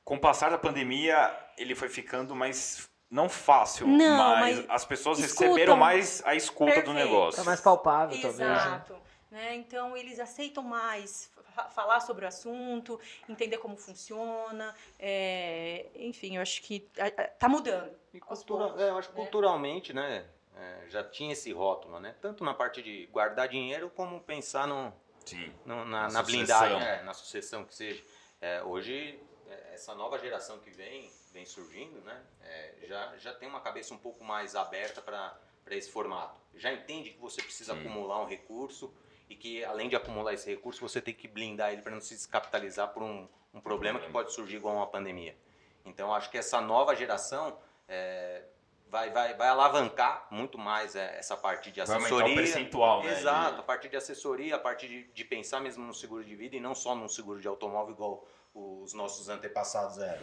Com 0.03 0.15
o 0.15 0.19
passar 0.19 0.49
da 0.49 0.57
pandemia, 0.57 1.35
ele 1.57 1.75
foi 1.75 1.89
ficando 1.89 2.35
mais. 2.35 2.87
Não 3.11 3.27
fácil, 3.27 3.87
Não, 3.87 4.17
mas, 4.17 4.57
mas 4.59 4.69
as 4.69 4.85
pessoas 4.85 5.17
escutam. 5.17 5.47
receberam 5.47 5.75
mais 5.75 6.21
a 6.25 6.35
escuta 6.35 6.65
do 6.65 6.75
Perfeito. 6.75 6.93
negócio. 6.93 7.41
Tá 7.41 7.43
mais 7.43 7.59
palpável, 7.59 8.15
talvez. 8.21 8.37
né? 8.37 8.53
Exato. 8.53 8.95
Né? 9.31 9.55
Então, 9.55 9.97
eles 9.97 10.19
aceitam 10.19 10.61
mais 10.61 11.31
fa- 11.55 11.71
falar 11.71 12.01
sobre 12.01 12.25
o 12.25 12.27
assunto, 12.27 12.99
entender 13.27 13.57
como 13.57 13.75
funciona. 13.77 14.75
é, 14.99 15.87
enfim, 15.95 16.35
eu 16.35 16.41
acho 16.43 16.61
que 16.61 16.87
está 16.95 17.49
mudando. 17.49 17.91
E 18.13 18.19
cultura- 18.19 18.65
poucos, 18.65 18.81
é, 18.83 18.89
eu 18.89 18.97
acho 18.99 19.09
que 19.09 19.15
né? 19.17 19.21
culturalmente, 19.23 19.91
né, 19.91 20.25
é, 20.59 20.89
já 20.89 21.03
tinha 21.03 21.31
esse 21.31 21.51
rótulo, 21.53 21.99
né? 21.99 22.15
Tanto 22.21 22.43
na 22.43 22.53
parte 22.53 22.81
de 22.83 23.05
guardar 23.07 23.47
dinheiro 23.47 23.89
como 23.89 24.19
pensar 24.19 24.67
no, 24.67 24.93
Sim. 25.25 25.53
no- 25.65 25.85
na, 25.85 26.03
Na 26.03 26.09
na 26.09 26.23
blindagem, 26.23 26.81
é, 26.81 27.01
na 27.03 27.13
sucessão 27.13 27.63
que 27.63 27.73
seja. 27.73 28.03
É, 28.41 28.61
hoje, 28.63 29.19
é, 29.47 29.73
essa 29.73 29.95
nova 29.95 30.17
geração 30.19 30.59
que 30.59 30.69
vem, 30.69 31.09
vem 31.31 31.45
surgindo, 31.45 32.01
né, 32.01 32.21
é, 32.41 32.75
já, 32.83 33.17
já 33.17 33.33
tem 33.33 33.47
uma 33.47 33.61
cabeça 33.61 33.93
um 33.93 33.97
pouco 33.97 34.23
mais 34.23 34.55
aberta 34.55 35.01
para 35.01 35.39
esse 35.71 35.89
formato. 35.91 36.39
Já 36.55 36.73
entende 36.73 37.11
que 37.11 37.19
você 37.19 37.41
precisa 37.41 37.73
Sim. 37.73 37.79
acumular 37.79 38.21
um 38.21 38.25
recurso 38.25 38.93
e 39.29 39.35
que, 39.35 39.63
além 39.63 39.87
de 39.87 39.95
acumular 39.95 40.33
esse 40.33 40.49
recurso, 40.49 40.81
você 40.81 40.99
tem 40.99 41.13
que 41.13 41.27
blindar 41.27 41.71
ele 41.71 41.81
para 41.81 41.91
não 41.91 42.01
se 42.01 42.15
descapitalizar 42.15 42.89
por 42.89 43.03
um, 43.03 43.29
um 43.53 43.61
problema 43.61 43.99
que 43.99 44.09
pode 44.09 44.33
surgir 44.33 44.57
igual 44.57 44.75
uma 44.75 44.87
pandemia. 44.87 45.37
Então, 45.85 46.13
acho 46.13 46.29
que 46.29 46.37
essa 46.37 46.59
nova 46.59 46.95
geração 46.95 47.57
é, 47.87 48.43
vai, 48.89 49.09
vai, 49.11 49.33
vai 49.35 49.47
alavancar 49.47 50.27
muito 50.31 50.57
mais 50.57 50.95
é, 50.95 51.17
essa 51.17 51.37
parte 51.37 51.71
de 51.71 51.81
Vai 51.81 51.97
assessoria. 51.97 52.23
aumentar 52.23 52.41
o 52.41 52.43
percentual, 52.43 53.03
né? 53.03 53.11
Exato, 53.11 53.59
a 53.61 53.63
partir 53.63 53.89
de 53.89 53.97
assessoria, 53.97 54.55
a 54.55 54.59
partir 54.59 54.87
de, 54.87 55.03
de 55.03 55.23
pensar 55.23 55.59
mesmo 55.59 55.85
no 55.85 55.93
seguro 55.93 56.23
de 56.23 56.35
vida 56.35 56.55
e 56.55 56.59
não 56.59 56.75
só 56.75 56.95
num 56.95 57.07
seguro 57.07 57.39
de 57.39 57.47
automóvel 57.47 57.93
igual 57.93 58.27
os 58.53 58.93
nossos 58.93 59.29
antepassados 59.29 59.99
eram. 59.99 60.21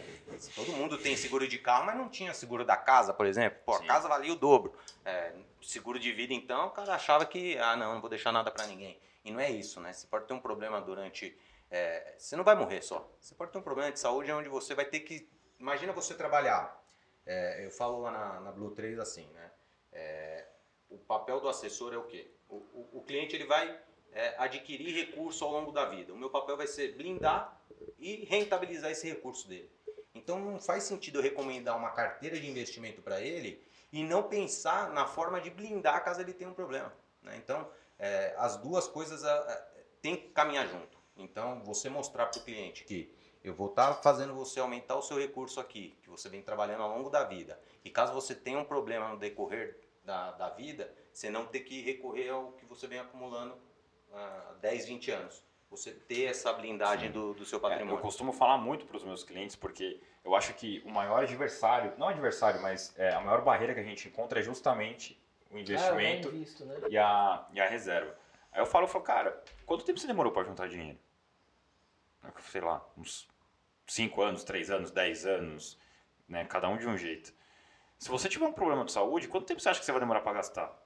Todo 0.53 0.73
mundo 0.73 0.97
tem 0.97 1.15
seguro 1.15 1.47
de 1.47 1.57
carro, 1.57 1.85
mas 1.85 1.95
não 1.95 2.09
tinha 2.09 2.33
seguro 2.33 2.65
da 2.65 2.75
casa, 2.75 3.13
por 3.13 3.25
exemplo. 3.25 3.59
Pô, 3.65 3.75
a 3.75 3.83
casa 3.85 4.07
valia 4.09 4.33
o 4.33 4.35
dobro. 4.35 4.73
É, 5.05 5.33
seguro 5.61 5.97
de 5.97 6.11
vida, 6.11 6.33
então, 6.33 6.67
o 6.67 6.71
cara 6.71 6.93
achava 6.93 7.25
que, 7.25 7.57
ah, 7.57 7.75
não, 7.75 7.93
não 7.93 8.01
vou 8.01 8.09
deixar 8.09 8.31
nada 8.33 8.51
para 8.51 8.67
ninguém. 8.67 8.99
E 9.23 9.31
não 9.31 9.39
é 9.39 9.49
isso, 9.49 9.79
né? 9.79 9.93
Você 9.93 10.05
pode 10.07 10.25
ter 10.25 10.33
um 10.33 10.39
problema 10.39 10.81
durante... 10.81 11.37
é, 11.71 12.15
você 12.17 12.35
não 12.35 12.43
vai 12.43 12.55
morrer 12.55 12.81
só. 12.81 13.09
Você 13.19 13.33
pode 13.33 13.51
ter 13.51 13.57
um 13.57 13.63
problema 13.63 13.91
de 13.91 13.99
saúde 13.99 14.31
onde 14.31 14.49
você 14.49 14.75
vai 14.75 14.85
ter 14.85 14.99
que... 14.99 15.27
Imagina 15.57 15.93
você 15.93 16.13
trabalhar. 16.13 16.76
É, 17.27 17.65
eu 17.65 17.69
falo 17.69 17.99
lá 17.99 18.11
na, 18.11 18.39
na 18.39 18.51
Blue 18.53 18.71
3 18.71 18.97
assim, 18.99 19.27
né? 19.33 19.51
É, 19.91 20.45
o 20.89 20.97
papel 20.97 21.41
do 21.41 21.49
assessor 21.49 21.93
é 21.93 21.97
o 21.97 22.03
quê? 22.03 22.31
O, 22.47 22.55
o, 22.55 22.89
o 22.93 23.03
cliente 23.03 23.35
ele 23.35 23.45
vai 23.45 23.77
é, 24.13 24.33
adquirir 24.37 24.95
recurso 24.95 25.43
ao 25.43 25.51
longo 25.51 25.71
da 25.73 25.85
vida. 25.85 26.13
O 26.13 26.17
meu 26.17 26.29
papel 26.29 26.55
vai 26.55 26.67
ser 26.67 26.95
blindar 26.95 27.61
e 27.99 28.23
rentabilizar 28.25 28.89
esse 28.91 29.07
recurso 29.07 29.47
dele. 29.47 29.69
Então 30.15 30.39
não 30.39 30.57
faz 30.59 30.83
sentido 30.83 31.19
eu 31.19 31.21
recomendar 31.21 31.77
uma 31.77 31.91
carteira 31.91 32.39
de 32.39 32.49
investimento 32.49 33.01
para 33.01 33.21
ele 33.21 33.61
e 33.91 34.03
não 34.03 34.23
pensar 34.23 34.93
na 34.93 35.05
forma 35.05 35.41
de 35.41 35.49
blindar 35.49 36.03
caso 36.05 36.21
ele 36.21 36.33
tenha 36.33 36.49
um 36.49 36.53
problema. 36.53 36.93
né? 37.21 37.35
Então 37.37 37.69
é, 37.99 38.33
as 38.37 38.55
duas 38.55 38.87
coisas 38.87 39.21
têm 40.01 40.15
que 40.15 40.29
caminhar 40.29 40.65
junto. 40.67 40.97
Então 41.17 41.61
você 41.63 41.89
mostrar 41.89 42.27
para 42.27 42.39
o 42.39 42.43
cliente 42.43 42.85
que 42.85 43.13
eu 43.43 43.53
vou 43.53 43.67
estar 43.69 43.93
fazendo 43.95 44.33
você 44.33 44.59
aumentar 44.59 44.95
o 44.95 45.01
seu 45.01 45.17
recurso 45.17 45.59
aqui, 45.59 45.95
que 46.01 46.09
você 46.09 46.27
vem 46.29 46.41
trabalhando 46.41 46.83
ao 46.83 46.89
longo 46.97 47.09
da 47.09 47.23
vida. 47.23 47.59
E 47.83 47.89
caso 47.89 48.13
você 48.13 48.35
tenha 48.35 48.59
um 48.59 48.65
problema 48.65 49.09
no 49.09 49.17
decorrer 49.17 49.77
da, 50.03 50.31
da 50.31 50.49
vida, 50.49 50.93
você 51.13 51.29
não 51.29 51.45
ter 51.45 51.61
que 51.61 51.81
recorrer 51.81 52.29
ao 52.29 52.51
que 52.53 52.65
você 52.65 52.87
vem 52.87 52.99
acumulando 52.99 53.57
há 54.13 54.53
10, 54.61 54.85
20 54.85 55.11
anos. 55.11 55.43
Você 55.69 55.91
ter 55.91 56.25
essa 56.25 56.53
blindagem 56.53 57.11
do, 57.11 57.33
do 57.33 57.43
seu 57.45 57.57
É, 57.59 57.61
patrimônio. 57.61 57.97
eu 57.97 58.01
costumo 58.01 58.31
falar 58.31 58.57
muito 58.57 58.85
para 58.85 58.95
os 58.95 59.03
meus 59.03 59.23
clientes, 59.23 59.55
porque 59.55 59.99
eu 60.23 60.33
acho 60.33 60.53
que 60.53 60.81
o 60.85 60.89
maior 60.89 61.23
adversário, 61.23 61.93
não 61.97 62.07
adversário, 62.07 62.61
mas 62.61 62.93
é, 62.97 63.13
a 63.13 63.19
maior 63.19 63.41
barreira 63.43 63.73
que 63.73 63.79
a 63.81 63.83
gente 63.83 64.07
encontra 64.07 64.39
é 64.39 64.43
justamente 64.43 65.21
o 65.51 65.57
investimento 65.57 66.29
Ah, 66.29 66.31
bem 66.31 66.39
visto, 66.39 66.65
né? 66.65 66.75
e, 66.89 66.97
a, 66.97 67.45
e 67.51 67.59
a 67.59 67.67
reserva. 67.67 68.15
Aí 68.49 68.61
eu 68.61 68.65
falo, 68.65 68.85
eu 68.85 68.89
falo, 68.89 69.03
cara, 69.03 69.43
quanto 69.65 69.83
tempo 69.83 69.99
você 69.99 70.07
demorou 70.07 70.31
para 70.31 70.45
juntar 70.47 70.69
dinheiro? 70.69 70.97
Sei 72.39 72.61
lá, 72.61 72.85
uns 72.97 73.27
5 73.85 74.21
anos, 74.21 74.43
3 74.43 74.69
anos, 74.69 74.91
10 74.91 75.25
anos, 75.25 75.79
né? 76.27 76.45
Cada 76.45 76.67
um 76.69 76.77
de 76.77 76.87
um 76.87 76.97
jeito. 76.97 77.33
Se 77.97 78.09
você 78.09 78.29
tiver 78.29 78.45
um 78.45 78.53
problema 78.53 78.85
de 78.85 78.91
saúde, 78.91 79.27
quanto 79.27 79.47
tempo 79.47 79.59
você 79.59 79.69
acha 79.69 79.79
que 79.79 79.85
você 79.85 79.91
vai 79.91 80.01
demorar 80.01 80.21
para 80.21 80.33
gastar? 80.33 80.77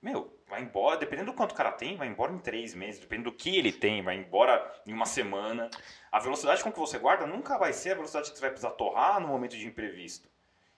Meu, 0.00 0.32
vai 0.46 0.62
embora, 0.62 0.96
dependendo 0.96 1.32
do 1.32 1.36
quanto 1.36 1.52
o 1.52 1.54
cara 1.56 1.72
tem, 1.72 1.96
vai 1.96 2.06
embora 2.06 2.32
em 2.32 2.38
três 2.38 2.72
meses, 2.72 3.00
dependendo 3.00 3.30
do 3.32 3.36
que 3.36 3.56
ele 3.58 3.72
tem, 3.72 4.00
vai 4.00 4.14
embora 4.14 4.80
em 4.86 4.92
uma 4.92 5.06
semana. 5.06 5.68
A 6.12 6.20
velocidade 6.20 6.62
com 6.62 6.70
que 6.70 6.78
você 6.78 6.98
guarda 6.98 7.26
nunca 7.26 7.58
vai 7.58 7.72
ser 7.72 7.90
a 7.92 7.94
velocidade 7.96 8.30
que 8.30 8.36
você 8.36 8.40
vai 8.40 8.50
precisar 8.50 8.70
torrar 8.72 9.18
no 9.18 9.26
momento 9.26 9.56
de 9.56 9.66
imprevisto. 9.66 10.28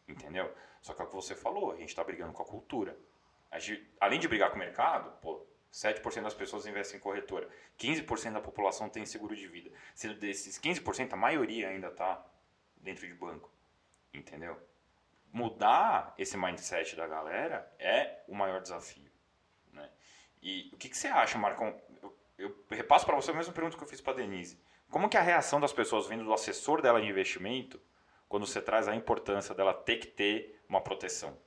Entendeu? 0.08 0.52
Só 0.80 0.94
que 0.94 1.02
é 1.02 1.04
o 1.04 1.08
que 1.08 1.14
você 1.14 1.34
falou, 1.34 1.72
a 1.72 1.76
gente 1.76 1.90
está 1.90 2.02
brigando 2.02 2.32
com 2.32 2.42
a 2.42 2.46
cultura. 2.46 2.98
A 3.50 3.58
gente- 3.58 3.86
além 4.00 4.18
de 4.18 4.26
brigar 4.26 4.48
com 4.48 4.56
o 4.56 4.58
mercado, 4.58 5.10
pô, 5.20 5.44
7% 5.72 6.22
das 6.22 6.34
pessoas 6.34 6.66
investem 6.66 6.98
em 6.98 7.00
corretora, 7.00 7.48
15% 7.78 8.32
da 8.32 8.40
população 8.40 8.88
tem 8.88 9.06
seguro 9.06 9.36
de 9.36 9.46
vida. 9.46 9.70
Sendo 9.94 10.14
desses 10.14 10.58
15%, 10.58 11.12
a 11.12 11.16
maioria 11.16 11.68
ainda 11.68 11.88
está 11.88 12.24
dentro 12.76 13.06
de 13.06 13.14
banco. 13.14 13.50
Entendeu? 14.12 14.60
Mudar 15.32 16.12
esse 16.18 16.36
mindset 16.36 16.96
da 16.96 17.06
galera 17.06 17.72
é 17.78 18.22
o 18.26 18.34
maior 18.34 18.60
desafio. 18.60 19.10
Né? 19.72 19.88
E 20.42 20.70
o 20.72 20.76
que, 20.76 20.88
que 20.88 20.96
você 20.96 21.06
acha, 21.06 21.38
Marcão? 21.38 21.80
Eu, 22.02 22.16
eu 22.36 22.56
repasso 22.70 23.06
para 23.06 23.14
você 23.14 23.30
a 23.30 23.34
mesma 23.34 23.52
pergunta 23.52 23.76
que 23.76 23.84
eu 23.84 23.88
fiz 23.88 24.00
para 24.00 24.14
Denise. 24.14 24.60
Como 24.90 25.08
que 25.08 25.16
é 25.16 25.20
a 25.20 25.22
reação 25.22 25.60
das 25.60 25.72
pessoas 25.72 26.08
vendo 26.08 26.24
do 26.24 26.32
assessor 26.32 26.82
dela 26.82 27.00
de 27.00 27.06
investimento 27.06 27.80
quando 28.28 28.44
você 28.44 28.60
traz 28.60 28.88
a 28.88 28.94
importância 28.96 29.54
dela 29.54 29.72
ter 29.72 29.98
que 29.98 30.08
ter 30.08 30.60
uma 30.68 30.80
proteção? 30.80 31.38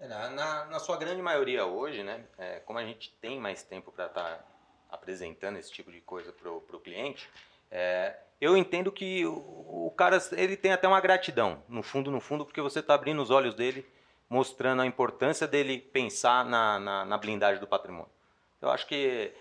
É, 0.00 0.08
Na, 0.08 0.64
na, 0.64 0.78
sua 0.78 0.96
grande 0.96 1.20
maioria 1.20 1.66
hoje, 1.66 2.02
né, 2.02 2.24
é, 2.38 2.60
como 2.60 2.78
a 2.78 2.84
gente 2.84 3.12
tem 3.20 3.38
mais 3.38 3.62
tempo 3.62 3.92
para 3.92 4.06
estar 4.06 4.46
apresentando 4.90 5.58
esse 5.58 5.70
tipo 5.70 5.92
de 5.92 6.00
coisa 6.00 6.32
para 6.32 6.50
o 6.50 6.80
cliente, 6.80 7.28
é, 7.70 8.18
eu 8.40 8.56
entendo 8.56 8.90
que 8.90 9.26
o, 9.26 9.86
o 9.86 9.92
cara 9.94 10.18
ele 10.32 10.56
tem 10.56 10.72
até 10.72 10.88
uma 10.88 11.00
gratidão, 11.00 11.62
no 11.68 11.82
fundo, 11.82 12.10
no 12.10 12.20
fundo, 12.20 12.46
porque 12.46 12.62
você 12.62 12.80
está 12.80 12.94
abrindo 12.94 13.20
os 13.20 13.30
olhos 13.30 13.54
dele, 13.54 13.86
mostrando 14.28 14.80
a 14.80 14.86
importância 14.86 15.46
dele 15.46 15.78
pensar 15.78 16.46
na, 16.46 16.80
na, 16.80 17.04
na 17.04 17.18
blindagem 17.18 17.60
do 17.60 17.66
patrimônio. 17.66 18.10
Eu 18.62 18.70
acho 18.70 18.86
que 18.86 19.32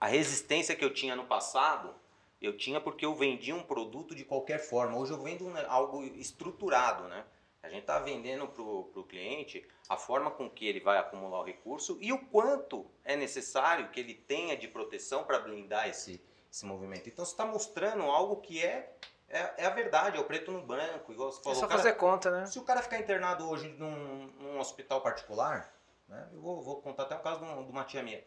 a 0.00 0.08
resistência 0.08 0.74
que 0.74 0.84
eu 0.84 0.92
tinha 0.92 1.14
no 1.14 1.24
passado, 1.24 1.94
eu 2.42 2.56
tinha 2.56 2.80
porque 2.80 3.06
eu 3.06 3.14
vendia 3.14 3.54
um 3.54 3.62
produto 3.62 4.14
de 4.14 4.24
qualquer 4.24 4.58
forma. 4.58 4.98
Hoje 4.98 5.12
eu 5.12 5.22
vendo 5.22 5.52
algo 5.68 6.02
estruturado, 6.02 7.04
né? 7.04 7.24
A 7.66 7.68
gente 7.68 7.80
está 7.80 7.98
vendendo 7.98 8.46
para 8.46 8.62
o 8.62 9.04
cliente 9.08 9.66
a 9.88 9.96
forma 9.96 10.30
com 10.30 10.48
que 10.48 10.66
ele 10.66 10.78
vai 10.78 10.98
acumular 10.98 11.40
o 11.40 11.44
recurso 11.44 11.98
e 12.00 12.12
o 12.12 12.18
quanto 12.26 12.86
é 13.04 13.16
necessário 13.16 13.90
que 13.90 13.98
ele 13.98 14.14
tenha 14.14 14.56
de 14.56 14.68
proteção 14.68 15.24
para 15.24 15.40
blindar 15.40 15.88
esse, 15.88 16.22
esse 16.50 16.64
movimento. 16.64 17.08
Então 17.08 17.24
você 17.24 17.32
está 17.32 17.44
mostrando 17.44 18.04
algo 18.04 18.36
que 18.36 18.64
é, 18.64 18.94
é, 19.28 19.54
é, 19.58 19.66
a 19.66 19.70
verdade, 19.70 20.16
é 20.16 20.20
o 20.20 20.24
preto 20.24 20.52
no 20.52 20.62
branco, 20.62 21.12
igual 21.12 21.32
você 21.32 21.42
falou. 21.42 21.58
É 21.58 21.60
só 21.60 21.66
cara, 21.66 21.82
fazer 21.82 21.94
conta, 21.94 22.30
né? 22.30 22.46
Se 22.46 22.58
o 22.58 22.62
cara 22.62 22.80
ficar 22.80 22.98
internado 22.98 23.48
hoje 23.48 23.68
num, 23.70 24.26
num 24.38 24.60
hospital 24.60 25.00
particular, 25.00 25.74
né, 26.08 26.28
eu 26.32 26.40
vou, 26.40 26.62
vou, 26.62 26.80
contar 26.80 27.02
até 27.02 27.16
um 27.16 27.22
caso 27.22 27.40
de 27.40 27.50
uma, 27.50 27.64
de 27.64 27.70
uma 27.70 27.84
tia 27.84 28.02
minha. 28.02 28.22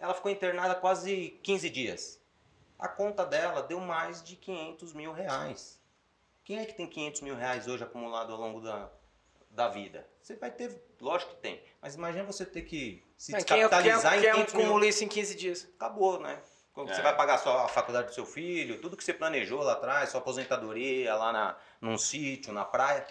Ela 0.00 0.14
ficou 0.14 0.30
internada 0.30 0.74
quase 0.74 1.38
15 1.42 1.68
dias. 1.68 2.20
A 2.78 2.88
conta 2.88 3.26
dela 3.26 3.62
deu 3.62 3.78
mais 3.80 4.22
de 4.22 4.34
500 4.34 4.94
mil 4.94 5.12
reais. 5.12 5.81
Quem 6.44 6.58
é 6.58 6.64
que 6.64 6.74
tem 6.74 6.86
500 6.86 7.20
mil 7.20 7.36
reais 7.36 7.68
hoje 7.68 7.84
acumulado 7.84 8.32
ao 8.32 8.38
longo 8.38 8.60
da, 8.60 8.90
da 9.50 9.68
vida? 9.68 10.06
Você 10.20 10.36
vai 10.36 10.50
ter, 10.50 10.82
lógico 11.00 11.34
que 11.34 11.40
tem, 11.40 11.62
mas 11.80 11.94
imagina 11.94 12.24
você 12.24 12.44
ter 12.44 12.62
que 12.62 13.02
se 13.16 13.32
descapitalizar 13.32 14.12
quem, 14.12 14.20
quem, 14.22 14.30
em 14.30 14.34
500 14.34 14.54
quem 14.54 14.66
mil. 14.66 14.84
isso 14.84 15.04
em 15.04 15.08
15 15.08 15.34
dias? 15.36 15.68
Acabou, 15.76 16.20
né? 16.20 16.40
Como 16.72 16.88
É. 16.88 16.94
Você 16.94 17.02
vai 17.02 17.14
pagar 17.14 17.34
a, 17.34 17.38
sua, 17.38 17.64
a 17.64 17.68
faculdade 17.68 18.08
do 18.08 18.14
seu 18.14 18.26
filho, 18.26 18.80
tudo 18.80 18.96
que 18.96 19.04
você 19.04 19.12
planejou 19.12 19.62
lá 19.62 19.72
atrás, 19.72 20.08
sua 20.08 20.20
aposentadoria 20.20 21.14
lá 21.14 21.32
na, 21.32 21.56
num 21.80 21.98
sítio, 21.98 22.52
na 22.52 22.64
praia, 22.64 23.06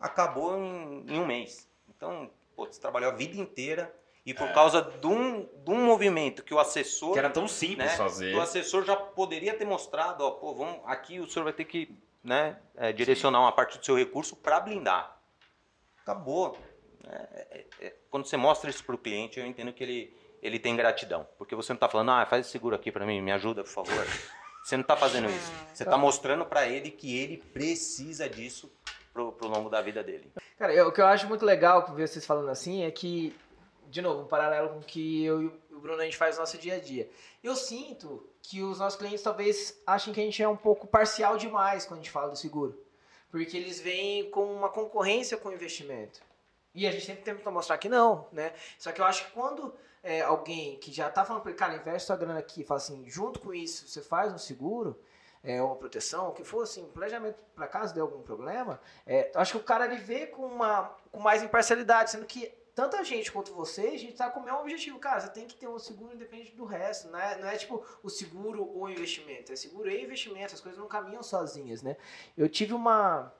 acabou 0.00 0.58
em, 0.58 1.04
em 1.06 1.20
um 1.20 1.26
mês. 1.26 1.68
Então, 1.88 2.30
pô, 2.54 2.66
você 2.66 2.80
trabalhou 2.80 3.10
a 3.10 3.14
vida 3.14 3.36
inteira 3.36 3.94
e 4.24 4.34
por 4.34 4.52
causa 4.52 4.82
de 4.82 5.06
um, 5.06 5.48
de 5.64 5.70
um 5.70 5.84
movimento 5.84 6.42
que 6.42 6.52
o 6.52 6.58
assessor 6.58 7.12
Que 7.12 7.20
era 7.20 7.30
tão 7.30 7.46
simples 7.46 7.92
né? 7.92 7.96
fazer. 7.96 8.34
O 8.34 8.40
assessor 8.40 8.84
já 8.84 8.96
poderia 8.96 9.56
ter 9.56 9.64
mostrado, 9.64 10.24
ó, 10.24 10.32
pô, 10.32 10.52
vamos, 10.52 10.80
aqui 10.84 11.20
o 11.20 11.28
senhor 11.28 11.44
vai 11.44 11.52
ter 11.52 11.64
que 11.64 11.94
né, 12.26 12.58
é, 12.76 12.92
direcionar 12.92 13.40
uma 13.40 13.52
parte 13.52 13.78
do 13.78 13.84
seu 13.84 13.96
recurso 13.96 14.34
para 14.36 14.58
blindar. 14.60 15.16
Acabou. 16.02 16.58
É, 17.08 17.14
é, 17.50 17.66
é, 17.86 17.94
quando 18.10 18.26
você 18.26 18.36
mostra 18.36 18.68
isso 18.68 18.84
para 18.84 18.94
o 18.94 18.98
cliente, 18.98 19.38
eu 19.38 19.46
entendo 19.46 19.72
que 19.72 19.82
ele, 19.82 20.16
ele 20.42 20.58
tem 20.58 20.74
gratidão. 20.76 21.26
Porque 21.38 21.54
você 21.54 21.72
não 21.72 21.76
está 21.76 21.88
falando, 21.88 22.10
ah, 22.10 22.26
faz 22.26 22.42
esse 22.42 22.50
seguro 22.52 22.74
aqui 22.74 22.90
para 22.90 23.06
mim, 23.06 23.20
me 23.22 23.30
ajuda, 23.32 23.62
por 23.62 23.70
favor. 23.70 24.06
Você 24.64 24.76
não 24.76 24.82
está 24.82 24.96
fazendo 24.96 25.28
isso. 25.30 25.52
Você 25.72 25.84
está 25.84 25.96
mostrando 25.96 26.44
para 26.44 26.66
ele 26.66 26.90
que 26.90 27.16
ele 27.16 27.36
precisa 27.38 28.28
disso 28.28 28.72
pro, 29.12 29.30
pro 29.32 29.46
longo 29.48 29.70
da 29.70 29.80
vida 29.80 30.02
dele. 30.02 30.32
Cara, 30.58 30.74
eu- 30.74 30.88
o 30.88 30.92
que 30.92 31.00
eu 31.00 31.06
acho 31.06 31.28
muito 31.28 31.44
legal 31.44 31.94
ver 31.94 32.08
vocês 32.08 32.26
falando 32.26 32.48
assim 32.48 32.82
é 32.82 32.90
que, 32.90 33.32
de 33.88 34.02
novo, 34.02 34.22
um 34.22 34.26
paralelo 34.26 34.70
com 34.70 34.78
o 34.80 34.82
que 34.82 35.24
eu 35.24 35.42
e 35.42 35.46
o 35.72 35.78
Bruno 35.80 36.00
a 36.00 36.04
gente 36.04 36.16
faz 36.16 36.34
no 36.34 36.40
nosso 36.40 36.58
dia 36.58 36.74
a 36.74 36.80
dia. 36.80 37.08
Eu 37.44 37.54
sinto 37.54 38.28
que 38.48 38.62
os 38.62 38.78
nossos 38.78 38.96
clientes 38.96 39.22
talvez 39.22 39.76
achem 39.84 40.14
que 40.14 40.20
a 40.20 40.22
gente 40.22 40.40
é 40.40 40.48
um 40.48 40.56
pouco 40.56 40.86
parcial 40.86 41.36
demais 41.36 41.84
quando 41.84 41.98
a 41.98 42.02
gente 42.02 42.12
fala 42.12 42.30
do 42.30 42.36
seguro. 42.36 42.80
Porque 43.28 43.56
eles 43.56 43.80
vêm 43.80 44.30
com 44.30 44.44
uma 44.54 44.68
concorrência 44.68 45.36
com 45.36 45.48
o 45.48 45.52
investimento. 45.52 46.20
E 46.72 46.86
a 46.86 46.92
gente 46.92 47.04
sempre 47.04 47.24
tenta 47.24 47.50
mostrar 47.50 47.76
que 47.76 47.88
não, 47.88 48.28
né? 48.30 48.52
Só 48.78 48.92
que 48.92 49.00
eu 49.00 49.04
acho 49.04 49.24
que 49.24 49.32
quando 49.32 49.74
é, 50.00 50.20
alguém 50.20 50.78
que 50.78 50.92
já 50.92 51.10
tá 51.10 51.24
falando 51.24 51.42
para 51.42 51.50
ele, 51.50 51.58
cara, 51.58 51.74
investe 51.74 52.06
sua 52.06 52.16
grana 52.16 52.38
aqui, 52.38 52.62
fala 52.62 52.78
assim, 52.78 53.04
junto 53.08 53.40
com 53.40 53.52
isso, 53.52 53.88
você 53.88 54.00
faz 54.00 54.32
um 54.32 54.38
seguro, 54.38 54.96
é, 55.42 55.60
uma 55.60 55.74
proteção, 55.74 56.28
o 56.28 56.32
que 56.32 56.44
for 56.44 56.62
assim, 56.62 56.86
planejamento 56.94 57.42
para 57.52 57.66
caso 57.66 57.92
dê 57.92 58.00
algum 58.00 58.22
problema, 58.22 58.80
é, 59.04 59.32
eu 59.34 59.40
acho 59.40 59.52
que 59.52 59.58
o 59.58 59.64
cara 59.64 59.86
ele 59.86 59.96
vê 59.96 60.24
com, 60.24 60.46
uma, 60.46 60.94
com 61.10 61.18
mais 61.18 61.42
imparcialidade, 61.42 62.12
sendo 62.12 62.24
que 62.24 62.54
tanto 62.76 62.94
a 62.94 63.02
gente 63.02 63.32
quanto 63.32 63.54
você, 63.54 63.80
a 63.86 63.98
gente 63.98 64.12
tá 64.12 64.30
com 64.30 64.38
o 64.38 64.44
mesmo 64.44 64.60
objetivo. 64.60 64.98
Cara, 64.98 65.18
você 65.18 65.30
tem 65.30 65.46
que 65.46 65.56
ter 65.56 65.66
um 65.66 65.78
seguro 65.78 66.14
independente 66.14 66.54
do 66.54 66.66
resto. 66.66 67.08
Não 67.08 67.18
é, 67.18 67.38
não 67.38 67.48
é 67.48 67.56
tipo 67.56 67.82
o 68.02 68.10
seguro 68.10 68.62
ou 68.62 68.82
o 68.82 68.90
investimento. 68.90 69.50
É 69.50 69.56
seguro 69.56 69.88
e 69.88 70.04
investimento. 70.04 70.54
As 70.54 70.60
coisas 70.60 70.78
não 70.78 70.86
caminham 70.86 71.22
sozinhas, 71.22 71.80
né? 71.80 71.96
Eu 72.36 72.50
tive 72.50 72.74
uma 72.74 73.32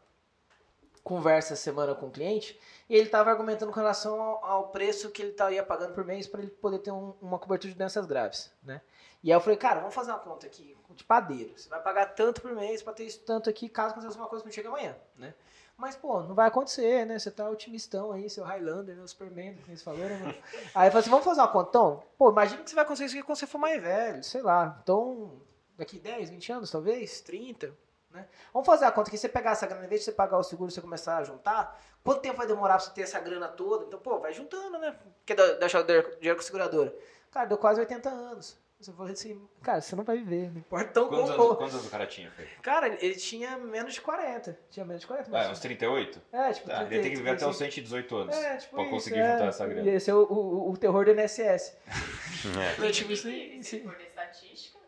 conversa 1.04 1.54
semana 1.54 1.94
com 1.94 2.06
um 2.06 2.10
cliente 2.10 2.58
e 2.88 2.94
ele 2.96 3.04
estava 3.04 3.30
argumentando 3.30 3.70
com 3.70 3.78
relação 3.78 4.18
ao, 4.42 4.70
preço 4.70 5.10
que 5.10 5.20
ele 5.20 5.32
estaria 5.32 5.62
pagando 5.62 5.92
por 5.92 6.02
mês 6.02 6.26
para 6.26 6.40
ele 6.40 6.50
poder 6.50 6.78
ter 6.78 6.90
um- 6.90 7.14
uma 7.20 7.38
cobertura 7.38 7.70
de 7.70 7.78
doenças 7.78 8.06
graves, 8.06 8.50
né? 8.62 8.80
E 9.22 9.30
aí 9.30 9.36
eu 9.36 9.40
falei, 9.40 9.58
cara, 9.58 9.80
vamos 9.80 9.94
fazer 9.94 10.12
uma 10.12 10.18
conta 10.18 10.46
aqui 10.46 10.74
de 10.90 11.04
padeiro. 11.04 11.52
Você 11.56 11.68
vai 11.68 11.82
pagar 11.82 12.06
tanto 12.06 12.40
por 12.40 12.52
mês 12.52 12.82
para 12.82 12.94
ter 12.94 13.04
isso 13.04 13.20
tanto 13.20 13.50
aqui, 13.50 13.68
caso 13.68 13.92
aconteça 13.92 14.16
uma 14.16 14.28
coisa 14.28 14.42
contigo 14.42 14.68
amanhã, 14.68 14.96
né? 15.14 15.34
Mas, 15.76 15.94
pô, 15.94 16.22
não 16.22 16.34
vai 16.34 16.48
acontecer, 16.48 17.04
né? 17.04 17.18
Você 17.18 17.30
tá 17.30 17.48
otimistão 17.50 18.10
aí, 18.12 18.30
seu 18.30 18.44
Highlander, 18.44 18.96
né? 18.96 19.02
O 19.02 19.08
Superman, 19.08 19.54
que 19.56 19.70
eles 19.70 19.82
falaram, 19.82 20.16
né? 20.20 20.34
Aí 20.74 20.88
eu 20.88 20.90
falei 20.92 21.00
assim, 21.00 21.10
vamos 21.10 21.24
fazer 21.24 21.40
uma 21.40 21.48
conta, 21.48 21.68
então? 21.68 22.02
Pô, 22.16 22.30
imagina 22.30 22.62
que 22.62 22.70
você 22.70 22.76
vai 22.76 22.84
conseguir 22.86 23.06
isso 23.08 23.16
aqui 23.16 23.26
quando 23.26 23.38
você 23.38 23.46
for 23.46 23.58
mais 23.58 23.80
velho, 23.82 24.24
sei 24.24 24.40
lá. 24.40 24.78
Então, 24.82 25.38
daqui 25.76 25.98
10, 25.98 26.30
20 26.30 26.50
anos, 26.50 26.70
talvez, 26.70 27.20
30, 27.20 27.74
né? 28.10 28.26
Vamos 28.54 28.64
fazer 28.66 28.86
a 28.86 28.90
conta 28.90 29.10
que 29.10 29.18
você 29.18 29.28
pegar 29.28 29.50
essa 29.50 29.66
grana, 29.66 29.84
em 29.84 29.88
vez 29.88 30.00
de 30.00 30.06
você 30.06 30.12
pagar 30.12 30.38
o 30.38 30.42
seguro, 30.42 30.70
você 30.70 30.80
começar 30.80 31.18
a 31.18 31.24
juntar, 31.24 31.78
quanto 32.02 32.22
tempo 32.22 32.38
vai 32.38 32.46
demorar 32.46 32.76
pra 32.76 32.84
você 32.84 32.90
ter 32.92 33.02
essa 33.02 33.20
grana 33.20 33.46
toda? 33.46 33.84
Então, 33.84 33.98
pô, 33.98 34.18
vai 34.18 34.32
juntando, 34.32 34.78
né? 34.78 34.96
Porque 35.18 35.34
dá- 35.34 35.54
deixar 35.58 35.80
o 35.80 35.84
dinheiro 35.84 36.36
com 36.36 36.40
a 36.40 36.42
seguradora. 36.42 36.94
Cara, 37.30 37.46
deu 37.46 37.58
quase 37.58 37.80
80 37.80 38.08
anos. 38.08 38.56
Você 38.78 38.92
falou 38.92 39.10
assim, 39.10 39.48
cara, 39.62 39.80
você 39.80 39.96
não 39.96 40.04
vai 40.04 40.18
viver, 40.18 40.50
não 40.50 40.58
importa 40.58 40.90
tão 40.92 41.08
Quantos 41.08 41.30
como. 41.30 41.42
anos, 41.44 41.56
quantos 41.56 41.74
anos 41.76 41.86
o 41.86 41.90
cara 41.90 42.06
tinha, 42.06 42.30
Fê? 42.30 42.44
Cara, 42.62 42.88
ele 42.88 43.14
tinha 43.14 43.56
menos 43.56 43.94
de 43.94 44.02
40. 44.02 44.58
Tinha 44.70 44.84
menos 44.84 45.00
de 45.00 45.06
40, 45.06 45.30
Ah, 45.38 45.50
uns 45.50 45.60
38? 45.60 46.22
É, 46.30 46.52
tipo, 46.52 46.70
Ah, 46.70 46.82
ele 46.82 47.00
tem 47.00 47.10
que 47.10 47.16
viver 47.16 47.30
até 47.30 47.46
os 47.46 47.56
118 47.56 48.16
anos 48.16 48.36
É, 48.36 48.56
tipo 48.58 48.74
pra 48.74 48.82
isso, 48.84 48.90
conseguir 48.92 49.18
é. 49.18 49.32
juntar 49.32 49.46
essa 49.46 49.66
grana. 49.66 49.90
E 49.90 49.94
esse 49.94 50.10
é 50.10 50.14
o, 50.14 50.24
o, 50.24 50.70
o 50.72 50.76
terror 50.76 51.04
do 51.06 51.10
INSS. 51.12 51.74
É. 52.46 52.86
Eu 52.86 52.92
tive 52.92 53.14
isso 53.14 53.26
aí, 53.26 53.60
Se 53.64 53.80
for 53.80 53.96
de 53.96 54.04
estatística, 54.04 54.78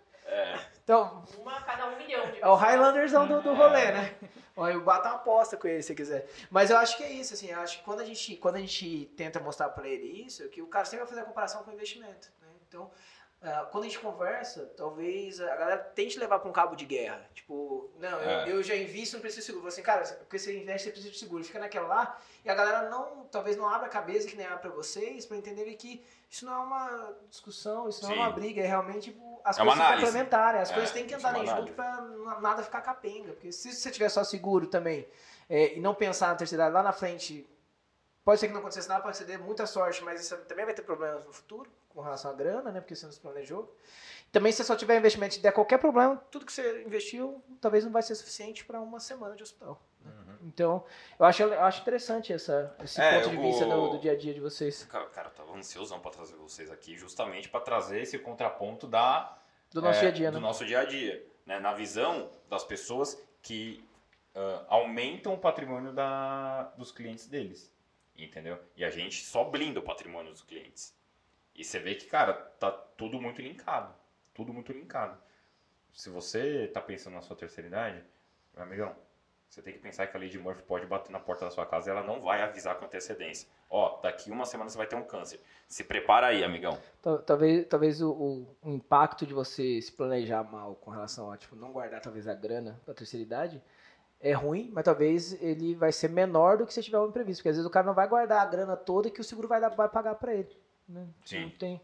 Então, 0.85 1.25
uma 1.39 1.57
a 1.57 1.63
cada 1.63 1.89
um 1.89 1.97
milhão 1.99 2.31
de 2.31 2.41
é 2.41 2.47
o. 2.47 2.55
Highlandersão 2.55 3.27
do, 3.27 3.43
do 3.43 3.55
rolê, 3.55 3.91
né? 3.91 4.15
Olha, 4.55 4.75
eu 4.75 4.85
bato 4.85 5.09
uma 5.09 5.17
aposta 5.17 5.57
com 5.57 5.67
ele 5.67 5.83
se 5.83 5.93
quiser. 5.95 6.29
Mas 6.51 6.71
eu 6.71 6.77
acho 6.77 6.97
que 6.97 7.03
é 7.03 7.11
isso, 7.11 7.35
assim, 7.35 7.51
eu 7.51 7.59
acho 7.61 7.79
que 7.79 7.85
quando 7.85 8.01
a 8.01 8.05
gente, 8.05 8.37
quando 8.37 8.57
a 8.57 8.61
gente 8.61 9.07
tenta 9.17 9.41
mostrar 9.41 9.71
pra 9.71 9.89
ele 9.89 10.25
isso, 10.25 10.45
é 10.45 10.49
que 10.49 10.61
o 10.63 10.67
cara 10.69 10.85
sempre 10.85 10.99
vai 11.01 11.09
fazer 11.09 11.23
a 11.23 11.25
comparação 11.25 11.65
com 11.65 11.71
o 11.71 11.75
investimento, 11.75 12.29
né? 12.41 12.49
Então, 12.69 12.91
quando 13.71 13.85
a 13.85 13.87
gente 13.87 14.01
conversa, 14.01 14.67
talvez 14.77 15.41
a 15.41 15.55
galera 15.57 15.79
tente 15.79 16.19
levar 16.19 16.41
pra 16.41 16.49
um 16.49 16.53
cabo 16.53 16.75
de 16.75 16.85
guerra. 16.85 17.25
Tipo, 17.35 17.89
não, 17.99 18.21
eu, 18.21 18.31
É. 18.31 18.51
eu 18.53 18.63
já 18.63 18.75
invisto, 18.75 19.15
não 19.15 19.21
preciso 19.21 19.41
de 19.43 19.47
seguro. 19.47 19.63
Fala 19.63 19.73
assim, 19.73 19.83
cara, 19.83 20.03
porque 20.25 20.39
você 20.39 20.59
investe, 20.59 20.85
você 20.87 20.91
precisa 20.91 21.13
de 21.13 21.19
seguro. 21.19 21.45
Fica 21.45 21.59
naquela 21.61 21.87
lá, 21.87 22.21
e 22.45 22.51
a 22.51 22.55
galera 22.55 22.91
não, 22.91 23.25
talvez 23.31 23.57
não 23.57 23.69
abra 23.69 23.87
a 23.87 23.91
cabeça 23.91 24.27
que 24.27 24.35
nem 24.37 24.45
abre 24.47 24.59
pra 24.61 24.71
vocês, 24.71 25.25
pra 25.25 25.37
entenderem 25.37 25.77
que 25.77 26.05
isso 26.29 26.45
não 26.45 26.53
é 26.53 26.59
uma 26.59 27.15
discussão, 27.31 27.89
isso 27.89 28.03
não 28.03 28.11
é 28.11 28.15
Sim. 28.15 28.21
uma 28.21 28.31
briga, 28.31 28.61
é 28.61 28.67
realmente 28.67 29.13
tipo, 29.13 29.41
as 29.45 29.57
É 29.57 29.61
coisas 29.61 29.77
se 29.79 29.83
análise. 29.85 30.05
complementarem, 30.07 30.61
as 30.61 30.71
É, 30.71 30.75
coisas 30.75 30.91
têm 30.93 31.07
que 31.07 31.15
é 31.15 31.17
andarem 31.17 31.47
junto 31.47 31.73
n- 31.73 32.41
nada 32.41 32.63
ficar 32.65 32.81
capenga. 32.81 33.33
Porque 33.35 33.53
se 33.53 33.73
você 33.73 33.91
tiver 33.91 34.09
só 34.09 34.25
seguro 34.25 34.67
também 34.67 35.07
é, 35.49 35.75
e 35.77 35.81
não 35.81 35.95
pensar 35.95 36.29
na 36.29 36.35
terceira 36.35 36.65
idade 36.65 36.75
lá 36.75 36.83
na 36.83 36.93
frente, 36.93 37.49
pode 38.29 38.41
ser 38.41 38.49
que 38.49 38.53
não 38.53 38.61
acontecesse 38.61 38.91
nada, 38.91 39.01
pode 39.03 39.17
ser 39.17 39.25
de 39.25 39.39
muita 39.39 39.65
sorte, 39.65 40.05
mas 40.05 40.21
isso 40.21 40.37
também 40.45 40.67
vai 40.67 40.75
ter 40.75 40.83
problemas 40.83 41.25
no 41.25 41.33
futuro 41.33 41.71
com 41.89 42.03
relação 42.03 42.31
à 42.31 42.35
grana, 42.35 42.71
né? 42.71 42.79
Porque 42.79 42.95
você 42.95 43.07
não 43.07 43.13
se 43.13 43.19
planejou. 43.21 43.75
Também 44.31 44.53
se 44.53 44.59
você 44.59 44.65
só 44.65 44.77
tiver 44.77 44.99
investimento 44.99 45.37
e 45.37 45.41
der 45.41 45.51
qualquer 45.51 45.79
problema, 45.79 46.15
tudo 46.31 46.45
que 46.45 46.53
você 46.53 46.83
investiu 46.83 47.43
talvez 47.59 47.87
não 47.87 47.91
vai 47.91 48.03
ser 48.03 48.15
suficiente 48.15 48.67
para 48.67 48.83
uma 48.83 49.01
semana 49.01 49.35
de 49.35 49.43
hospital. 49.43 49.81
né? 50.05 50.13
Então, 50.43 50.85
eu 51.19 51.25
acho, 51.25 51.43
eu 51.43 51.63
acho 51.65 51.81
interessante 51.81 52.31
essa, 52.31 52.77
esse 52.85 53.01
Uhum. 53.01 53.07
É, 53.07 53.15
ponto 53.23 53.31
de 53.31 53.37
vista 53.39 53.65
vou- 53.67 53.89
do, 53.89 53.97
do 53.97 53.99
dia 53.99 54.13
a 54.13 54.17
dia 54.17 54.35
de 54.35 54.41
vocês, 54.41 54.85
Cara, 54.85 55.07
cara, 55.07 55.29
eu 55.29 55.33
tava 55.33 55.57
ansiosão 55.57 55.99
pra 55.99 56.11
trazer 56.11 56.37
vocês 56.37 56.71
aqui, 56.71 56.99
justamente 56.99 57.49
pra 57.49 57.61
trazer 57.61 58.03
esse 58.03 58.19
contraponto 58.19 58.87
da, 58.87 59.39
do 59.71 59.81
nosso 59.81 60.01
é, 60.01 60.01
dia 60.03 60.09
a 60.11 60.13
dia, 60.13 60.31
do 60.31 60.35
né? 60.39 60.41
nosso 60.47 60.67
dia 60.67 60.81
a 60.81 60.85
dia, 60.85 61.27
né? 61.47 61.59
Na 61.61 61.73
visão 61.73 62.31
das 62.47 62.63
pessoas 62.63 63.19
que 63.41 63.83
ah, 64.35 64.67
aumentam 64.69 65.33
o 65.33 65.39
patrimônio 65.39 65.93
da, 65.95 66.65
dos 66.77 66.93
clientes 66.93 67.27
deles, 67.27 67.73
entendeu? 68.25 68.59
E 68.77 68.85
a 68.85 68.91
gente 68.91 69.25
só 69.25 69.45
blinda 69.45 69.81
o 69.81 69.83
patrimônio 69.83 70.33
dos 70.33 70.43
clientes. 70.43 70.95
E 71.55 71.65
você 71.65 71.79
vê 71.79 71.95
que, 71.95 72.07
cara, 72.07 72.33
tá 72.35 72.71
tudo 72.71 73.21
muito 73.21 73.41
linkado, 73.43 73.95
tudo 74.35 74.53
muito 74.53 74.73
linkado. 74.73 75.19
Se 75.93 76.09
você 76.11 76.69
tá 76.69 76.81
pensando 76.81 77.15
na 77.15 77.23
sua 77.23 77.37
terceira 77.37 77.67
idade, 77.69 78.05
meu 78.55 78.63
amigão, 78.63 78.95
você 79.49 79.63
tem 79.63 79.73
que 79.73 79.79
pensar 79.79 80.07
que 80.07 80.17
a 80.17 80.21
lei 80.21 80.29
de 80.29 80.39
Murphy 80.39 80.63
pode 80.63 80.87
bater 80.87 81.11
na 81.11 81.19
porta 81.19 81.47
da 81.47 81.51
sua 81.51 81.65
casa 81.67 81.89
e 81.89 81.91
ela 81.91 82.03
não 82.05 82.21
vai 82.21 82.43
avisar 82.43 82.77
com 82.77 82.85
antecedência. 82.85 83.49
Ó, 83.71 83.99
daqui 84.01 84.31
uma 84.31 84.45
semana 84.45 84.69
você 84.71 84.77
vai 84.79 84.87
ter 84.87 84.95
um 84.97 85.03
câncer. 85.05 85.41
Se 85.67 85.83
prepara 85.85 86.29
aí, 86.29 86.45
amigão. 86.45 86.79
Tal- 87.03 87.19
Talvez, 87.23 87.67
talvez 87.67 88.01
o, 88.03 88.11
o- 88.13 88.57
impacto 88.71 89.27
de 89.27 89.33
você 89.35 89.81
se 89.83 89.91
planejar 89.91 90.43
mal 90.45 90.75
com 90.77 90.91
relação 90.91 91.33
a 91.33 91.37
tipo, 91.37 91.57
não 91.57 91.73
guardar 91.73 92.01
talvez 92.01 92.29
a 92.29 92.35
grana 92.35 92.81
para 92.85 92.95
terceira 92.95 93.23
idade 93.25 93.63
é 94.21 94.33
ruim, 94.33 94.71
mas 94.73 94.85
talvez 94.85 95.41
ele 95.43 95.75
vai 95.75 95.93
ser 95.93 96.09
menor 96.09 96.59
do 96.59 96.67
que 96.67 96.75
se 96.75 96.83
tiver 96.83 96.99
um 96.99 97.07
imprevisto. 97.09 97.41
Porque 97.41 97.51
às 97.51 97.57
vezes 97.57 97.67
o 97.69 97.73
cara 97.73 97.87
não 97.87 97.95
vai 97.95 98.09
guardar 98.09 98.43
a 98.43 98.47
grana 98.47 98.77
toda 98.77 99.11
que 99.11 99.21
o 99.21 99.25
seguro 99.25 99.47
vai, 99.49 99.61
dar, 99.61 99.69
vai 99.71 99.89
pagar 99.89 100.15
para 100.17 100.35
ele. 100.35 100.57
Né? 100.89 101.07
Sim. 101.25 101.45
Não 101.45 101.51
tem, 101.51 101.81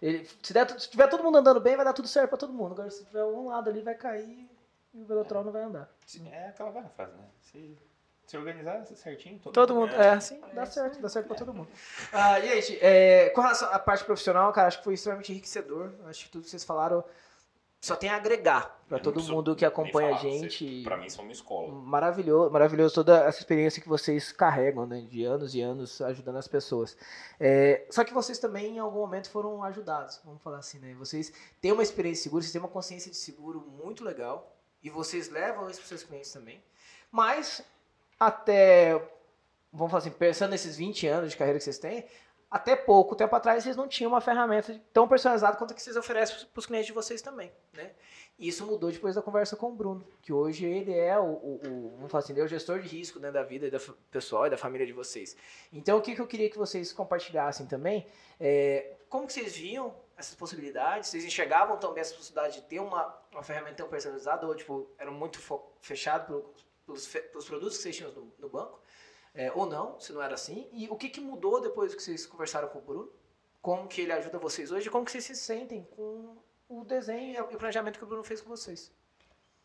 ele, 0.00 0.28
se, 0.42 0.52
der, 0.52 0.68
se 0.78 0.90
tiver 0.90 1.08
todo 1.08 1.22
mundo 1.22 1.38
andando 1.38 1.60
bem, 1.60 1.76
vai 1.76 1.84
dar 1.84 1.92
tudo 1.92 2.08
certo 2.08 2.28
para 2.30 2.38
todo 2.38 2.52
mundo. 2.52 2.72
Agora, 2.72 2.90
se 2.90 3.04
tiver 3.04 3.24
um 3.24 3.48
lado 3.48 3.70
ali, 3.70 3.82
vai 3.82 3.94
cair 3.94 4.48
e 4.92 5.02
o 5.02 5.06
Velotrol 5.06 5.44
não 5.44 5.52
vai 5.52 5.62
andar. 5.62 5.90
É 6.30 6.48
aquela 6.48 6.70
velha 6.70 6.88
frase, 6.88 7.12
né? 7.16 7.24
Se 7.40 7.78
Se 8.26 8.36
organizar 8.36 8.84
certinho, 8.86 9.38
todo, 9.38 9.52
Todo 9.54 9.74
mundo, 9.74 9.90
ganha. 9.90 10.14
é, 10.14 10.20
sim, 10.20 10.40
dá 10.52 10.66
certo, 10.66 11.00
dá 11.00 11.08
certo 11.08 11.28
pra 11.28 11.36
todo 11.36 11.54
mundo. 11.54 11.68
Ah, 12.12 12.40
gente, 12.40 12.78
é, 12.84 13.30
com 13.30 13.40
relação 13.40 13.72
à 13.72 13.78
parte 13.78 14.04
profissional, 14.04 14.52
cara, 14.52 14.68
acho 14.68 14.78
que 14.78 14.84
foi 14.84 14.94
extremamente 14.94 15.32
enriquecedor. 15.32 15.92
Acho 16.06 16.24
que 16.24 16.30
tudo 16.30 16.44
que 16.44 16.50
vocês 16.50 16.64
falaram 16.64 17.04
só 17.86 17.96
tem 17.96 18.08
a 18.10 18.16
agregar 18.16 18.78
Eu 18.90 19.00
todo 19.00 19.22
mundo 19.22 19.54
que 19.56 19.64
acompanha 19.64 20.14
a 20.14 20.18
falar, 20.18 20.30
gente. 20.30 20.78
você- 20.78 20.84
Pra 20.84 20.96
mim, 20.96 21.08
são 21.08 21.24
uma 21.24 21.32
escola. 21.32 21.72
Maravilhoso, 21.72 22.50
maravilhoso 22.50 22.94
toda 22.94 23.24
essa 23.24 23.38
experiência 23.38 23.80
que 23.82 23.88
vocês 23.88 24.32
carregam, 24.32 24.86
né? 24.86 25.00
De 25.08 25.24
anos 25.24 25.54
e 25.54 25.60
anos 25.60 26.00
ajudando 26.00 26.36
as 26.36 26.46
pessoas. 26.48 26.96
É, 27.40 27.86
só 27.90 28.04
que 28.04 28.12
vocês 28.14 28.38
também, 28.38 28.76
em 28.76 28.78
algum 28.78 28.98
momento, 29.00 29.30
foram 29.30 29.62
ajudados, 29.64 30.20
vamos 30.24 30.42
falar 30.42 30.58
assim, 30.58 30.78
né? 30.78 30.94
Vocês 30.98 31.32
têm 31.60 31.72
uma 31.72 31.82
experiência 31.82 32.20
de 32.20 32.22
seguro, 32.24 32.42
vocês 32.42 32.52
têm 32.52 32.60
uma 32.60 32.68
consciência 32.68 33.10
de 33.10 33.16
seguro 33.16 33.60
muito 33.60 34.04
legal. 34.04 34.52
E 34.82 34.90
vocês 34.90 35.28
levam 35.30 35.68
isso 35.68 35.80
para 35.80 35.88
seus 35.88 36.02
clientes 36.04 36.30
também. 36.32 36.62
Mas, 37.10 37.60
até, 38.20 38.92
vamos 39.72 39.90
falar 39.90 39.98
assim, 39.98 40.10
pensando 40.10 40.50
nesses 40.50 40.76
20 40.76 41.06
anos 41.06 41.30
de 41.30 41.36
carreira 41.36 41.58
que 41.58 41.64
vocês 41.64 41.78
têm, 41.78 42.04
até 42.56 42.74
pouco 42.76 43.14
tempo 43.14 43.34
atrás 43.36 43.62
vocês 43.62 43.76
não 43.76 43.86
tinham 43.88 44.10
uma 44.12 44.20
ferramenta 44.20 44.80
tão 44.92 45.06
personalizada 45.06 45.56
quanto 45.56 45.70
a 45.72 45.74
que 45.74 45.82
vocês 45.82 45.96
oferecem 45.96 46.46
para 46.52 46.58
os 46.58 46.66
clientes 46.66 46.86
de 46.88 46.92
vocês 46.92 47.22
também, 47.22 47.52
né? 47.72 47.92
E 48.38 48.48
Isso 48.48 48.66
mudou 48.66 48.90
depois 48.92 49.14
da 49.14 49.22
conversa 49.22 49.56
com 49.56 49.68
o 49.70 49.74
Bruno, 49.74 50.06
que 50.20 50.30
hoje 50.32 50.66
ele 50.66 50.92
é 50.92 51.18
o, 51.18 51.22
o, 51.24 51.54
o- 51.66 51.90
vamos 51.96 52.10
falar 52.10 52.22
assim, 52.22 52.32
ele 52.34 52.40
é 52.42 52.44
o 52.44 52.48
gestor 52.48 52.80
de 52.80 52.88
risco 52.88 53.18
né, 53.18 53.30
da 53.32 53.42
vida 53.42 53.70
da 53.70 53.78
pessoal 54.10 54.46
e 54.46 54.50
da 54.50 54.58
família 54.58 54.86
de 54.86 54.92
vocês. 54.92 55.34
Então, 55.72 55.96
o 55.98 56.02
que, 56.02 56.14
que 56.14 56.20
eu 56.20 56.26
queria 56.26 56.50
que 56.50 56.58
vocês 56.58 56.92
compartilhassem 56.92 57.66
também, 57.66 58.06
é, 58.38 58.96
como 59.08 59.26
que 59.26 59.32
vocês 59.32 59.56
viam 59.56 59.94
essas 60.18 60.34
possibilidades? 60.34 61.08
Vocês 61.08 61.24
enxergavam 61.24 61.78
também 61.78 62.00
essa 62.02 62.14
possibilidade 62.14 62.56
de 62.60 62.62
ter 62.66 62.78
uma, 62.80 63.16
uma 63.32 63.42
ferramenta 63.42 63.76
tão 63.76 63.88
personalizada 63.88 64.46
ou, 64.46 64.54
tipo, 64.54 64.90
eram 64.98 65.12
muito 65.14 65.40
fechado 65.80 66.26
pelo- 66.26 66.54
pelos, 66.84 67.06
pelos 67.06 67.46
produtos 67.46 67.76
que 67.78 67.82
vocês 67.84 67.96
tinham 67.96 68.12
no, 68.12 68.32
no 68.38 68.48
banco? 68.50 68.78
É, 69.36 69.52
ou 69.52 69.66
não, 69.66 70.00
se 70.00 70.12
não 70.12 70.22
era 70.22 70.34
assim? 70.34 70.66
E 70.72 70.88
o 70.88 70.96
que, 70.96 71.10
que 71.10 71.20
mudou 71.20 71.60
depois 71.60 71.94
que 71.94 72.02
vocês 72.02 72.24
conversaram 72.24 72.68
com 72.68 72.78
o 72.78 72.82
Bruno? 72.82 73.12
Como 73.60 73.86
que 73.86 74.00
ele 74.00 74.12
ajuda 74.12 74.38
vocês 74.38 74.72
hoje? 74.72 74.88
Como 74.88 75.04
que 75.04 75.12
vocês 75.12 75.24
se 75.24 75.36
sentem 75.36 75.86
com 75.94 76.36
o 76.68 76.84
desenho 76.84 77.34
e 77.34 77.40
o 77.40 77.58
planejamento 77.58 77.98
que 77.98 78.04
o 78.04 78.06
Bruno 78.06 78.24
fez 78.24 78.40
com 78.40 78.48
vocês? 78.48 78.90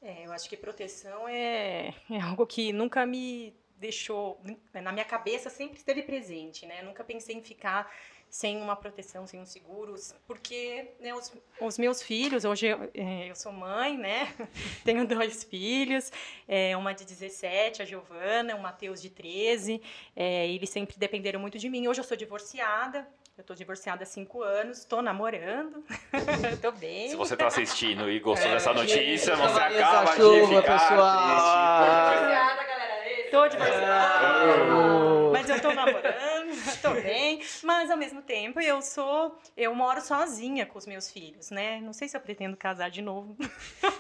É, 0.01 0.26
eu 0.26 0.34
acho 0.34 0.49
que 0.49 0.57
proteção 0.57 1.28
é, 1.28 1.93
é 2.09 2.19
algo 2.19 2.45
que 2.45 2.74
nunca 2.74 3.05
me 3.05 3.55
deixou 3.78 4.41
na 4.74 4.91
minha 4.91 5.05
cabeça 5.05 5.49
sempre 5.49 5.78
esteve 5.78 6.03
presente, 6.03 6.65
né? 6.65 6.82
Nunca 6.84 7.03
pensei 7.03 7.36
em 7.36 7.41
ficar 7.41 7.91
sem 8.32 8.62
uma 8.62 8.78
proteção, 8.78 9.28
sem 9.28 9.42
um 9.42 9.46
seguro, 9.46 9.94
porque 10.26 10.88
né, 11.02 11.14
os, 11.14 11.34
os 11.60 11.78
meus 11.78 12.02
filhos, 12.02 12.46
hoje 12.46 12.68
eu, 12.68 12.90
é, 12.94 13.30
eu 13.30 13.36
sou 13.36 13.52
mãe, 13.52 13.98
né? 13.98 14.34
Tenho 14.86 15.06
dois 15.06 15.44
filhos, 15.44 16.10
é, 16.48 16.76
uma 16.78 16.94
de 16.94 17.04
17, 17.04 17.82
a 17.82 17.86
Giovana, 17.86 18.56
o 18.56 18.62
Matheus 18.62 19.02
de 19.02 19.10
13, 19.10 19.82
é, 20.16 20.48
eles 20.48 20.70
sempre 20.70 20.96
dependeram 20.98 21.42
muito 21.42 21.60
de 21.60 21.70
mim. 21.70 21.86
Hoje 21.90 22.00
eu 22.00 22.06
sou 22.06 22.16
divorciada, 22.16 23.06
eu 23.38 23.44
tô 23.44 23.54
divorciada 23.54 24.04
há 24.04 24.06
cinco 24.06 24.42
anos, 24.42 24.78
estou 24.78 25.02
namorando, 25.02 25.84
tô 26.62 26.72
bem. 26.72 27.10
Se 27.10 27.18
você 27.18 27.36
tá 27.36 27.48
assistindo 27.48 28.10
e 28.10 28.18
gostou 28.22 28.50
É, 28.50 28.54
dessa 28.54 28.72
notícia, 28.74 29.36
gente, 29.36 29.46
você 29.46 29.60
acaba 29.60 30.06
da 30.06 30.12
de 30.12 30.18
Chuva, 30.22 30.62
ficar 30.62 30.80
pessoal. 30.80 31.28
triste. 31.28 32.22
Divorciada, 32.22 32.64
galera. 32.64 33.30
Tô 33.30 33.48
divorciada. 33.50 35.20
Mas 35.42 35.50
eu 35.50 35.62
tô 35.62 35.74
namorando, 35.74 36.52
tô 36.82 36.92
bem. 36.92 37.42
Mas 37.64 37.89
ao 37.89 37.98
mesmo 37.98 38.22
tempo 38.22 38.60
eu 38.60 38.82
sou. 38.82 39.38
Eu 39.56 39.74
moro 39.76 40.02
sozinha 40.02 40.66
com 40.66 40.78
os 40.78 40.86
meus 40.86 41.12
filhos, 41.12 41.50
né? 41.52 41.80
Não 41.82 41.94
sei 41.94 42.08
se 42.08 42.16
eu 42.16 42.22
pretendo 42.22 42.56
casar 42.56 42.89
de 42.89 43.02
novo. 43.02 43.36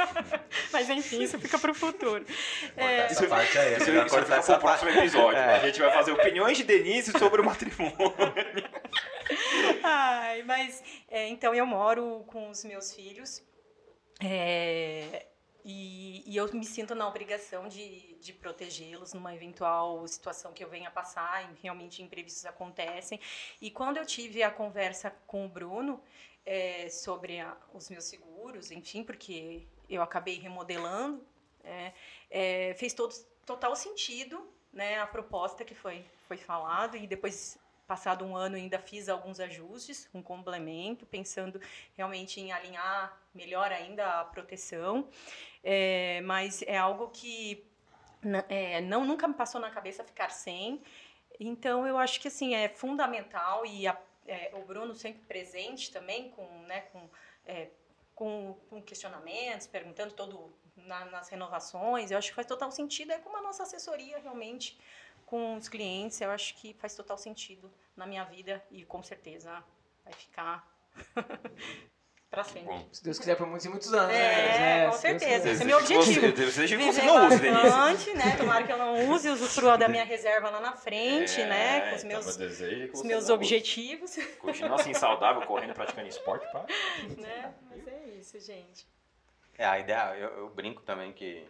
Mas 0.71 0.89
enfim, 0.89 1.23
isso 1.23 1.39
fica 1.39 1.57
pro 1.59 1.73
futuro. 1.73 2.25
É, 2.77 2.97
Essa 3.01 3.27
parte 3.27 3.57
aí, 3.57 3.75
Isso, 3.75 3.85
você 3.85 3.91
vai 3.91 4.05
isso 4.05 4.15
cortar 4.15 4.37
essa 4.37 4.53
pro 4.53 4.61
próximo 4.61 4.89
episódio. 4.91 5.39
A 5.39 5.59
gente 5.59 5.79
vai 5.79 5.91
fazer 5.91 6.11
opiniões 6.11 6.57
de 6.57 6.63
Denise 6.63 7.11
sobre 7.17 7.41
o 7.41 7.45
matrimônio. 7.45 7.95
Ai, 9.83 10.43
mas 10.43 10.83
é, 11.09 11.27
então 11.27 11.53
eu 11.53 11.65
moro 11.65 12.23
com 12.27 12.49
os 12.49 12.63
meus 12.65 12.93
filhos 12.93 13.41
é, 14.23 15.25
e, 15.63 16.23
e 16.25 16.35
eu 16.37 16.51
me 16.53 16.65
sinto 16.65 16.95
na 16.95 17.07
obrigação 17.07 17.67
de, 17.67 18.13
de 18.15 18.33
protegê-los 18.33 19.13
numa 19.13 19.33
eventual 19.35 20.07
situação 20.07 20.53
que 20.53 20.63
eu 20.63 20.69
venha 20.69 20.89
passar, 20.91 21.51
realmente 21.61 22.01
imprevistos 22.01 22.45
acontecem. 22.45 23.19
E 23.61 23.69
quando 23.71 23.97
eu 23.97 24.05
tive 24.05 24.43
a 24.43 24.51
conversa 24.51 25.11
com 25.27 25.45
o 25.45 25.49
Bruno 25.49 26.01
é, 26.45 26.89
sobre 26.89 27.39
a- 27.39 27.55
os 27.73 27.89
meus 27.89 28.05
seguros, 28.05 28.71
enfim, 28.71 29.03
porque 29.03 29.67
eu 29.89 30.01
acabei 30.01 30.39
remodelando, 30.39 31.23
é, 31.63 31.93
é, 32.29 32.73
fez 32.77 32.93
todo, 32.93 33.13
total 33.45 33.75
sentido 33.75 34.47
né, 34.73 34.99
a 34.99 35.07
proposta 35.07 35.63
que 35.65 35.75
foi, 35.75 36.03
foi 36.27 36.37
falado 36.37 36.97
e 36.97 37.05
depois 37.05 37.59
passado 37.87 38.23
um 38.23 38.37
ano 38.37 38.55
ainda 38.55 38.79
fiz 38.79 39.09
alguns 39.09 39.37
ajustes, 39.41 40.07
um 40.13 40.21
complemento, 40.21 41.05
pensando 41.05 41.59
realmente 41.97 42.39
em 42.39 42.53
alinhar 42.53 43.19
melhor 43.35 43.69
ainda 43.69 44.21
a 44.21 44.23
proteção, 44.23 45.09
É, 45.63 46.21
mas 46.21 46.61
é 46.63 46.77
algo 46.77 47.09
que 47.09 47.63
é, 48.49 48.81
não 48.81 49.05
nunca 49.05 49.27
me 49.27 49.33
passou 49.33 49.59
na 49.61 49.69
cabeça 49.69 50.03
ficar 50.03 50.29
sem. 50.29 50.81
Então 51.39 51.87
eu 51.87 51.97
acho 51.97 52.19
que 52.19 52.27
assim 52.27 52.53
é 52.55 52.69
fundamental 52.69 53.65
e 53.65 53.87
a- 53.87 53.99
é, 54.27 54.51
o 54.55 54.63
Bruno 54.65 54.93
sempre 54.95 55.21
presente 55.23 55.91
também 55.91 56.29
com, 56.31 56.45
né, 56.67 56.81
com, 56.91 57.09
é, 57.45 57.69
com, 58.15 58.55
com 58.69 58.81
questionamentos, 58.81 59.65
perguntando 59.67 60.13
todo 60.13 60.53
na- 60.75 61.05
nas 61.05 61.29
renovações. 61.29 62.11
Eu 62.11 62.17
acho 62.17 62.29
que 62.29 62.35
faz 62.35 62.47
total 62.47 62.71
sentido. 62.71 63.11
É 63.11 63.17
como 63.19 63.37
a 63.37 63.41
nossa 63.41 63.63
assessoria 63.63 64.19
realmente 64.19 64.79
com 65.25 65.55
os 65.55 65.67
clientes. 65.69 66.21
Eu 66.21 66.29
acho 66.31 66.55
que 66.55 66.73
faz 66.75 66.95
total 66.95 67.17
sentido 67.17 67.71
na 67.95 68.05
minha 68.05 68.23
vida 68.23 68.63
e 68.71 68.85
com 68.85 69.01
certeza 69.03 69.63
vai 70.03 70.13
ficar 70.13 70.67
para 72.31 72.45
sempre. 72.45 72.63
Bom, 72.63 72.87
Se 72.93 73.03
Deus 73.03 73.19
quiser, 73.19 73.35
por 73.35 73.45
muitos 73.45 73.65
e 73.65 73.69
muitos 73.69 73.93
anos. 73.93 74.15
É, 74.15 74.57
né? 74.57 74.85
com 74.87 74.93
certeza. 74.93 75.49
Esse 75.49 75.63
é 75.63 75.65
meu 75.65 75.77
objetivo. 75.79 76.31
Desejo 76.31 76.77
que 76.77 76.85
você 76.85 77.01
não 77.01 77.27
use, 77.27 77.51
bastante, 77.51 78.13
né? 78.13 78.37
Tomara 78.37 78.63
que 78.65 78.71
eu 78.71 78.77
não 78.77 79.09
use, 79.09 79.29
usufrua 79.29 79.77
da 79.77 79.89
minha 79.89 80.05
reserva 80.05 80.49
lá 80.49 80.61
na 80.61 80.71
frente, 80.71 81.41
É, 81.41 81.45
né? 81.45 81.89
Com 81.89 81.95
os 81.97 82.03
então, 82.05 82.21
meus, 82.21 82.37
meu 82.37 82.47
desejo 82.47 82.81
é 82.81 82.85
os 82.85 82.91
você 82.91 83.07
meus 83.07 83.29
objetivos, 83.29 84.17
Continua 84.39 84.75
assim 84.75 84.93
saudável, 84.93 85.41
correndo, 85.41 85.73
praticando 85.73 86.07
esporte, 86.07 86.49
pá. 86.53 86.65
né? 87.19 87.53
Mas 87.69 87.85
é 87.85 88.05
isso, 88.17 88.39
gente. 88.39 88.87
É, 89.57 89.65
a 89.65 89.77
ideia, 89.77 90.15
eu, 90.15 90.29
eu 90.37 90.49
brinco 90.49 90.81
também 90.83 91.11
que 91.11 91.45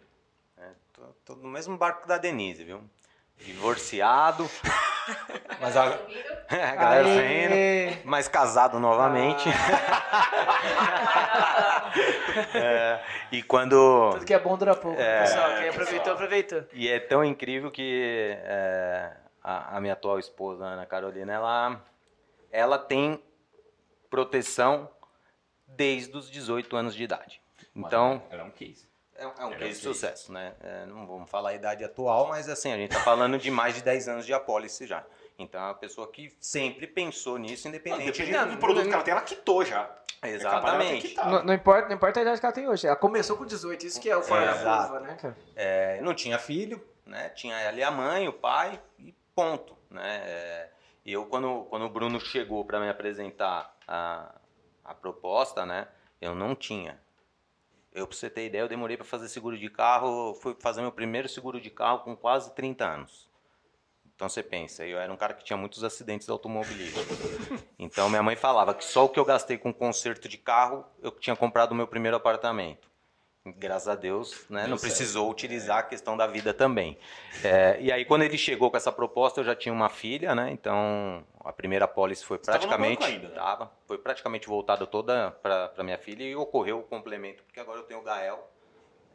é, 0.58 0.68
tô, 0.92 1.02
tô 1.24 1.36
no 1.36 1.48
mesmo 1.48 1.78
barco 1.78 2.08
da 2.08 2.18
Denise, 2.18 2.64
viu? 2.64 2.82
Divorciado, 3.44 4.48
mas 5.60 5.76
a, 5.76 5.86
a 6.48 6.74
galera 6.76 7.04
saindo, 7.08 7.98
mas 8.04 8.28
casado 8.28 8.78
novamente. 8.78 9.48
É, 12.54 13.00
e 13.30 13.42
quando 13.42 14.12
Tudo 14.12 14.24
que 14.24 14.32
é 14.32 14.38
bom 14.38 14.56
dura 14.56 14.74
pouco, 14.74 14.98
É, 14.98 15.20
pessoal. 15.20 15.56
Quem 15.56 15.68
aproveitou, 15.68 16.12
aproveitou. 16.14 16.64
E 16.72 16.88
é 16.88 16.98
tão 16.98 17.22
incrível 17.22 17.70
que 17.70 18.34
é, 18.44 19.12
a, 19.42 19.76
a 19.76 19.80
minha 19.80 19.92
atual 19.92 20.18
esposa, 20.18 20.64
Ana 20.64 20.86
Carolina, 20.86 21.32
ela, 21.32 21.80
ela 22.50 22.78
tem 22.78 23.22
proteção 24.08 24.88
desde 25.66 26.16
os 26.16 26.30
18 26.30 26.74
anos 26.76 26.94
de 26.94 27.04
idade. 27.04 27.42
Então, 27.74 28.22
Era 28.30 28.44
um 28.44 28.50
case. 28.50 28.86
É, 29.22 29.26
um- 29.26 29.32
é 29.38 29.44
um 29.46 29.50
case 29.58 29.80
de 29.80 29.88
ok. 29.88 29.94
sucesso, 29.94 30.32
né? 30.32 30.52
É, 30.60 30.86
não 30.86 31.06
vamos 31.06 31.30
falar 31.30 31.50
a 31.50 31.54
idade 31.54 31.84
atual, 31.84 32.28
mas 32.28 32.48
assim, 32.48 32.72
a 32.72 32.76
gente 32.76 32.90
está 32.90 33.02
falando 33.04 33.38
de 33.38 33.50
mais 33.50 33.74
de 33.74 33.82
10 33.82 34.08
anos 34.08 34.26
de 34.26 34.32
apólice 34.32 34.86
já. 34.86 35.04
Então, 35.38 35.60
é 35.60 35.64
uma 35.64 35.74
pessoa 35.74 36.10
que 36.10 36.34
sempre 36.40 36.86
pensou 36.86 37.38
nisso, 37.38 37.66
independente 37.66 38.12
de... 38.12 38.18
Dependendo 38.18 38.52
do 38.52 38.58
produto 38.58 38.86
que 38.86 38.94
ela 38.94 39.02
tem, 39.02 39.12
ela 39.12 39.22
quitou 39.22 39.64
já. 39.64 39.90
É 40.20 40.28
Exatamente. 40.28 41.08
quitado. 41.08 41.30
Não, 41.30 41.44
não 41.44 41.54
importa, 41.54 41.88
não 41.88 41.96
importa 41.96 42.20
a 42.20 42.22
idade 42.22 42.38
que 42.38 42.46
ela 42.46 42.52
tem 42.54 42.68
hoje. 42.68 42.86
Ela 42.86 42.94
começou 42.94 43.36
com 43.36 43.44
18, 43.44 43.86
isso 43.86 44.00
que 44.00 44.08
é 44.08 44.16
o 44.16 44.22
fora 44.22 44.46
da 44.54 44.54
curva, 44.86 45.00
né? 45.00 45.34
É, 45.56 46.00
não 46.00 46.14
tinha 46.14 46.38
filho, 46.38 46.80
né? 47.04 47.28
Tinha 47.30 47.68
ali 47.68 47.82
a 47.82 47.90
mãe, 47.90 48.28
o 48.28 48.32
pai 48.32 48.80
e 49.00 49.12
ponto, 49.34 49.76
né? 49.90 50.22
É, 50.24 50.70
e 51.04 51.12
eu 51.12 51.26
quando, 51.26 51.64
quando 51.68 51.86
o 51.86 51.88
Bruno 51.88 52.20
chegou 52.20 52.64
para 52.64 52.78
me 52.78 52.88
apresentar 52.88 53.74
a, 53.88 54.32
a 54.84 54.94
proposta, 54.94 55.66
né? 55.66 55.88
Eu 56.20 56.36
não 56.36 56.54
tinha. 56.54 57.00
Eu, 57.94 58.06
pra 58.06 58.16
você 58.16 58.30
ter 58.30 58.46
ideia, 58.46 58.62
eu 58.62 58.68
demorei 58.68 58.96
para 58.96 59.04
fazer 59.04 59.28
seguro 59.28 59.58
de 59.58 59.68
carro, 59.68 60.34
fui 60.34 60.56
fazer 60.58 60.80
meu 60.80 60.92
primeiro 60.92 61.28
seguro 61.28 61.60
de 61.60 61.70
carro 61.70 62.00
com 62.00 62.16
quase 62.16 62.54
30 62.54 62.86
anos. 62.86 63.28
Então 64.14 64.28
você 64.28 64.42
pensa, 64.42 64.86
eu 64.86 64.98
era 64.98 65.12
um 65.12 65.16
cara 65.16 65.34
que 65.34 65.44
tinha 65.44 65.56
muitos 65.56 65.82
acidentes 65.82 66.28
automobilísticos. 66.28 67.18
Então 67.78 68.08
minha 68.08 68.22
mãe 68.22 68.36
falava 68.36 68.72
que 68.72 68.84
só 68.84 69.04
o 69.04 69.08
que 69.08 69.18
eu 69.18 69.24
gastei 69.24 69.58
com 69.58 69.74
conserto 69.74 70.28
de 70.28 70.38
carro, 70.38 70.84
eu 71.02 71.10
tinha 71.10 71.34
comprado 71.34 71.72
o 71.72 71.74
meu 71.74 71.86
primeiro 71.86 72.16
apartamento. 72.16 72.91
Graças 73.44 73.88
a 73.88 73.96
Deus, 73.96 74.44
né, 74.48 74.68
não 74.68 74.76
certo. 74.78 74.82
precisou 74.82 75.28
utilizar 75.28 75.78
a 75.78 75.82
questão 75.82 76.16
da 76.16 76.28
vida 76.28 76.54
também. 76.54 76.96
É, 77.42 77.76
e 77.80 77.90
aí 77.90 78.04
quando 78.04 78.22
ele 78.22 78.38
chegou 78.38 78.70
com 78.70 78.76
essa 78.76 78.92
proposta, 78.92 79.40
eu 79.40 79.44
já 79.44 79.52
tinha 79.56 79.72
uma 79.72 79.88
filha, 79.88 80.32
né? 80.32 80.50
Então 80.52 81.24
a 81.44 81.52
primeira 81.52 81.88
pólice 81.88 82.24
foi 82.24 82.38
tava 82.38 82.58
no 82.58 82.60
praticamente, 82.68 83.00
banco 83.00 83.10
ainda, 83.12 83.28
né? 83.30 83.34
tava, 83.34 83.72
foi 83.88 83.98
praticamente 83.98 84.46
voltada 84.46 84.86
toda 84.86 85.32
para 85.42 85.72
minha 85.82 85.98
filha 85.98 86.22
e 86.22 86.36
ocorreu 86.36 86.78
o 86.78 86.82
complemento 86.84 87.42
porque 87.42 87.58
agora 87.58 87.80
eu 87.80 87.82
tenho 87.82 87.98
o 87.98 88.04
Gael 88.04 88.48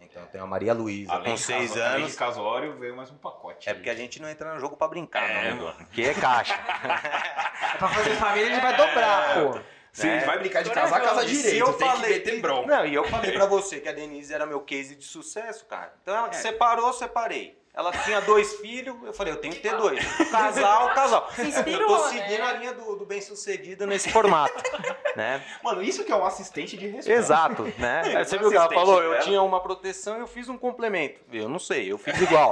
Então 0.02 0.26
tem 0.26 0.42
a 0.42 0.46
Maria 0.46 0.74
Luísa, 0.74 1.14
Além 1.14 1.30
com 1.30 1.34
de 1.36 1.40
seis 1.42 1.70
caso- 1.72 1.82
Além 1.84 1.96
anos. 2.00 2.12
de 2.12 2.18
casório, 2.18 2.78
veio 2.78 2.98
mais 2.98 3.10
um 3.10 3.18
pacote. 3.18 3.70
É 3.70 3.72
ali. 3.72 3.80
porque 3.80 3.90
a 3.90 3.96
gente 3.96 4.22
não 4.22 4.30
entra 4.30 4.54
no 4.54 4.60
jogo 4.60 4.76
pra 4.76 4.90
brincar, 4.90 5.24
É, 5.24 5.52
não, 5.52 5.64
mano. 5.68 5.86
Que 5.94 6.04
é 6.04 6.14
caixa. 6.14 6.54
É 6.54 6.58
pra 7.80 7.88
fazer 7.88 8.16
família, 8.16 8.48
a 8.50 8.54
gente 8.56 8.62
vai 8.62 8.76
dobrar, 8.76 9.34
pô. 9.54 9.77
Se 10.02 10.08
a 10.08 10.14
gente 10.14 10.26
vai 10.28 10.38
brincar 10.38 10.64
de 10.64 10.70
casar, 10.70 11.02
casa 11.02 11.24
E 11.24 11.28
direito. 11.28 11.58
eu 11.58 11.74
tem 11.74 11.88
falei- 11.88 12.20
que 12.20 12.20
meter 12.32 12.40
bronca. 12.42 12.68
Não, 12.68 12.86
e 12.86 12.94
eu 12.94 13.04
falei 13.06 13.32
pra 13.32 13.48
você 13.48 13.80
que 13.80 13.90
a 13.90 13.92
Denise 13.92 14.32
era 14.32 14.46
meu 14.46 14.62
case 14.62 14.96
de 14.96 15.04
sucesso, 15.04 15.66
cara. 15.66 15.92
Então 16.04 16.16
ela 16.16 16.32
separou, 16.34 16.94
separei. 16.94 17.57
Ela 17.78 17.92
tinha 17.92 18.20
dois 18.22 18.56
filhos, 18.56 18.96
eu 19.04 19.14
falei, 19.14 19.32
eu 19.32 19.38
tenho 19.38 19.54
que 19.54 19.60
ter 19.60 19.78
dois. 19.78 20.04
Casal, 20.32 20.96
casal. 20.96 21.30
Se 21.32 21.44
inspirou, 21.44 21.82
eu 21.82 21.88
tô 21.88 22.06
né? 22.06 22.10
seguindo 22.10 22.42
a 22.42 22.54
linha 22.54 22.74
do, 22.74 22.96
do 22.96 23.06
bem-sucedido 23.06 23.86
nesse 23.86 24.10
formato, 24.10 24.64
né? 25.16 25.44
Mano, 25.64 25.84
isso 25.84 26.04
que 26.04 26.12
é 26.12 26.16
um 26.16 26.26
assistente 26.26 26.76
de 26.76 26.88
respeito. 26.88 27.20
Exato, 27.20 27.64
né? 27.78 28.02
Aí 28.18 28.26
você 28.26 28.36
viu 28.40 28.50
que 28.50 28.58
ela 28.58 28.68
falou, 28.68 29.04
eu 29.04 29.20
tinha 29.20 29.40
uma 29.44 29.60
proteção 29.60 30.18
e 30.18 30.22
eu 30.22 30.28
fiz 30.28 30.50
um 30.50 30.58
complemento. 30.58 31.20
Eu 31.32 31.48
não 31.48 31.60
sei, 31.60 31.92
eu 31.92 32.00
fiz 32.00 32.18
igual. 32.22 32.52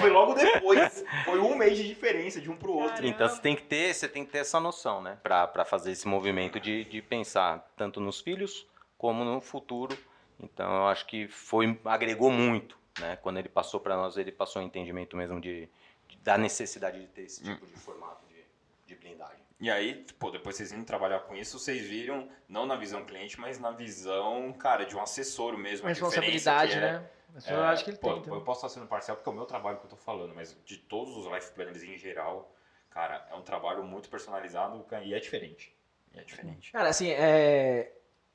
Foi 0.00 0.10
logo 0.10 0.34
depois. 0.34 1.04
Foi 1.24 1.40
um 1.40 1.56
mês 1.56 1.76
de 1.76 1.88
diferença 1.88 2.40
de 2.40 2.48
um 2.48 2.56
pro 2.56 2.72
outro. 2.72 2.90
Caramba. 2.90 3.08
Então 3.08 3.28
você 3.28 3.40
tem 3.40 3.56
que 3.56 3.62
ter, 3.62 3.92
você 3.92 4.06
tem 4.06 4.24
que 4.24 4.30
ter 4.30 4.38
essa 4.38 4.60
noção, 4.60 5.02
né? 5.02 5.18
Pra, 5.24 5.48
pra 5.48 5.64
fazer 5.64 5.90
esse 5.90 6.06
movimento 6.06 6.60
de, 6.60 6.84
de 6.84 7.02
pensar 7.02 7.68
tanto 7.76 8.00
nos 8.00 8.20
filhos 8.20 8.64
como 8.96 9.24
no 9.24 9.40
futuro. 9.40 9.98
Então 10.38 10.72
eu 10.72 10.86
acho 10.86 11.04
que 11.06 11.26
foi 11.26 11.78
agregou 11.84 12.30
muito, 12.30 12.78
né? 13.00 13.16
Quando 13.16 13.38
ele 13.38 13.48
passou 13.48 13.80
para 13.80 13.96
nós, 13.96 14.16
ele 14.16 14.32
passou 14.32 14.62
um 14.62 14.64
entendimento 14.64 15.16
mesmo 15.16 15.40
de, 15.40 15.68
de- 16.08 16.16
da 16.18 16.36
necessidade 16.38 17.00
de 17.00 17.06
ter 17.08 17.22
esse 17.22 17.42
tipo 17.42 17.66
de 17.66 17.74
formato 17.76 18.24
de, 18.28 18.44
de 18.86 18.94
blindagem. 18.96 19.42
E 19.60 19.70
aí, 19.70 20.04
pô, 20.18 20.30
depois 20.30 20.56
vocês 20.56 20.72
indo 20.72 20.84
trabalhar 20.84 21.20
com 21.20 21.34
isso, 21.34 21.58
vocês 21.58 21.82
viram, 21.86 22.28
não 22.48 22.66
na 22.66 22.76
visão 22.76 23.04
cliente, 23.04 23.38
mas 23.40 23.58
na 23.58 23.70
visão, 23.70 24.52
cara, 24.52 24.84
de 24.84 24.96
um 24.96 25.00
assessor 25.00 25.56
mesmo. 25.56 25.84
Uma 25.86 25.90
responsabilidade, 25.90 26.72
é- 26.74 26.80
né? 26.80 27.10
Mas 27.32 27.48
eu 27.48 27.56
É, 27.64 27.66
acho 27.68 27.84
que 27.84 27.90
ele 27.90 27.96
pô, 27.98 28.10
tem. 28.12 28.20
então. 28.20 28.34
Eu 28.34 28.42
posso 28.42 28.64
estar 28.64 28.68
sendo 28.78 28.86
parcial 28.88 29.16
porque 29.16 29.28
é 29.28 29.32
o 29.32 29.34
meu 29.34 29.44
trabalho 29.46 29.78
que 29.78 29.86
eu 29.86 29.90
tô 29.90 29.96
falando, 29.96 30.32
mas 30.34 30.56
de 30.64 30.76
todos 30.76 31.16
os 31.16 31.26
life 31.32 31.50
planners 31.52 31.82
em 31.82 31.96
geral, 31.96 32.54
cara, 32.90 33.26
é 33.28 33.34
um 33.34 33.42
trabalho 33.42 33.82
muito 33.82 34.08
personalizado 34.08 34.84
e 35.02 35.14
é 35.14 35.18
diferente. 35.18 35.76
E 36.12 36.18
é 36.20 36.22
diferente. 36.22 36.70
Cara, 36.70 36.90
assim, 36.90 37.10
é. 37.10 37.92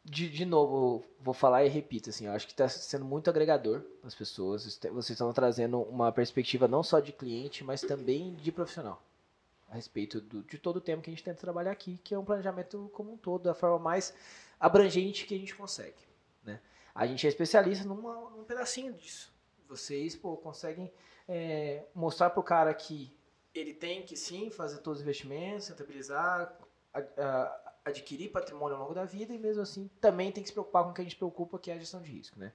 De, 0.10 0.28
de 0.28 0.44
novo, 0.44 1.06
vou 1.20 1.36
falar 1.36 1.64
e 1.66 1.70
repito, 1.70 2.10
assim, 2.10 2.26
eu 2.26 2.32
acho 2.32 2.48
que 2.48 2.54
está 2.54 2.68
sendo 2.68 3.06
muito 3.06 3.30
agregador 3.30 3.82
para 4.00 4.08
as 4.08 4.16
pessoas. 4.16 4.64
Vocês 4.64 5.10
estão 5.12 5.32
trazendo 5.32 5.80
uma 5.84 6.12
perspectiva 6.12 6.68
não 6.68 6.82
só 6.82 7.00
de 7.00 7.12
cliente, 7.14 7.64
mas 7.64 7.82
também 7.82 8.34
de 8.34 8.52
profissional. 8.52 9.04
A 9.70 9.76
respeito 9.76 10.20
do- 10.20 10.42
de 10.42 10.58
todo 10.58 10.78
o 10.78 10.82
tema 10.82 11.00
que 11.00 11.12
a 11.12 11.14
gente 11.14 11.24
tenta 11.24 11.40
trabalhar 11.40 11.70
aqui, 11.72 12.00
que 12.04 12.16
é 12.16 12.18
um 12.18 12.26
planejamento 12.26 12.90
como 12.92 13.14
um 13.14 13.18
todo, 13.18 13.44
da 13.44 13.54
forma 13.54 13.78
mais 13.78 14.12
abrangente 14.60 15.28
que 15.28 15.36
a 15.36 15.38
gente 15.38 15.54
consegue. 15.54 16.02
Né? 16.44 16.60
A 16.96 17.06
gente 17.06 17.28
é 17.28 17.30
especialista 17.30 17.86
numa- 17.86 18.32
num 18.32 18.44
pedacinho 18.46 18.92
disso. 18.94 19.32
Vocês 19.68 20.16
pô, 20.16 20.36
conseguem 20.38 20.92
é, 21.32 21.86
mostrar 21.94 22.32
para 22.32 22.40
o 22.40 22.44
cara 22.44 22.74
que 22.74 23.16
ele 23.54 23.72
tem 23.76 24.02
que 24.02 24.18
sim 24.18 24.50
fazer 24.50 24.80
todos 24.80 24.98
os 24.98 25.04
investimentos, 25.04 25.68
rentabilizar, 25.68 26.58
a- 26.92 27.00
a- 27.00 27.69
adquirir 27.90 28.30
patrimônio 28.30 28.76
ao 28.76 28.84
longo 28.84 28.94
da 28.94 29.06
vida 29.06 29.34
e 29.34 29.38
mesmo 29.38 29.62
assim 29.62 29.90
também 30.00 30.32
tem 30.32 30.44
que 30.44 30.50
se 30.50 30.54
preocupar 30.54 30.84
com 30.84 30.92
o 30.92 30.94
que 30.94 31.02
a 31.02 31.04
gente 31.04 31.16
preocupa, 31.16 31.60
que 31.60 31.70
é 31.70 31.74
a 31.76 31.78
gestão 31.78 32.02
de 32.02 32.12
risco, 32.12 32.40
né? 32.40 32.52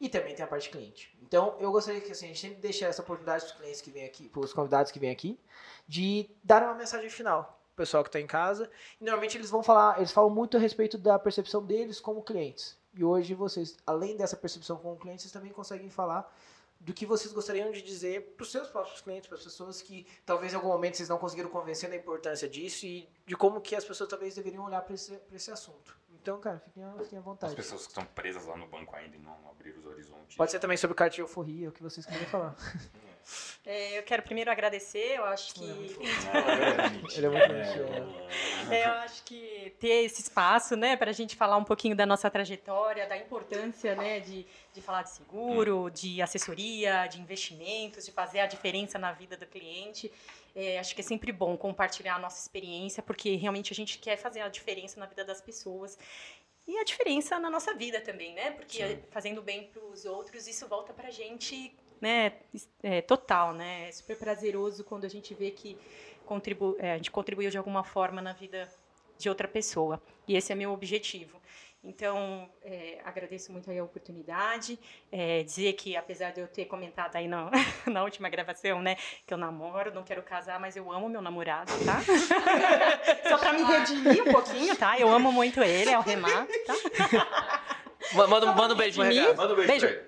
E 0.00 0.08
também 0.08 0.34
tem 0.34 0.44
a 0.44 0.48
parte 0.48 0.70
cliente. 0.70 1.16
Então, 1.22 1.56
eu 1.58 1.72
gostaria 1.72 2.00
que 2.00 2.12
assim, 2.12 2.26
a 2.26 2.28
gente 2.28 2.40
sempre 2.40 2.60
deixe 2.60 2.84
essa 2.84 3.02
oportunidade 3.02 3.44
para 3.44 3.52
os 3.52 3.58
clientes 3.58 3.80
que 3.80 3.90
vêm 3.90 4.04
aqui, 4.04 4.28
para 4.28 4.40
os 4.40 4.52
convidados 4.52 4.92
que 4.92 4.98
vêm 4.98 5.10
aqui, 5.10 5.38
de 5.86 6.28
dar 6.42 6.62
uma 6.62 6.74
mensagem 6.74 7.10
final 7.10 7.58
pro 7.74 7.84
pessoal 7.84 8.02
que 8.02 8.08
está 8.08 8.20
em 8.20 8.26
casa. 8.26 8.70
E 9.00 9.04
normalmente 9.04 9.36
eles 9.36 9.50
vão 9.50 9.62
falar, 9.62 9.98
eles 9.98 10.12
falam 10.12 10.30
muito 10.30 10.56
a 10.56 10.60
respeito 10.60 10.96
da 10.98 11.18
percepção 11.18 11.64
deles 11.64 12.00
como 12.00 12.22
clientes. 12.22 12.76
E 12.94 13.04
hoje 13.04 13.34
vocês, 13.34 13.76
além 13.86 14.16
dessa 14.16 14.36
percepção 14.36 14.76
como 14.76 14.96
clientes, 14.96 15.22
vocês 15.22 15.32
também 15.32 15.52
conseguem 15.52 15.90
falar 15.90 16.32
do 16.80 16.94
que 16.94 17.04
vocês 17.04 17.32
gostariam 17.32 17.70
de 17.72 17.82
dizer 17.82 18.34
para 18.36 18.42
os 18.44 18.52
seus 18.52 18.68
próprios 18.68 19.00
clientes, 19.00 19.26
para 19.28 19.36
as 19.36 19.44
pessoas 19.44 19.82
que 19.82 20.06
talvez 20.24 20.52
em 20.52 20.56
algum 20.56 20.68
momento 20.68 20.96
vocês 20.96 21.08
não 21.08 21.18
conseguiram 21.18 21.50
convencer 21.50 21.90
da 21.90 21.96
importância 21.96 22.48
disso 22.48 22.86
e 22.86 23.08
de 23.26 23.36
como 23.36 23.60
que 23.60 23.74
as 23.74 23.84
pessoas 23.84 24.08
talvez 24.08 24.34
deveriam 24.36 24.64
olhar 24.64 24.80
para 24.82 24.94
esse, 24.94 25.16
pra 25.16 25.36
esse 25.36 25.50
assunto. 25.50 25.98
Então, 26.20 26.38
cara, 26.40 26.58
fiquem, 26.60 26.82
à- 26.84 26.92
fiquem 26.98 27.16
à 27.18 27.20
As 27.20 27.24
vontade. 27.24 27.54
pessoas 27.56 27.82
que 27.82 27.88
estão 27.88 28.04
presas 28.04 28.44
lá 28.46 28.56
no 28.56 28.66
banco 28.66 28.94
ainda 28.94 29.16
e 29.16 29.18
não 29.18 29.50
abriram 29.50 29.78
os 29.78 29.86
horizontes. 29.86 30.36
Pode 30.36 30.50
ser 30.50 30.58
também 30.60 30.76
sobre 30.76 30.94
carta 30.96 31.14
de 31.16 31.20
euforia, 31.20 31.68
o 31.68 31.72
que 31.72 31.82
vocês 31.82 32.04
querem 32.06 32.26
falar. 32.26 32.54
É, 33.64 33.98
eu 33.98 34.02
quero 34.02 34.22
primeiro 34.22 34.50
agradecer, 34.50 35.16
eu 35.16 35.24
acho 35.24 35.54
que. 35.54 35.64
Ele 37.16 37.26
é 37.26 37.28
muito 37.28 37.48
bonitinho. 37.48 38.72
É, 38.72 38.84
eu 38.84 38.92
acho 38.92 39.22
que 39.24 39.74
ter 39.78 40.04
esse 40.04 40.22
espaço, 40.22 40.76
né, 40.76 40.96
para 40.96 41.10
a 41.10 41.14
gente 41.14 41.36
falar 41.36 41.56
um 41.56 41.64
pouquinho 41.64 41.94
da 41.94 42.06
nossa 42.06 42.30
trajetória, 42.30 43.06
da 43.06 43.16
importância, 43.16 43.94
né, 43.94 44.20
de, 44.20 44.46
de 44.72 44.80
falar 44.80 45.02
de 45.02 45.10
seguro, 45.10 45.90
de 45.90 46.22
assessoria, 46.22 47.06
de 47.06 47.20
investimentos, 47.20 48.04
de 48.04 48.12
fazer 48.12 48.40
a 48.40 48.46
diferença 48.46 48.98
na 48.98 49.12
vida 49.12 49.36
do 49.36 49.46
cliente. 49.46 50.10
É, 50.54 50.78
acho 50.78 50.94
que 50.94 51.00
é 51.00 51.04
sempre 51.04 51.30
bom 51.30 51.56
compartilhar 51.56 52.16
a 52.16 52.18
nossa 52.18 52.40
experiência, 52.40 53.02
porque 53.02 53.36
realmente 53.36 53.72
a 53.72 53.76
gente 53.76 53.98
quer 53.98 54.16
fazer 54.16 54.40
a 54.40 54.48
diferença 54.48 54.98
na 54.98 55.06
vida 55.06 55.24
das 55.24 55.40
pessoas. 55.40 55.98
E 56.66 56.76
a 56.76 56.84
diferença 56.84 57.38
na 57.38 57.48
nossa 57.48 57.72
vida 57.74 57.98
também, 58.00 58.34
né? 58.34 58.50
Porque 58.50 58.98
fazendo 59.10 59.40
bem 59.40 59.64
para 59.68 59.82
os 59.84 60.04
outros, 60.04 60.46
isso 60.46 60.66
volta 60.68 60.92
para 60.92 61.08
a 61.08 61.10
gente, 61.10 61.74
né? 62.00 62.32
É, 62.82 63.00
total, 63.00 63.52
né? 63.52 63.88
É 63.88 63.92
super 63.92 64.16
prazeroso 64.16 64.84
quando 64.84 65.04
a 65.04 65.08
gente 65.08 65.34
vê 65.34 65.50
que 65.50 65.76
contribu 66.26 66.76
é, 66.78 66.92
a 66.92 66.96
gente 66.96 67.10
contribuiu 67.10 67.50
de 67.50 67.58
alguma 67.58 67.82
forma 67.82 68.20
na 68.20 68.32
vida 68.32 68.68
de 69.18 69.28
outra 69.28 69.48
pessoa. 69.48 70.00
E 70.26 70.36
esse 70.36 70.52
é 70.52 70.54
meu 70.54 70.72
objetivo. 70.72 71.38
Então, 71.82 72.50
é, 72.64 72.98
agradeço 73.04 73.52
muito 73.52 73.70
aí 73.70 73.78
a 73.78 73.84
oportunidade. 73.84 74.78
É, 75.12 75.42
dizer 75.42 75.72
que, 75.74 75.96
apesar 75.96 76.32
de 76.32 76.40
eu 76.40 76.48
ter 76.48 76.64
comentado 76.64 77.14
aí 77.16 77.28
na, 77.28 77.50
na 77.86 78.02
última 78.02 78.28
gravação, 78.28 78.82
né, 78.82 78.96
que 79.26 79.32
eu 79.32 79.38
namoro, 79.38 79.94
não 79.94 80.02
quero 80.02 80.22
casar, 80.22 80.58
mas 80.58 80.76
eu 80.76 80.90
amo 80.92 81.08
meu 81.08 81.22
namorado, 81.22 81.72
tá? 81.84 82.00
Só 83.28 83.38
para 83.38 83.52
me 83.52 83.62
redimir 83.62 84.22
um 84.22 84.32
pouquinho, 84.32 84.76
tá? 84.76 84.98
Eu 84.98 85.08
amo 85.08 85.30
muito 85.30 85.62
ele, 85.62 85.90
é 85.90 85.98
o 85.98 86.02
Renato, 86.02 86.52
tá? 86.66 86.74
Manda, 88.14 88.52
manda 88.54 88.74
um 88.74 88.76
beijo 88.76 89.02
Redimir. 89.02 89.36
Manda 89.36 89.52
um 89.52 89.56
beijo, 89.56 89.86
Beijo. 89.86 90.00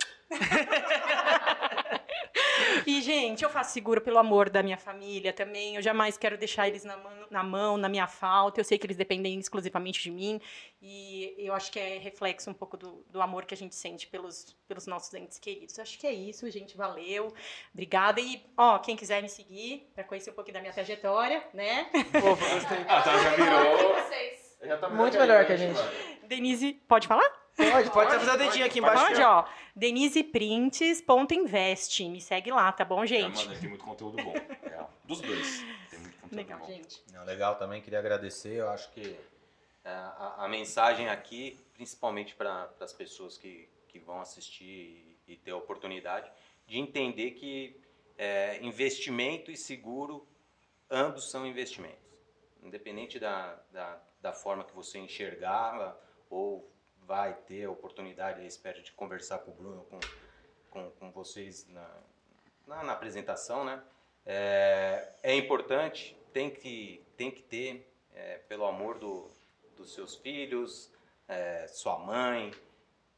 E, 2.87 3.01
gente, 3.01 3.43
eu 3.43 3.51
faço 3.51 3.73
seguro 3.73 4.01
pelo 4.01 4.19
amor 4.19 4.49
da 4.51 4.63
minha 4.63 4.77
família 4.77 5.33
também. 5.33 5.77
Eu 5.77 5.83
jamais 5.83 6.17
quero 6.17 6.37
deixar 6.37 6.69
eles 6.69 6.85
na 6.85 6.97
mão, 6.97 7.13
na, 7.31 7.43
mão, 7.43 7.77
na 7.77 7.89
minha 7.89 8.07
falta. 8.07 8.61
Eu 8.61 8.65
sei 8.65 8.79
que 8.79 8.87
eles 8.87 8.97
dependem 8.97 9.39
exclusivamente 9.39 10.03
de 10.03 10.11
mim. 10.11 10.41
E 10.83 11.35
eu 11.39 11.55
acho 11.55 11.71
que 11.71 11.79
é 11.79 11.99
reflexo 11.99 12.51
um 12.51 12.55
pouco 12.55 12.77
do, 12.77 13.05
do 13.11 13.21
amor 13.21 13.45
que 13.45 13.55
a 13.55 13.57
gente 13.57 13.75
sente 13.75 14.07
pelos, 14.07 14.57
pelos 14.67 14.87
nossos 14.87 15.13
entes 15.15 15.39
queridos. 15.39 15.79
Acho 15.79 15.99
que 15.99 16.07
é 16.07 16.13
isso, 16.13 16.51
gente. 16.51 16.77
Valeu. 16.77 17.33
Obrigada. 17.73 18.21
E, 18.21 18.43
ó, 18.57 18.79
quem 18.79 18.97
quiser 18.97 19.23
me 19.23 19.29
seguir 19.29 19.91
para 19.95 20.05
conhecer 20.05 20.31
um 20.31 20.35
pouquinho 20.35 20.55
da 20.55 20.61
minha 20.61 20.73
trajetória, 20.73 21.43
né? 21.53 21.85
Pô, 22.21 22.37
gostei. 22.37 22.79
Ah, 22.89 23.03
tá, 23.03 23.17
já 23.19 23.31
virou. 23.37 24.01
Já 24.63 24.77
tá 24.77 24.89
Muito 24.91 25.19
melhor 25.19 25.47
que 25.47 25.53
a 25.53 25.57
gente. 25.57 25.81
Denise, 26.27 26.75
pode 26.87 27.09
falar? 27.09 27.40
Pode, 27.57 27.91
pode 27.91 28.11
fazer 28.15 28.31
o 28.31 28.37
dedinho 28.39 28.65
aqui 28.67 28.79
embaixo. 28.79 29.07
Pode, 29.07 29.23
ó. 29.23 29.45
DenisePrints.invest. 29.77 32.09
Me 32.09 32.21
segue 32.21 32.51
lá, 32.51 32.71
tá 32.73 32.85
bom, 32.85 33.05
É, 33.05 33.07
gente? 33.07 33.47
mano, 33.47 33.61
tem 33.61 33.69
muito 33.69 33.85
conteúdo 33.85 34.23
bom. 34.23 34.33
real. 34.63 34.91
Dos 35.05 35.21
dois. 35.21 35.65
Tem 35.91 35.99
muito 35.99 36.17
conteúdo 36.19 36.37
Legal, 36.37 36.59
bom. 36.59 36.67
gente. 36.67 37.03
Não, 37.13 37.25
legal 37.25 37.57
também, 37.57 37.83
queria 37.83 37.99
agradecer. 37.99 38.55
Eu 38.55 38.71
acho 38.71 38.91
que 38.93 39.19
é, 39.85 39.91
a, 39.91 40.37
a 40.45 40.49
mensagem 40.49 41.09
aqui, 41.09 41.59
principalmente 41.75 42.35
para 42.35 42.71
as 42.81 42.93
pessoas 42.93 43.37
que, 43.37 43.69
que 43.89 43.99
vão 43.99 44.21
assistir 44.21 45.19
e, 45.27 45.33
e 45.33 45.37
ter 45.37 45.51
a 45.51 45.57
oportunidade, 45.57 46.31
de 46.67 46.79
entender 46.79 47.33
que 47.33 47.79
é, 48.17 48.59
investimento 48.63 49.51
e 49.51 49.57
seguro, 49.57 50.27
ambos 50.91 51.31
são 51.31 51.47
investimentos. 51.47 51.99
Independente 52.63 53.19
da, 53.19 53.59
da, 53.73 53.99
da 54.21 54.33
forma 54.33 54.65
que 54.65 54.75
você 54.75 54.99
enxergar 54.99 55.97
ou 56.29 56.71
vai 57.07 57.35
ter 57.35 57.65
a 57.65 57.71
oportunidade, 57.71 58.41
eu 58.41 58.47
espero, 58.47 58.83
de 58.83 58.93
conversar 58.93 59.39
com 59.39 59.51
o 59.51 59.55
Bruno, 59.55 59.85
com, 59.91 60.01
com, 60.71 60.91
com 60.93 61.11
vocês 61.11 61.67
na, 61.69 61.89
na, 62.67 62.83
na 62.85 62.93
apresentação, 62.93 63.65
né? 63.65 63.83
É, 64.25 65.13
é 65.23 65.35
importante, 65.35 66.17
tem 66.33 66.51
que, 66.51 67.05
tem 67.17 67.31
que 67.31 67.43
ter, 67.43 67.93
é, 68.15 68.39
pelo 68.39 68.65
amor 68.65 68.99
do, 68.99 69.29
dos 69.77 69.93
seus 69.95 70.15
filhos, 70.17 70.93
é, 71.27 71.67
sua 71.69 71.99
mãe, 71.99 72.53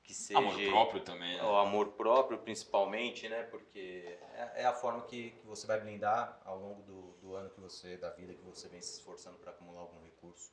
que 0.03 0.15
seja 0.15 0.39
Amor 0.39 0.55
próprio 0.69 1.01
também, 1.01 1.37
né? 1.37 1.43
o 1.43 1.57
amor 1.57 1.93
próprio 1.93 2.39
principalmente, 2.39 3.29
né? 3.29 3.45
Porque 3.45 4.19
é, 4.35 4.63
é 4.63 4.65
a 4.65 4.73
forma 4.73 5.03
que, 5.03 5.31
que 5.31 5.47
você 5.47 5.67
vai 5.67 5.81
blindar 5.81 6.41
ao 6.45 6.59
longo 6.59 6.83
do, 6.83 7.13
do 7.21 7.35
ano 7.35 7.51
que 7.51 7.61
você, 7.61 7.97
da 7.97 8.11
vida 8.11 8.35
que 8.35 8.43
você 8.43 8.69
vem 8.69 8.81
se 8.83 8.99
esforçando 8.99 9.39
para 9.39 9.53
acumular 9.53 9.81
algum 9.81 10.03
recurso. 10.03 10.53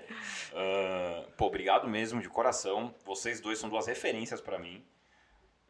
Ah, 0.53 1.25
pô, 1.35 1.47
obrigado 1.47 1.87
mesmo, 1.87 2.21
de 2.21 2.29
coração. 2.29 2.93
Vocês 3.03 3.41
dois 3.41 3.59
são 3.59 3.69
duas 3.69 3.87
referências 3.87 4.39
pra 4.39 4.57
mim. 4.57 4.85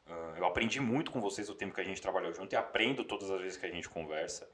Ah, 0.07 0.35
eu 0.37 0.45
aprendi 0.45 0.79
muito 0.79 1.11
com 1.11 1.21
vocês 1.21 1.49
o 1.49 1.55
tempo 1.55 1.73
que 1.73 1.81
a 1.81 1.85
gente 1.85 2.01
trabalhou 2.01 2.31
junto 2.33 2.53
e 2.53 2.55
aprendo 2.55 3.03
todas 3.03 3.31
as 3.31 3.41
vezes 3.41 3.57
que 3.57 3.65
a 3.65 3.71
gente 3.71 3.89
conversa. 3.89 4.47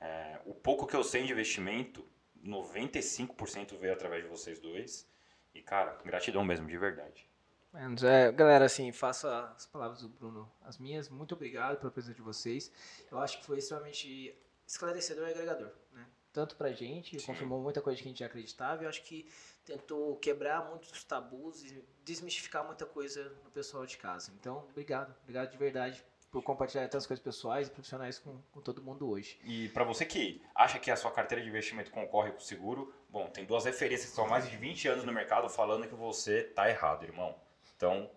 É, 0.00 0.40
o 0.44 0.54
pouco 0.54 0.86
que 0.86 0.96
eu 0.96 1.04
sei 1.04 1.24
de 1.24 1.32
investimento, 1.32 2.06
95% 2.44 3.78
veio 3.78 3.92
através 3.92 4.22
de 4.24 4.28
vocês 4.28 4.58
dois. 4.58 5.08
E, 5.54 5.62
cara, 5.62 5.98
gratidão 6.04 6.44
mesmo, 6.44 6.66
de 6.66 6.78
verdade. 6.78 7.28
É, 7.72 8.32
galera, 8.32 8.64
assim, 8.64 8.90
faça 8.90 9.52
as 9.56 9.66
palavras 9.66 10.02
do 10.02 10.08
Bruno 10.08 10.50
as 10.62 10.78
minhas. 10.78 11.08
Muito 11.08 11.34
obrigado 11.34 11.78
pela 11.78 11.90
presença 11.90 12.14
de 12.14 12.22
vocês. 12.22 12.72
Eu 13.10 13.18
acho 13.18 13.38
que 13.38 13.46
foi 13.46 13.58
extremamente 13.58 14.36
esclarecedor 14.66 15.28
e 15.28 15.30
agregador, 15.30 15.72
né? 15.92 16.06
Tanto 16.32 16.54
pra 16.56 16.70
gente, 16.72 17.18
Sim. 17.18 17.26
confirmou 17.26 17.60
muita 17.60 17.80
coisa 17.82 18.00
que 18.00 18.06
a 18.06 18.10
gente 18.10 18.20
já 18.20 18.26
acreditava. 18.26 18.82
e 18.82 18.84
Eu 18.84 18.88
acho 18.88 19.02
que 19.02 19.28
tentou 19.64 20.16
quebrar 20.16 20.64
muitos 20.68 21.02
tabus 21.04 21.62
e 21.64 21.84
desmistificar 22.04 22.64
muita 22.64 22.86
coisa 22.86 23.24
no 23.44 23.50
pessoal 23.50 23.84
de 23.84 23.96
casa. 23.96 24.32
Então, 24.38 24.58
obrigado. 24.70 25.14
Obrigado 25.22 25.50
de 25.50 25.56
verdade 25.58 26.04
por 26.30 26.42
compartilhar 26.44 26.82
tantas 26.88 27.08
coisas 27.08 27.20
pessoais 27.22 27.66
e 27.66 27.70
profissionais 27.72 28.20
com, 28.20 28.40
com 28.52 28.60
todo 28.60 28.80
mundo 28.80 29.10
hoje. 29.10 29.40
E 29.42 29.68
para 29.70 29.82
você 29.82 30.06
que 30.06 30.40
acha 30.54 30.78
que 30.78 30.88
a 30.88 30.94
sua 30.96 31.10
carteira 31.10 31.42
de 31.42 31.48
investimento 31.48 31.90
concorre 31.90 32.30
com 32.30 32.38
o 32.38 32.40
seguro, 32.40 32.94
bom, 33.08 33.26
tem 33.26 33.44
duas 33.44 33.64
referências 33.64 34.04
que 34.04 34.10
estão 34.10 34.26
há 34.26 34.28
mais 34.28 34.48
de 34.48 34.56
20 34.56 34.86
anos 34.86 35.04
no 35.04 35.12
mercado 35.12 35.48
falando 35.48 35.88
que 35.88 35.94
você 35.96 36.44
tá 36.44 36.70
errado, 36.70 37.02
irmão. 37.02 37.34
Então, 37.76 38.08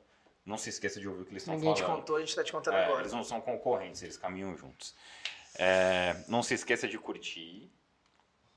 não 0.46 0.58
se 0.60 0.70
esqueça 0.70 1.00
de 1.00 1.08
ouvir 1.08 1.24
o 1.24 1.26
que 1.26 1.32
eles 1.32 1.42
estão 1.42 1.56
Ninguém 1.56 1.74
te 1.74 1.82
falando. 1.82 1.98
contou, 2.02 2.18
a 2.18 2.20
gente 2.20 2.36
tá 2.36 2.44
te 2.44 2.52
contando 2.52 2.76
É, 2.78 2.86
agora. 2.86 3.00
eles 3.02 3.14
não 3.14 3.24
são 3.24 3.42
concorrentes, 3.42 4.04
eles 4.04 4.16
caminham 4.18 4.56
juntos. 4.56 4.94
É, 5.56 6.24
não 6.28 6.44
se 6.44 6.54
esqueça 6.54 6.88
de 6.88 7.00
curtir, 7.00 7.72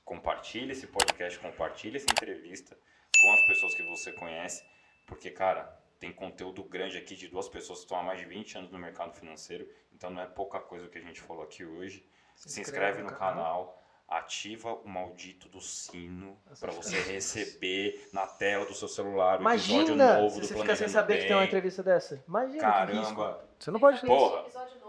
compartilhe 0.07 0.71
esse 0.71 0.87
podcast, 0.87 1.37
compartilhe 1.37 1.97
essa 1.97 2.09
entrevista 2.09 2.77
com 3.21 3.33
as 3.33 3.45
pessoas 3.45 3.75
que 3.75 3.83
você 3.83 4.13
conhece, 4.13 4.63
porque, 5.05 5.29
cara, 5.29 5.63
tem 5.99 6.13
conteúdo 6.13 6.63
grande 6.63 6.97
aqui 6.97 7.13
de 7.15 7.27
duas 7.27 7.49
pessoas 7.49 7.79
que 7.79 7.85
estão 7.85 7.99
há 7.99 8.03
mais 8.03 8.19
de 8.19 8.25
20 8.25 8.57
anos 8.57 8.71
no 8.71 8.79
mercado 8.79 9.13
financeiro, 9.13 9.67
então 9.93 10.09
não 10.09 10.21
é 10.21 10.25
pouca 10.25 10.61
coisa 10.61 10.85
o 10.85 10.89
que 10.89 10.97
a 10.97 11.01
gente 11.01 11.19
falou 11.19 11.43
aqui 11.43 11.65
hoje. 11.65 12.07
Se, 12.35 12.61
inscreve 12.61 13.01
no 13.01 13.11
canal, 13.11 13.81
ativa 14.07 14.73
o 14.75 14.87
maldito 14.87 15.49
do 15.49 15.59
sino 15.59 16.39
para 16.59 16.71
você 16.71 17.01
receber 17.01 18.07
na 18.13 18.25
tela 18.25 18.65
do 18.65 18.73
seu 18.73 18.87
celular 18.87 19.41
o 19.41 19.49
episódio 19.49 19.93
Imagina 19.93 20.21
novo 20.21 20.35
se 20.35 20.41
do 20.41 20.47
você 20.47 20.55
fica 20.55 20.75
sem 20.75 20.87
saber 20.87 21.17
que 21.17 21.23
tem 21.23 21.33
uma 21.33 21.39
Bem. 21.39 21.47
entrevista 21.47 21.83
dessa. 21.83 22.23
Imagina. 22.27 22.61
Caramba, 22.61 23.49
Você 23.59 23.71
não 23.71 23.79
pode. 23.79 23.99
Porra. 24.05 24.41
episódio 24.43 24.79
novo, 24.79 24.86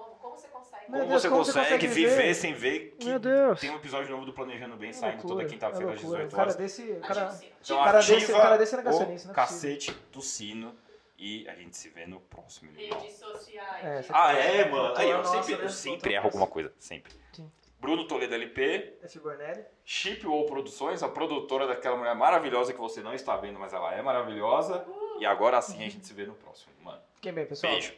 como 0.92 1.06
Deus, 1.08 1.22
você 1.22 1.28
como 1.28 1.40
consegue, 1.44 1.58
consegue 1.64 1.86
viver, 1.86 2.10
viver? 2.16 2.34
sem 2.34 2.54
ver 2.54 2.96
que 2.98 3.06
Meu 3.06 3.18
Deus. 3.18 3.60
tem 3.60 3.70
um 3.70 3.76
episódio 3.76 4.10
novo 4.10 4.24
do 4.26 4.32
Planejando 4.32 4.76
Bem 4.76 4.90
É 4.90 4.92
saindo 4.92 5.22
toda 5.22 5.34
loucura, 5.34 5.48
quinta-feira 5.48 5.90
é 5.92 5.94
às 5.94 6.02
loucura. 6.02 6.26
18 6.26 6.32
O 6.32 6.36
cara 6.36 6.42
horas? 6.42 6.56
desse, 6.56 6.82
o 6.92 7.00
cara, 7.00 7.28
o 7.28 7.32
sino. 7.32 7.52
Então 7.62 7.80
o 7.80 7.84
cara 7.84 7.98
ativa 7.98 8.18
desse- 8.20 8.32
o 8.32 8.36
cara 8.36 8.56
desse 8.56 8.74
é 8.74 8.76
negacionista, 8.78 9.28
o 9.28 9.32
é 9.32 9.34
possível. 9.34 9.34
cacete 9.34 9.96
do 10.12 10.20
sino 10.22 10.74
e 11.18 11.48
a 11.48 11.54
gente 11.54 11.76
se 11.76 11.88
vê 11.88 12.06
no 12.06 12.20
próximo. 12.20 12.70
Redes 12.74 13.12
sociais. 13.16 14.08
É, 14.08 14.12
Ah, 14.12 14.32
é, 14.32 14.68
mano? 14.68 14.94
Aí, 14.96 15.10
eu 15.10 15.18
Nossa, 15.18 15.42
sempre, 15.42 15.56
né? 15.56 15.64
eu 15.64 15.68
sempre 15.70 15.92
Voltou 15.98 16.12
erro 16.12 16.24
alguma 16.26 16.46
coisa, 16.46 16.72
sempre. 16.78 17.12
Sim. 17.32 17.50
Bruno 17.80 18.08
Toledo 18.08 18.34
LP, 18.34 18.94
F. 19.04 19.18
Bornelli. 19.20 19.64
Chip 19.84 20.26
ou 20.26 20.44
Produções, 20.46 21.00
a 21.02 21.08
produtora 21.08 21.64
daquela 21.66 21.96
mulher 21.96 22.14
maravilhosa 22.14 22.72
que 22.72 22.80
você 22.80 23.00
não 23.02 23.14
está 23.14 23.36
vendo, 23.36 23.56
mas 23.58 23.72
ela 23.72 23.94
é 23.94 24.02
maravilhosa. 24.02 24.84
E 25.20 25.26
agora 25.26 25.60
sim 25.62 25.76
a 25.84 25.88
gente 25.88 26.04
se 26.04 26.12
vê 26.12 26.24
no 26.26 26.34
próximo, 26.34 26.72
mano. 26.82 27.00
Fiquem 27.14 27.32
bem, 27.32 27.46
pessoal. 27.46 27.72
Beijo. 27.72 27.92